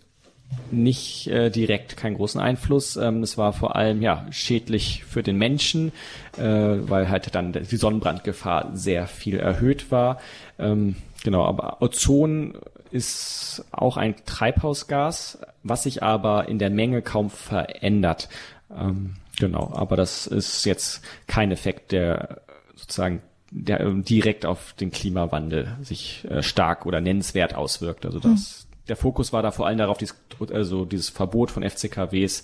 [0.70, 2.98] nicht äh, direkt keinen großen Einfluss.
[2.98, 5.94] Ähm, es war vor allem ja schädlich für den Menschen,
[6.38, 10.20] äh, weil halt dann die Sonnenbrandgefahr sehr viel erhöht war.
[10.60, 12.58] Ähm, genau, aber Ozon
[12.92, 18.28] ist auch ein Treibhausgas, was sich aber in der Menge kaum verändert.
[18.70, 22.42] Ähm, genau, aber das ist jetzt kein Effekt, der
[22.76, 23.22] sozusagen
[23.52, 28.06] der ähm, direkt auf den Klimawandel sich äh, stark oder nennenswert auswirkt.
[28.06, 28.86] Also das, mhm.
[28.88, 30.16] der Fokus war da vor allem darauf, dieses,
[30.52, 32.44] also dieses Verbot von FCKWs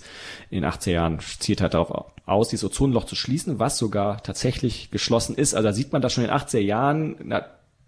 [0.50, 4.90] in den 80er Jahren zielt halt darauf aus, dieses Ozonloch zu schließen, was sogar tatsächlich
[4.90, 5.54] geschlossen ist.
[5.54, 7.46] Also da sieht man, dass schon in den 80er Jahren na,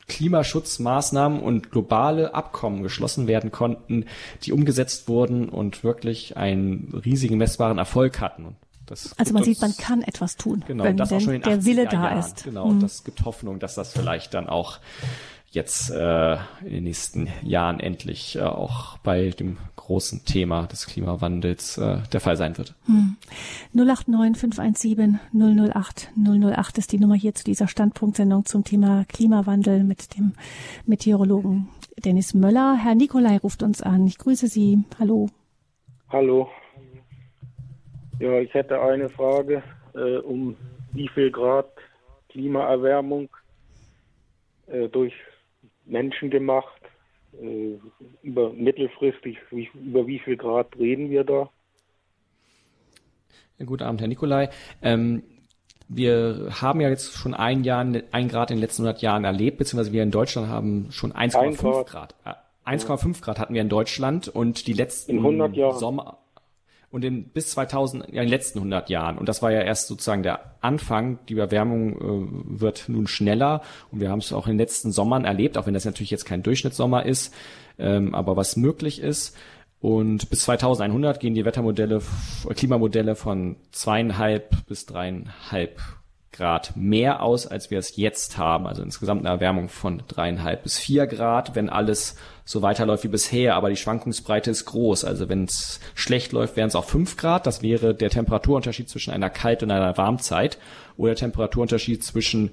[0.09, 4.07] Klimaschutzmaßnahmen und globale Abkommen geschlossen werden konnten,
[4.43, 8.57] die umgesetzt wurden und wirklich einen riesigen messbaren Erfolg hatten.
[8.91, 11.93] Das also man sieht, man kann etwas tun, genau, wenn das denn der Wille da
[11.93, 12.19] Jahren.
[12.19, 12.45] ist.
[12.45, 12.73] Genau, mhm.
[12.73, 14.81] und das gibt Hoffnung, dass das vielleicht dann auch
[15.51, 21.79] jetzt äh, in den nächsten Jahren endlich äh, auch bei dem großen Thema des Klimawandels
[21.79, 22.75] äh, der Fall sein wird.
[22.87, 23.17] Hm.
[23.73, 30.17] 089 517 008 008 ist die Nummer hier zu dieser Standpunktsendung zum Thema Klimawandel mit
[30.17, 30.35] dem
[30.87, 31.69] Meteorologen
[32.05, 32.77] Dennis Möller.
[32.77, 34.07] Herr Nikolai ruft uns an.
[34.07, 34.85] Ich grüße Sie.
[34.99, 35.29] Hallo.
[36.09, 36.49] Hallo.
[38.21, 39.63] Ja, ich hätte eine Frage,
[39.95, 40.55] äh, um
[40.93, 41.71] wie viel Grad
[42.29, 43.31] Klimaerwärmung
[44.67, 45.15] äh, durch
[45.87, 46.83] Menschen gemacht,
[47.41, 47.79] äh,
[48.23, 51.49] über mittelfristig, wie, über wie viel Grad reden wir da?
[53.65, 54.51] Guten Abend, Herr Nikolai.
[54.83, 55.23] Ähm,
[55.89, 59.57] wir haben ja jetzt schon ein Jahr, ein Grad in den letzten 100 Jahren erlebt,
[59.57, 62.17] beziehungsweise wir in Deutschland haben schon 1,5 Grad.
[62.23, 62.45] Grad.
[62.67, 65.79] 1,5 Grad hatten wir in Deutschland und die letzten in 100 Jahren.
[65.79, 66.19] Sommer,
[66.91, 69.17] und in bis 2000, ja, in den letzten 100 Jahren.
[69.17, 71.19] Und das war ja erst sozusagen der Anfang.
[71.29, 75.25] Die Erwärmung äh, wird nun schneller und wir haben es auch in den letzten Sommern
[75.25, 77.33] erlebt, auch wenn das natürlich jetzt kein Durchschnittssommer ist,
[77.79, 79.37] ähm, aber was möglich ist.
[79.81, 82.03] Und bis 2100 gehen die Wettermodelle,
[82.55, 85.81] Klimamodelle von zweieinhalb bis dreieinhalb
[86.33, 88.67] Grad mehr aus, als wir es jetzt haben.
[88.67, 92.17] Also insgesamt eine Erwärmung von dreieinhalb bis vier Grad, wenn alles
[92.51, 93.55] so weiterläuft wie bisher.
[93.55, 95.05] Aber die Schwankungsbreite ist groß.
[95.05, 97.47] Also wenn es schlecht läuft, wären es auch fünf Grad.
[97.47, 100.59] Das wäre der Temperaturunterschied zwischen einer Kalt- und einer Warmzeit
[100.97, 102.51] oder der Temperaturunterschied zwischen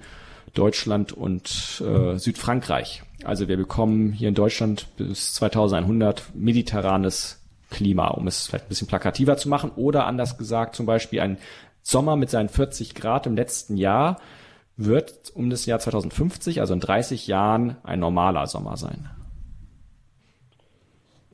[0.54, 3.02] Deutschland und äh, Südfrankreich.
[3.24, 7.42] Also wir bekommen hier in Deutschland bis 2100 mediterranes
[7.72, 9.72] Klima, um es vielleicht ein bisschen plakativer zu machen.
[9.76, 11.40] Oder anders gesagt, zum Beispiel ein
[11.82, 14.22] Sommer mit seinen 40 Grad im letzten Jahr
[14.76, 19.10] wird um das Jahr 2050, also in 30 Jahren, ein normaler Sommer sein.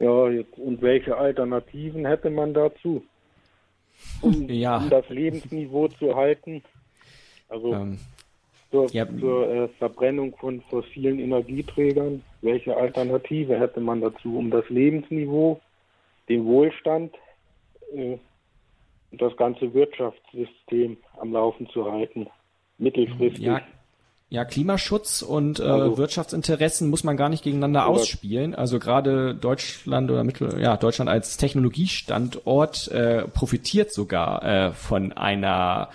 [0.03, 3.03] Ja, und welche Alternativen hätte man dazu?
[4.21, 4.77] Um, ja.
[4.77, 6.61] um das Lebensniveau zu halten?
[7.47, 7.99] Also ähm,
[8.69, 9.07] zur, ja.
[9.19, 15.61] zur äh, Verbrennung von fossilen Energieträgern, welche Alternative hätte man dazu, um das Lebensniveau,
[16.27, 17.13] den Wohlstand
[17.93, 18.17] äh,
[19.11, 22.27] das ganze Wirtschaftssystem am Laufen zu halten,
[22.77, 23.45] mittelfristig.
[23.45, 23.61] Ja,
[24.33, 28.55] ja Klimaschutz und äh, also, Wirtschaftsinteressen muss man gar nicht gegeneinander ausspielen.
[28.55, 35.89] Also gerade Deutschland oder Mittel, ja Deutschland als Technologiestandort äh, profitiert sogar äh, von einer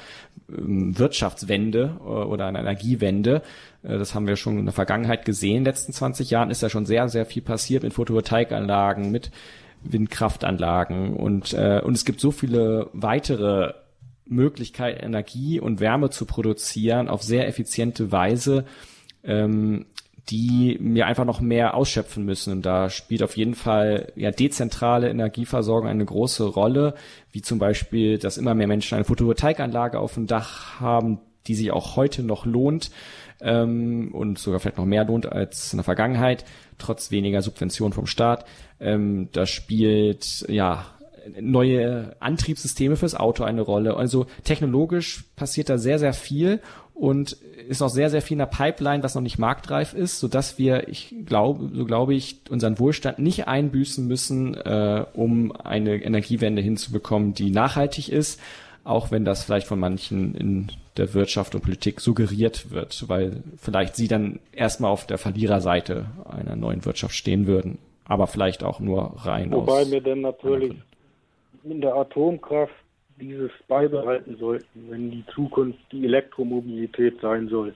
[0.57, 3.43] ähm, Wirtschaftswende äh, oder einer Energiewende.
[3.83, 5.57] Äh, das haben wir schon in der Vergangenheit gesehen.
[5.57, 9.33] In den letzten 20 Jahren ist ja schon sehr, sehr viel passiert mit Photovoltaikanlagen, mit
[9.83, 13.73] Windkraftanlagen und, äh, und es gibt so viele weitere
[14.29, 18.65] Möglichkeiten, Energie und Wärme zu produzieren auf sehr effiziente Weise,
[19.25, 19.87] ähm,
[20.31, 22.53] die mir einfach noch mehr ausschöpfen müssen.
[22.53, 26.95] Und da spielt auf jeden Fall ja dezentrale Energieversorgung eine große Rolle,
[27.33, 31.71] wie zum Beispiel, dass immer mehr Menschen eine Photovoltaikanlage auf dem Dach haben, die sich
[31.71, 32.91] auch heute noch lohnt
[33.41, 36.45] ähm, und sogar vielleicht noch mehr lohnt als in der Vergangenheit,
[36.77, 38.45] trotz weniger Subventionen vom Staat.
[38.81, 40.87] Ähm, da spielt ja
[41.41, 43.97] neue Antriebssysteme fürs Auto eine Rolle.
[43.97, 46.61] Also technologisch passiert da sehr, sehr viel
[46.95, 47.33] und
[47.69, 50.59] ist noch sehr, sehr viel in der Pipeline, was noch nicht marktreif ist, so dass
[50.59, 56.61] wir, ich glaube, so glaube ich, unseren Wohlstand nicht einbüßen müssen, äh, um eine Energiewende
[56.63, 58.41] hinzubekommen, die nachhaltig ist,
[58.85, 63.95] auch wenn das vielleicht von manchen in der Wirtschaft und Politik suggeriert wird, weil vielleicht
[63.95, 67.79] sie dann erstmal auf der Verliererseite einer neuen Wirtschaft stehen würden
[68.09, 70.75] aber vielleicht auch nur rein Wobei wir denn natürlich
[71.65, 72.75] in der Atomkraft
[73.21, 77.75] dieses beibehalten sollten, wenn die Zukunft die Elektromobilität sein soll.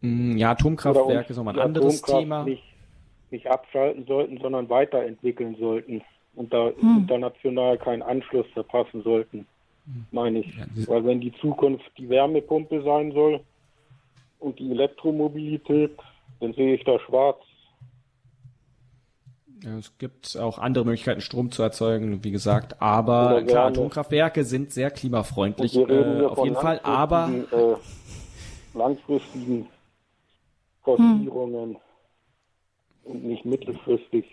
[0.00, 2.44] Mm, ja, Atomkraftwerke ist nochmal ein anderes Thema.
[2.44, 2.62] Nicht,
[3.30, 6.02] nicht abschalten sollten, sondern weiterentwickeln sollten
[6.36, 6.98] und da hm.
[6.98, 9.46] international keinen Anschluss verpassen sollten,
[10.10, 10.56] meine ich.
[10.56, 13.40] Ja, Weil wenn die Zukunft die Wärmepumpe sein soll
[14.40, 15.96] und die Elektromobilität,
[16.40, 17.38] dann sehe ich da schwarz.
[19.64, 22.82] Es gibt auch andere Möglichkeiten, Strom zu erzeugen, wie gesagt.
[22.82, 26.80] Aber klar, Atomkraftwerke sind sehr klimafreundlich, äh, auf jeden Fall.
[26.82, 29.68] Aber äh, langfristigen
[30.82, 31.80] Forcierungen hm.
[33.04, 34.26] und nicht mittelfristig.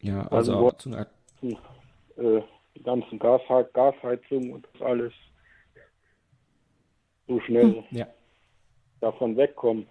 [0.00, 1.06] Ja, also, also auch zu einer
[1.42, 2.42] äh,
[2.76, 3.42] die ganzen Gas
[3.72, 5.12] Gasheizungen und das alles
[7.26, 7.98] so schnell hm.
[7.98, 8.06] ja.
[9.00, 9.86] davon wegkommen.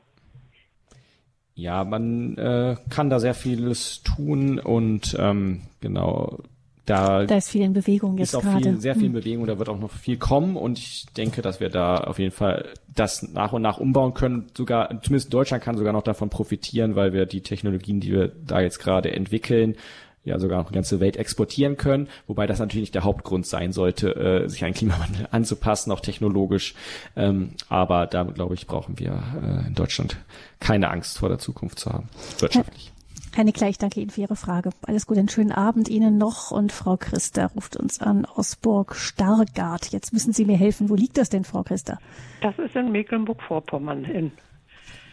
[1.55, 6.39] Ja, man äh, kann da sehr vieles tun und ähm, genau
[6.85, 8.63] da, da ist viel in Bewegung jetzt ist auch gerade.
[8.63, 9.21] Viel, sehr viel in hm.
[9.21, 12.31] Bewegung, da wird auch noch viel kommen und ich denke, dass wir da auf jeden
[12.31, 14.47] Fall das nach und nach umbauen können.
[14.57, 18.61] Sogar, zumindest Deutschland kann sogar noch davon profitieren, weil wir die Technologien, die wir da
[18.61, 19.75] jetzt gerade entwickeln,
[20.23, 23.71] ja sogar noch die ganze Welt exportieren können, wobei das natürlich nicht der Hauptgrund sein
[23.71, 26.75] sollte, äh, sich an Klimawandel anzupassen, auch technologisch.
[27.15, 30.17] Ähm, aber da, glaube ich, brauchen wir äh, in Deutschland
[30.59, 32.91] keine Angst vor der Zukunft zu haben, wirtschaftlich.
[33.33, 34.71] Herr Nickler, ich danke Ihnen für Ihre Frage.
[34.85, 36.51] Alles Gute, einen schönen Abend Ihnen noch.
[36.51, 39.93] Und Frau Christa ruft uns an aus Burg Stargard.
[39.93, 40.89] Jetzt müssen Sie mir helfen.
[40.89, 41.97] Wo liegt das denn, Frau Christa?
[42.41, 44.03] Das ist in Mecklenburg-Vorpommern.
[44.03, 44.31] In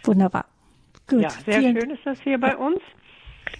[0.02, 0.46] Wunderbar.
[1.06, 1.22] Gut.
[1.22, 2.80] Ja, sehr Vielen schön ist das hier bei uns.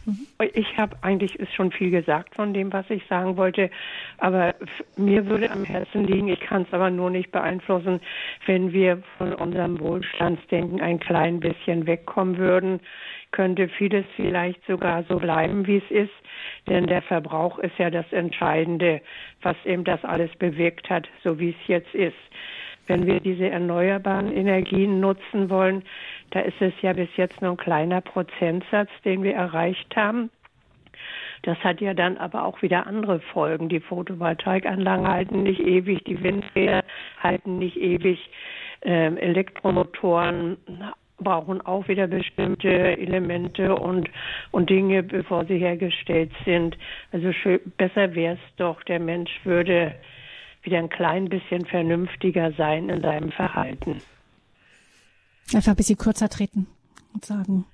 [0.04, 0.26] Mhm.
[0.54, 3.70] Ich habe eigentlich ist schon viel gesagt von dem, was ich sagen wollte,
[4.18, 4.54] aber
[4.96, 8.00] mir würde am Herzen liegen, ich kann es aber nur nicht beeinflussen,
[8.46, 12.80] wenn wir von unserem Wohlstandsdenken ein klein bisschen wegkommen würden,
[13.30, 16.14] könnte vieles vielleicht sogar so bleiben, wie es ist,
[16.68, 19.00] denn der Verbrauch ist ja das Entscheidende,
[19.42, 22.16] was eben das alles bewirkt hat, so wie es jetzt ist.
[22.86, 25.82] Wenn wir diese erneuerbaren Energien nutzen wollen,
[26.30, 30.30] da ist es ja bis jetzt nur ein kleiner Prozentsatz, den wir erreicht haben.
[31.42, 33.68] Das hat ja dann aber auch wieder andere Folgen.
[33.68, 36.84] Die Photovoltaikanlagen halten nicht ewig, die Windräder
[37.22, 38.18] halten nicht ewig,
[38.82, 40.56] ähm, Elektromotoren
[41.18, 44.08] brauchen auch wieder bestimmte Elemente und,
[44.50, 46.76] und Dinge, bevor sie hergestellt sind.
[47.12, 49.94] Also schön, besser wäre es doch, der Mensch würde
[50.62, 54.00] wieder ein klein bisschen vernünftiger sein in seinem Verhalten.
[55.54, 56.66] Einfach ein bisschen kürzer treten
[57.14, 57.64] und sagen.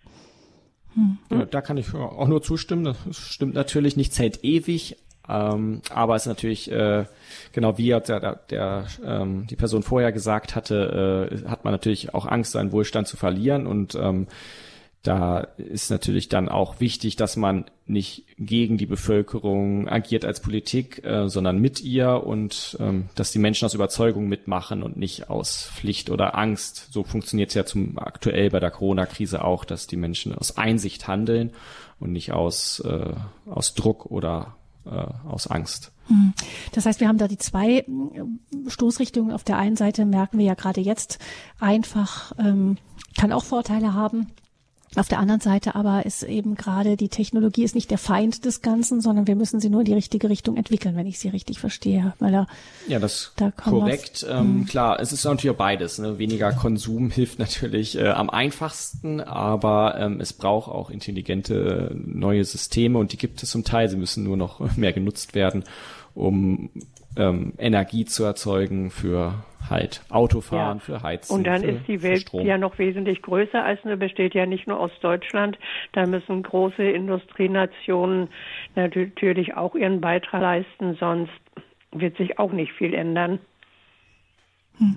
[0.95, 1.19] Hm.
[1.31, 2.85] Ja, da kann ich auch nur zustimmen.
[2.85, 4.97] Das stimmt natürlich, nichts hält ewig,
[5.29, 7.07] ähm, aber es ist natürlich, äh,
[7.53, 12.15] genau wie der, der, der ähm, die Person vorher gesagt hatte, äh, hat man natürlich
[12.15, 14.27] auch Angst, seinen Wohlstand zu verlieren und ähm,
[15.05, 21.05] da ist natürlich dann auch wichtig, dass man nicht gegen die Bevölkerung agiert als Politik,
[21.05, 25.71] äh, sondern mit ihr und ähm, dass die Menschen aus Überzeugung mitmachen und nicht aus
[25.75, 26.89] Pflicht oder Angst.
[26.91, 31.07] So funktioniert es ja zum aktuell bei der Corona-Krise auch, dass die Menschen aus Einsicht
[31.07, 31.53] handeln
[32.01, 33.13] und nicht aus, äh,
[33.45, 34.57] aus Druck oder
[34.87, 35.93] äh, aus Angst.
[36.07, 36.33] Hm.
[36.73, 37.87] Das heißt, wir haben da die zwei äh,
[38.69, 39.33] Stoßrichtungen.
[39.33, 41.19] Auf der einen Seite merken wir ja gerade jetzt
[41.61, 42.79] einfach, ähm,
[43.19, 44.29] kann auch Vorteile haben
[44.97, 48.63] auf der anderen Seite aber ist eben gerade die Technologie ist nicht der Feind des
[48.63, 51.59] Ganzen, sondern wir müssen sie nur in die richtige Richtung entwickeln, wenn ich sie richtig
[51.59, 52.15] verstehe.
[52.19, 52.47] Weil da,
[52.89, 54.27] ja, das da korrekt.
[54.29, 54.67] Ähm, mhm.
[54.67, 55.99] klar, es ist natürlich auch beides.
[55.99, 56.19] Ne?
[56.19, 62.99] Weniger Konsum hilft natürlich äh, am einfachsten, aber ähm, es braucht auch intelligente neue Systeme
[62.99, 63.89] und die gibt es zum Teil.
[63.89, 65.65] Sie müssen nur noch mehr genutzt werden,
[66.15, 66.71] um
[67.17, 70.85] ähm, Energie zu erzeugen für halt Autofahren, ja.
[70.85, 71.33] für Heizen.
[71.33, 74.79] Und dann ist die Welt ja noch wesentlich größer als nur besteht ja nicht nur
[74.79, 75.59] aus Deutschland.
[75.93, 78.29] Da müssen große Industrienationen
[78.75, 81.33] natürlich auch ihren Beitrag leisten, sonst
[81.93, 83.39] wird sich auch nicht viel ändern.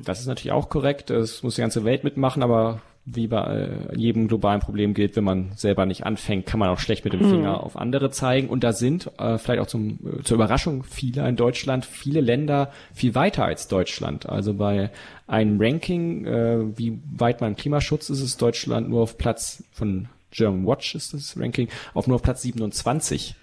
[0.03, 1.11] Das ist natürlich auch korrekt.
[1.11, 5.23] Es muss die ganze Welt mitmachen, aber wie bei äh, jedem globalen Problem gilt, wenn
[5.23, 7.29] man selber nicht anfängt, kann man auch schlecht mit dem hm.
[7.29, 7.59] Finger mhm.
[7.59, 8.49] auf andere zeigen.
[8.49, 12.71] Und da sind äh, vielleicht auch zum, äh, zur Überraschung vieler in Deutschland, viele Länder
[12.93, 14.27] viel weiter als Deutschland.
[14.27, 14.91] Also bei
[15.25, 20.09] einem Ranking, äh, wie weit man im Klimaschutz ist, ist Deutschland nur auf Platz von
[20.31, 23.35] German Watch ist das Ranking, auf nur auf Platz 27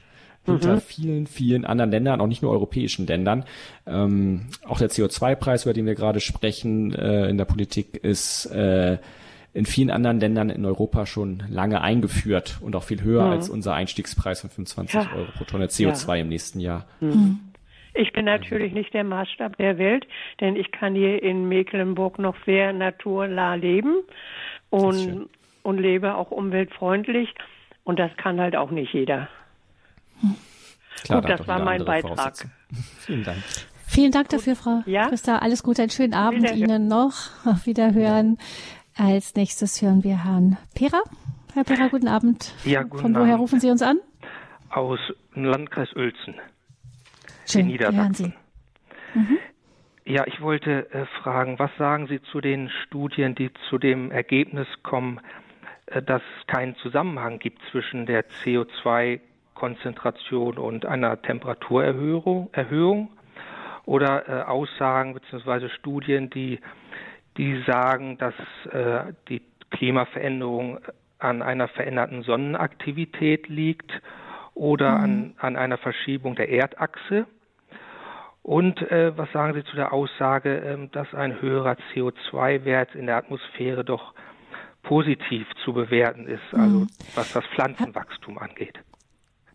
[0.45, 0.81] hinter mhm.
[0.81, 3.45] vielen, vielen anderen Ländern, auch nicht nur europäischen Ländern.
[3.86, 8.99] Ähm, auch der CO2-Preis, über den wir gerade sprechen, äh, in der Politik ist äh,
[9.55, 13.32] in vielen anderen Ländern in Europa schon lange eingeführt und auch viel höher mhm.
[13.32, 15.09] als unser Einstiegspreis von 25 ja.
[15.16, 16.22] Euro pro Tonne CO2 ja.
[16.22, 16.86] im nächsten Jahr.
[17.01, 17.39] Mhm.
[17.94, 20.06] Ich bin natürlich nicht der Maßstab der Welt,
[20.40, 24.02] denn ich kann hier in Mecklenburg noch sehr naturnah leben
[24.70, 25.28] und,
[25.62, 27.32] und lebe auch umweltfreundlich.
[27.85, 29.28] Und das kann halt auch nicht jeder.
[31.05, 32.35] Klar, Gut, das war mein Beitrag.
[32.98, 33.39] Vielen Dank.
[33.86, 35.09] Vielen Dank dafür, Frau ja?
[35.09, 35.39] Christa.
[35.39, 37.14] Alles Gute, einen schönen Abend Ihnen noch.
[37.44, 38.39] Auf Wiederhören.
[38.40, 38.44] Ja.
[38.97, 41.03] Als nächstes hören wir Herrn Pera.
[41.53, 42.55] Herr Pera, guten Abend.
[42.65, 43.41] Ja, guten Von woher Abend.
[43.41, 43.99] rufen Sie uns an?
[44.71, 45.01] Aus
[45.35, 46.37] dem Landkreis Uelzen.
[47.45, 48.35] Schön, in Niedersachsen.
[49.15, 49.39] Mhm.
[50.05, 54.69] Ja, ich wollte äh, fragen, was sagen Sie zu den Studien, die zu dem Ergebnis
[54.85, 55.21] kommen,
[55.87, 63.09] äh, dass es keinen Zusammenhang gibt zwischen der CO2-Konzentration und einer Temperaturerhöhung Erhöhung,
[63.87, 65.69] oder äh, Aussagen bzw.
[65.69, 66.61] Studien, die
[67.36, 68.35] die sagen, dass
[68.70, 70.78] äh, die Klimaveränderung
[71.19, 73.90] an einer veränderten Sonnenaktivität liegt
[74.55, 75.05] oder mhm.
[75.05, 77.27] an, an einer Verschiebung der Erdachse.
[78.43, 83.16] Und äh, was sagen Sie zu der Aussage, äh, dass ein höherer CO2-Wert in der
[83.16, 84.12] Atmosphäre doch
[84.82, 86.89] positiv zu bewerten ist, also mhm.
[87.15, 88.78] was das Pflanzenwachstum angeht?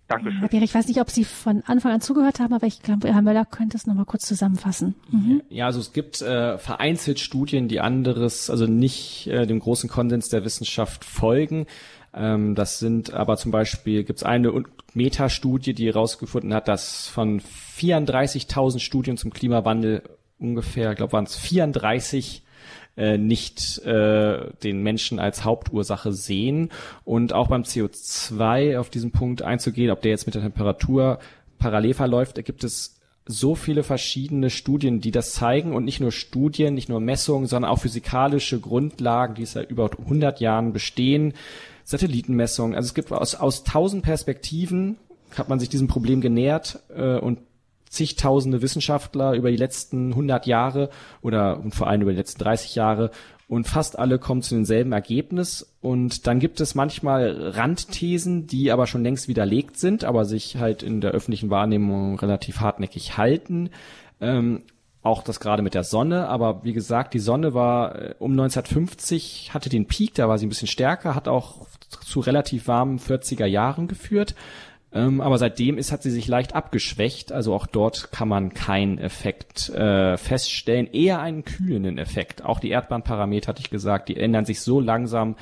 [0.10, 0.40] Dankeschön.
[0.40, 3.14] Herr Beer, ich weiß nicht, ob Sie von Anfang an zugehört haben, aber ich glaube,
[3.14, 4.96] Herr Möller könnte es nochmal kurz zusammenfassen.
[5.12, 5.44] Mhm.
[5.50, 10.30] Ja, also es gibt äh, vereinzelt Studien, die anderes, also nicht äh, dem großen Konsens
[10.30, 11.68] der Wissenschaft folgen.
[12.14, 14.52] Ähm, das sind aber zum Beispiel, gibt es eine
[14.96, 20.02] Metastudie, die herausgefunden hat, dass von 34.000 Studien zum Klimawandel
[20.40, 22.42] ungefähr, ich glaube, waren es 34
[23.00, 26.70] äh, nicht äh, den Menschen als Hauptursache sehen.
[27.06, 31.20] Und auch beim CO2 auf diesen Punkt einzugehen, ob der jetzt mit der Temperatur
[31.58, 36.12] parallel verläuft, da gibt es so viele verschiedene Studien, die das zeigen und nicht nur
[36.12, 41.34] Studien, nicht nur Messungen, sondern auch physikalische Grundlagen, die seit über 100 Jahren bestehen,
[41.84, 42.76] Satellitenmessungen.
[42.76, 44.98] Also es gibt aus, aus tausend Perspektiven
[45.38, 47.40] hat man sich diesem Problem genähert äh, und
[47.90, 50.90] zigtausende Wissenschaftler über die letzten 100 Jahre
[51.22, 53.12] oder und vor allem über die letzten 30 Jahre
[53.50, 55.76] und fast alle kommen zu demselben Ergebnis.
[55.82, 60.84] Und dann gibt es manchmal Randthesen, die aber schon längst widerlegt sind, aber sich halt
[60.84, 63.72] in der öffentlichen Wahrnehmung relativ hartnäckig halten.
[64.22, 64.62] Ähm,
[65.02, 69.52] auch das gerade mit der Sonne, aber wie gesagt, die Sonne war äh, um 1950,
[69.54, 71.68] hatte den Peak, da war sie ein bisschen stärker, hat auch
[72.06, 74.36] zu relativ warmen 40er Jahren geführt.
[74.92, 77.32] Ähm, aber seitdem ist, hat sie sich leicht abgeschwächt.
[77.32, 82.44] Also auch dort kann man keinen Effekt äh, feststellen, eher einen kühlenden Effekt.
[82.44, 85.36] Auch die Erdbahnparameter, hatte ich gesagt, die ändern sich so langsam,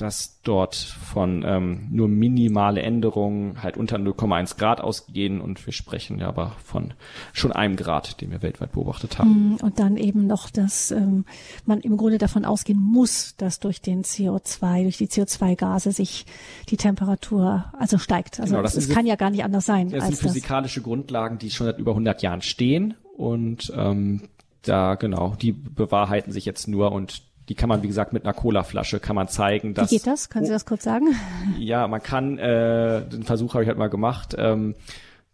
[0.00, 6.18] dass dort von ähm, nur minimale Änderungen halt unter 0,1 Grad ausgehen und wir sprechen
[6.18, 6.94] ja aber von
[7.34, 9.56] schon einem Grad, den wir weltweit beobachtet haben.
[9.56, 11.26] Mm, und dann eben noch, dass ähm,
[11.66, 16.24] man im Grunde davon ausgehen muss, dass durch den CO2, durch die CO2-Gase sich
[16.70, 18.40] die Temperatur also steigt.
[18.40, 19.90] Also genau, das es kann ja gar nicht anders sein.
[19.90, 20.84] Das sind physikalische das.
[20.84, 24.22] Grundlagen, die schon seit über 100 Jahren stehen und ähm,
[24.62, 28.32] da genau, die bewahrheiten sich jetzt nur und die kann man, wie gesagt, mit einer
[28.32, 29.90] Colaflasche kann man zeigen, dass.
[29.90, 30.30] Wie geht das?
[30.30, 31.08] Können Sie das kurz sagen?
[31.58, 34.76] Ja, man kann, äh, den Versuch habe ich halt mal gemacht, ähm,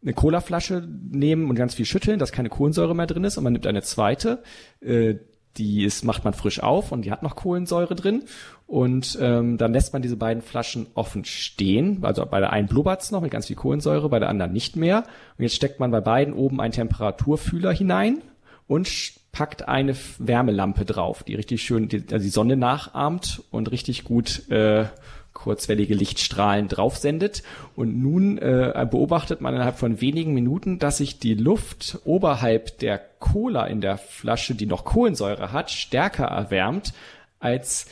[0.03, 3.53] eine Colaflasche nehmen und ganz viel schütteln, dass keine Kohlensäure mehr drin ist und man
[3.53, 4.43] nimmt eine zweite,
[4.81, 5.17] äh,
[5.59, 8.23] die ist, macht man frisch auf und die hat noch Kohlensäure drin
[8.67, 11.99] und ähm, dann lässt man diese beiden Flaschen offen stehen.
[12.03, 15.05] Also bei der einen blubbert's noch mit ganz viel Kohlensäure, bei der anderen nicht mehr.
[15.37, 18.23] Und jetzt steckt man bei beiden oben einen Temperaturfühler hinein
[18.67, 18.89] und
[19.33, 24.49] packt eine Wärmelampe drauf, die richtig schön die, also die Sonne nachahmt und richtig gut
[24.51, 24.87] äh,
[25.35, 27.43] kurzwellige Lichtstrahlen draufsendet.
[27.77, 32.99] Und nun äh, beobachtet man innerhalb von wenigen Minuten, dass sich die Luft oberhalb der
[32.99, 36.95] Cola in der Flasche, die noch Kohlensäure hat, stärker erwärmt
[37.39, 37.87] als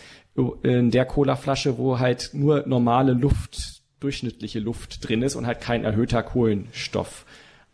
[0.63, 5.85] in der Cola-Flasche, wo halt nur normale Luft, durchschnittliche Luft drin ist und halt kein
[5.85, 7.25] erhöhter Kohlenstoff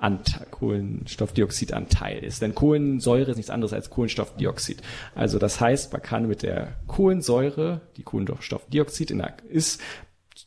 [0.01, 2.43] Anteil, Kohlenstoffdioxidanteil ist.
[2.43, 4.83] Denn Kohlensäure ist nichts anderes als Kohlenstoffdioxid.
[5.15, 9.81] Also das heißt, man kann mit der Kohlensäure, die Kohlenstoffdioxid in der, ist,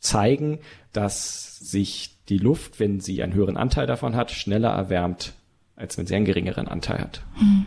[0.00, 0.58] zeigen,
[0.92, 5.34] dass sich die Luft, wenn sie einen höheren Anteil davon hat, schneller erwärmt,
[5.76, 7.22] als wenn sie einen geringeren Anteil hat.
[7.38, 7.66] Hm.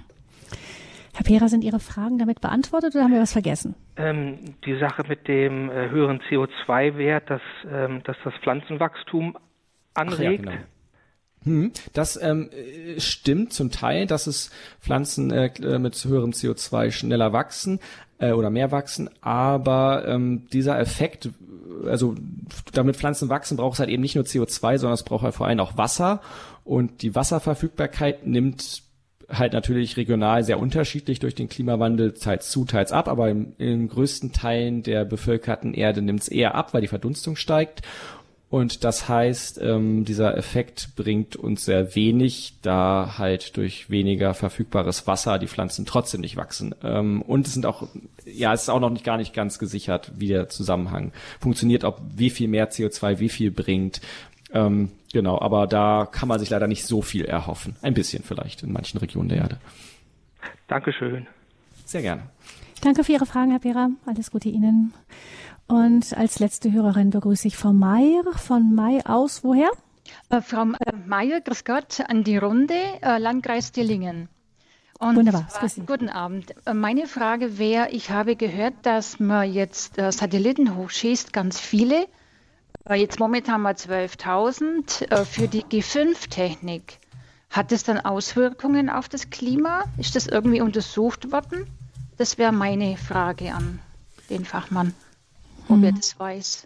[1.14, 3.74] Herr Pera, sind Ihre Fragen damit beantwortet oder haben wir was vergessen?
[3.96, 7.42] Ähm, die Sache mit dem äh, höheren CO2-Wert, dass,
[7.72, 9.36] ähm, dass das Pflanzenwachstum
[9.96, 10.46] anregt.
[10.46, 10.66] Ja, genau.
[11.48, 12.50] Hm, das ähm,
[12.98, 14.52] stimmt zum Teil, dass es
[14.82, 17.80] Pflanzen äh, äh mit höherem CO2 schneller wachsen
[18.18, 21.30] äh, oder mehr wachsen, aber ähm, dieser Effekt,
[21.86, 22.16] also
[22.74, 25.48] damit Pflanzen wachsen, braucht es halt eben nicht nur CO2, sondern es braucht halt vor
[25.48, 26.22] allem auch Wasser.
[26.66, 28.84] Und die Wasserverfügbarkeit nimmt
[29.30, 33.88] halt natürlich regional sehr unterschiedlich durch den Klimawandel teils zu, teils ab, aber im, in
[33.88, 37.84] größten Teilen der bevölkerten Erde nimmt es eher ab, weil die Verdunstung steigt
[38.50, 45.06] und das heißt, ähm, dieser Effekt bringt uns sehr wenig, da halt durch weniger verfügbares
[45.06, 46.74] Wasser die Pflanzen trotzdem nicht wachsen.
[46.82, 47.90] Ähm, und es sind auch,
[48.26, 51.12] ja, es ist auch noch nicht gar nicht ganz gesichert, wie der Zusammenhang
[51.42, 54.00] funktioniert, ob wie viel mehr CO2 wie viel bringt.
[54.54, 57.76] Ähm, genau, aber da kann man sich leider nicht so viel erhoffen.
[57.82, 59.58] Ein bisschen vielleicht in manchen Regionen der Erde.
[60.70, 61.28] Dankeschön.
[61.84, 62.24] Sehr gerne.
[62.82, 63.90] Danke für Ihre Fragen, Herr Pera.
[64.06, 64.94] Alles Gute Ihnen.
[65.68, 69.44] Und als letzte Hörerin begrüße ich Frau Meier von Mai aus.
[69.44, 69.70] Woher?
[70.30, 74.30] Äh, Frau äh, Meier, grüß Gott, an die Runde, äh, Landkreis Dillingen.
[75.00, 76.54] Und Wunderbar, zwar, guten Abend.
[76.66, 82.08] Äh, meine Frage wäre, ich habe gehört, dass man jetzt äh, Satelliten hochschießt, ganz viele.
[82.90, 87.00] Äh, jetzt momentan haben wir 12.000 für die G5-Technik.
[87.50, 89.84] Hat das dann Auswirkungen auf das Klima?
[89.98, 91.68] Ist das irgendwie untersucht worden?
[92.18, 93.80] Das wäre meine Frage an
[94.30, 94.94] den Fachmann
[95.70, 95.96] ob er mhm.
[95.96, 96.66] das weiß.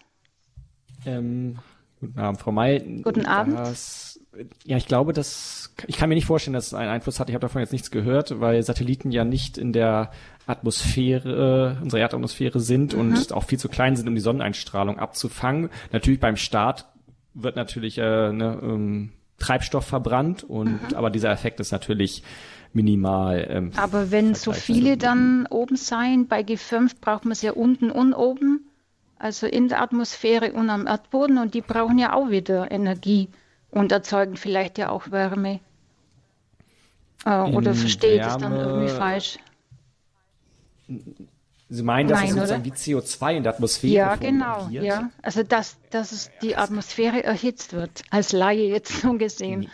[1.06, 1.60] Ähm,
[1.99, 3.02] guten Abend, Frau May.
[3.03, 3.57] Guten Abend.
[3.57, 4.19] Das,
[4.64, 7.30] ja, ich glaube, dass ich kann mir nicht vorstellen, dass es einen Einfluss hat.
[7.30, 10.11] Ich habe davon jetzt nichts gehört, weil Satelliten ja nicht in der
[10.48, 12.99] Atmosphäre, äh, unserer Erdatmosphäre sind mhm.
[12.99, 15.69] und auch viel zu klein sind, um die Sonneneinstrahlung abzufangen.
[15.91, 16.86] Natürlich beim Start
[17.34, 20.95] wird natürlich äh, ne, ähm, Treibstoff verbrannt und mhm.
[20.95, 22.23] aber dieser Effekt ist natürlich
[22.73, 23.48] minimal.
[23.49, 27.91] Ähm, aber wenn so viele dann oben sein, bei G5 braucht man es ja unten
[27.91, 28.70] und oben
[29.22, 33.30] also in der Atmosphäre und am Erdboden und die brauchen ja auch wieder Energie
[33.69, 35.60] und erzeugen vielleicht ja auch Wärme.
[37.26, 39.38] Äh, oder verstehe ich das dann irgendwie falsch?
[41.69, 44.68] Sie meinen, dass Nein, es sozusagen wie CO2 in der Atmosphäre Ja, genau.
[44.72, 45.10] Ja.
[45.22, 49.69] Also, dass, dass es die Atmosphäre erhitzt wird, als Laie jetzt so gesehen.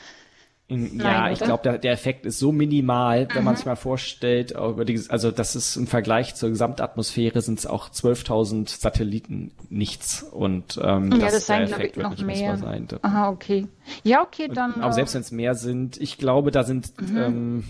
[0.69, 3.45] In, ja, Nein, ich glaube, der, der Effekt ist so minimal, wenn mhm.
[3.45, 7.65] man sich mal vorstellt, über die, also das ist im Vergleich zur Gesamtatmosphäre sind es
[7.65, 12.57] auch 12.000 Satelliten nichts und ähm, ja, das, das der Effekt wird noch nicht mehr.
[12.57, 12.85] sein.
[13.01, 13.67] Aha, okay.
[14.03, 14.73] Ja, okay, dann.
[14.73, 17.17] Und, aber selbst wenn es mehr sind, ich glaube, da sind, mhm.
[17.17, 17.63] ähm,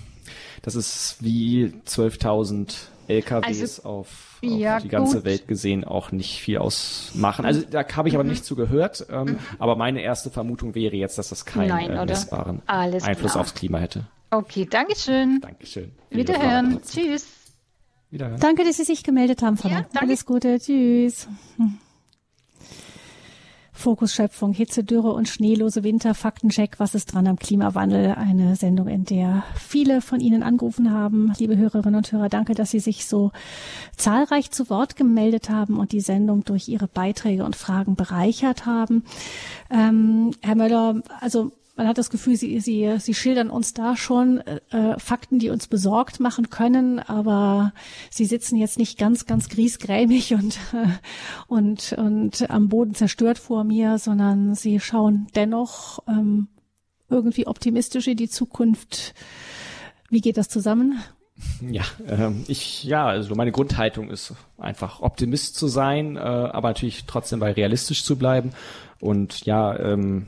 [0.63, 2.73] das ist wie 12.000
[3.07, 5.25] LKWs also, auf, auf ja, die ganze gut.
[5.25, 7.45] Welt gesehen auch nicht viel ausmachen.
[7.45, 8.31] Also da habe ich aber mhm.
[8.31, 9.05] nicht zugehört.
[9.09, 9.39] Ähm, mhm.
[9.59, 13.41] Aber meine erste Vermutung wäre jetzt, dass das keinen Nein, äh, messbaren Alles Einfluss klar.
[13.41, 14.05] aufs Klima hätte.
[14.29, 15.39] Okay, Dankeschön.
[15.41, 15.91] Dankeschön.
[16.09, 16.81] Wiederhören.
[16.83, 17.25] Tschüss.
[18.09, 18.39] Wiederhören.
[18.39, 20.59] Danke, dass Sie sich gemeldet haben, Frau ja, Alles Gute.
[20.59, 21.27] Tschüss.
[23.77, 28.15] Fokus Schöpfung, Hitze, Dürre und schneelose Winter, Faktencheck, was ist dran am Klimawandel?
[28.15, 31.31] Eine Sendung, in der viele von Ihnen angerufen haben.
[31.37, 33.31] Liebe Hörerinnen und Hörer, danke, dass Sie sich so
[33.95, 39.05] zahlreich zu Wort gemeldet haben und die Sendung durch Ihre Beiträge und Fragen bereichert haben.
[39.69, 44.39] Ähm, Herr Möller, also man hat das Gefühl, sie, sie, sie schildern uns da schon
[44.39, 47.71] äh, Fakten, die uns besorgt machen können, aber
[48.09, 50.87] sie sitzen jetzt nicht ganz, ganz griesgrämig und, äh,
[51.47, 56.47] und, und am Boden zerstört vor mir, sondern sie schauen dennoch ähm,
[57.09, 59.13] irgendwie optimistisch in die Zukunft.
[60.09, 60.99] Wie geht das zusammen?
[61.61, 67.05] Ja, ähm, ich ja, also meine Grundhaltung ist einfach Optimist zu sein, äh, aber natürlich
[67.05, 68.53] trotzdem bei realistisch zu bleiben.
[68.99, 70.27] Und ja, ähm,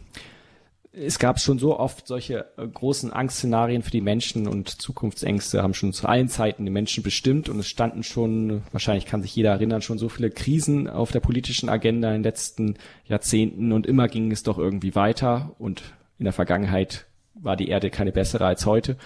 [1.06, 5.74] es gab schon so oft solche äh, großen Angstszenarien für die Menschen und Zukunftsängste haben
[5.74, 9.52] schon zu allen Zeiten die Menschen bestimmt und es standen schon, wahrscheinlich kann sich jeder
[9.52, 14.08] erinnern, schon so viele Krisen auf der politischen Agenda in den letzten Jahrzehnten und immer
[14.08, 15.84] ging es doch irgendwie weiter und
[16.18, 18.98] in der Vergangenheit war die Erde keine bessere als heute,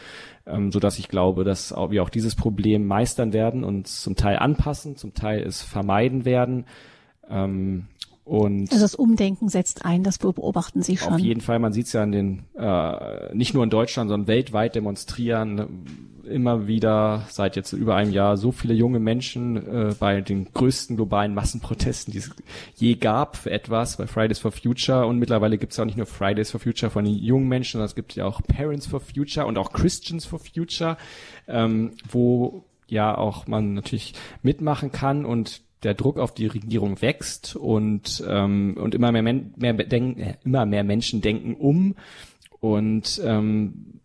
[0.48, 4.38] ähm, so dass ich glaube, dass wir auch dieses Problem meistern werden und zum Teil
[4.38, 6.66] anpassen, zum Teil es vermeiden werden.
[7.30, 7.88] Ähm,
[8.26, 11.14] und also das Umdenken setzt ein, das beobachten Sie schon.
[11.14, 14.28] Auf jeden Fall, man sieht es ja in den, äh, nicht nur in Deutschland, sondern
[14.28, 15.86] weltweit demonstrieren.
[16.24, 20.96] Immer wieder seit jetzt über einem Jahr so viele junge Menschen äh, bei den größten
[20.96, 22.32] globalen Massenprotesten, die es
[22.76, 25.06] je gab für etwas, bei Fridays for Future.
[25.06, 27.88] Und mittlerweile gibt es auch nicht nur Fridays for Future von den jungen Menschen, sondern
[27.88, 30.96] es gibt ja auch Parents for Future und auch Christians for Future,
[31.50, 34.14] ähm, wo ja auch man natürlich
[34.44, 35.26] mitmachen kann.
[35.26, 39.76] Und der Druck auf die Regierung wächst und ähm, und immer mehr, Men mehr
[40.44, 41.96] immer mehr Menschen denken um
[42.60, 44.00] und ähm,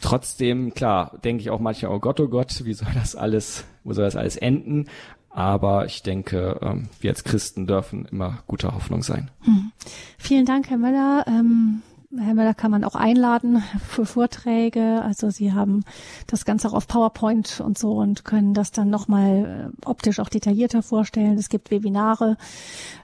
[0.00, 3.92] trotzdem klar denke ich auch manchmal oh Gott oh Gott wie soll das alles wo
[3.92, 4.86] soll das alles enden
[5.30, 9.32] aber ich denke ähm, wir als Christen dürfen immer guter Hoffnung sein.
[9.42, 9.72] Hm.
[10.16, 11.24] Vielen Dank Herr Möller.
[11.26, 11.82] Ähm
[12.18, 15.02] Herr Möller kann man auch einladen für Vorträge.
[15.02, 15.84] Also Sie haben
[16.26, 20.28] das Ganze auch auf PowerPoint und so und können das dann nochmal äh, optisch auch
[20.28, 21.38] detaillierter vorstellen.
[21.38, 22.36] Es gibt Webinare,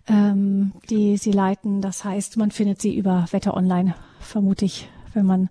[0.06, 1.80] ähm, die Sie leiten.
[1.80, 5.48] Das heißt, man findet sie über Wetter Online, vermute ich, wenn man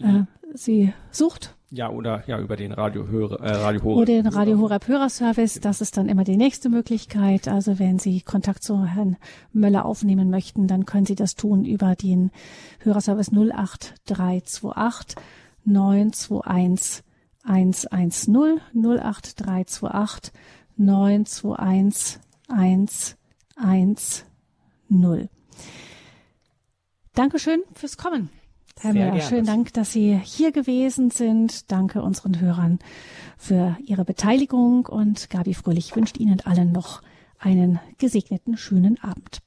[0.00, 0.24] äh,
[0.54, 1.54] sie sucht.
[1.72, 3.98] Ja, oder ja, über den Radio Hörer, äh, Radio Horeb.
[3.98, 5.60] Oder den Radio Horeb Hörerservice.
[5.60, 7.46] Das ist dann immer die nächste Möglichkeit.
[7.46, 9.16] Also wenn Sie Kontakt zu Herrn
[9.52, 12.32] Möller aufnehmen möchten, dann können Sie das tun über den
[12.80, 15.16] Hörerservice 08328
[15.64, 17.04] 921
[17.44, 20.32] 110 08328
[20.76, 22.18] 921
[22.48, 25.28] 110.
[27.14, 28.30] Dankeschön fürs Kommen.
[28.82, 31.70] Herr Müller, schönen Dank, dass Sie hier gewesen sind.
[31.70, 32.78] Danke unseren Hörern
[33.36, 37.02] für Ihre Beteiligung und Gabi Fröhlich wünscht Ihnen allen noch
[37.38, 39.42] einen gesegneten, schönen Abend.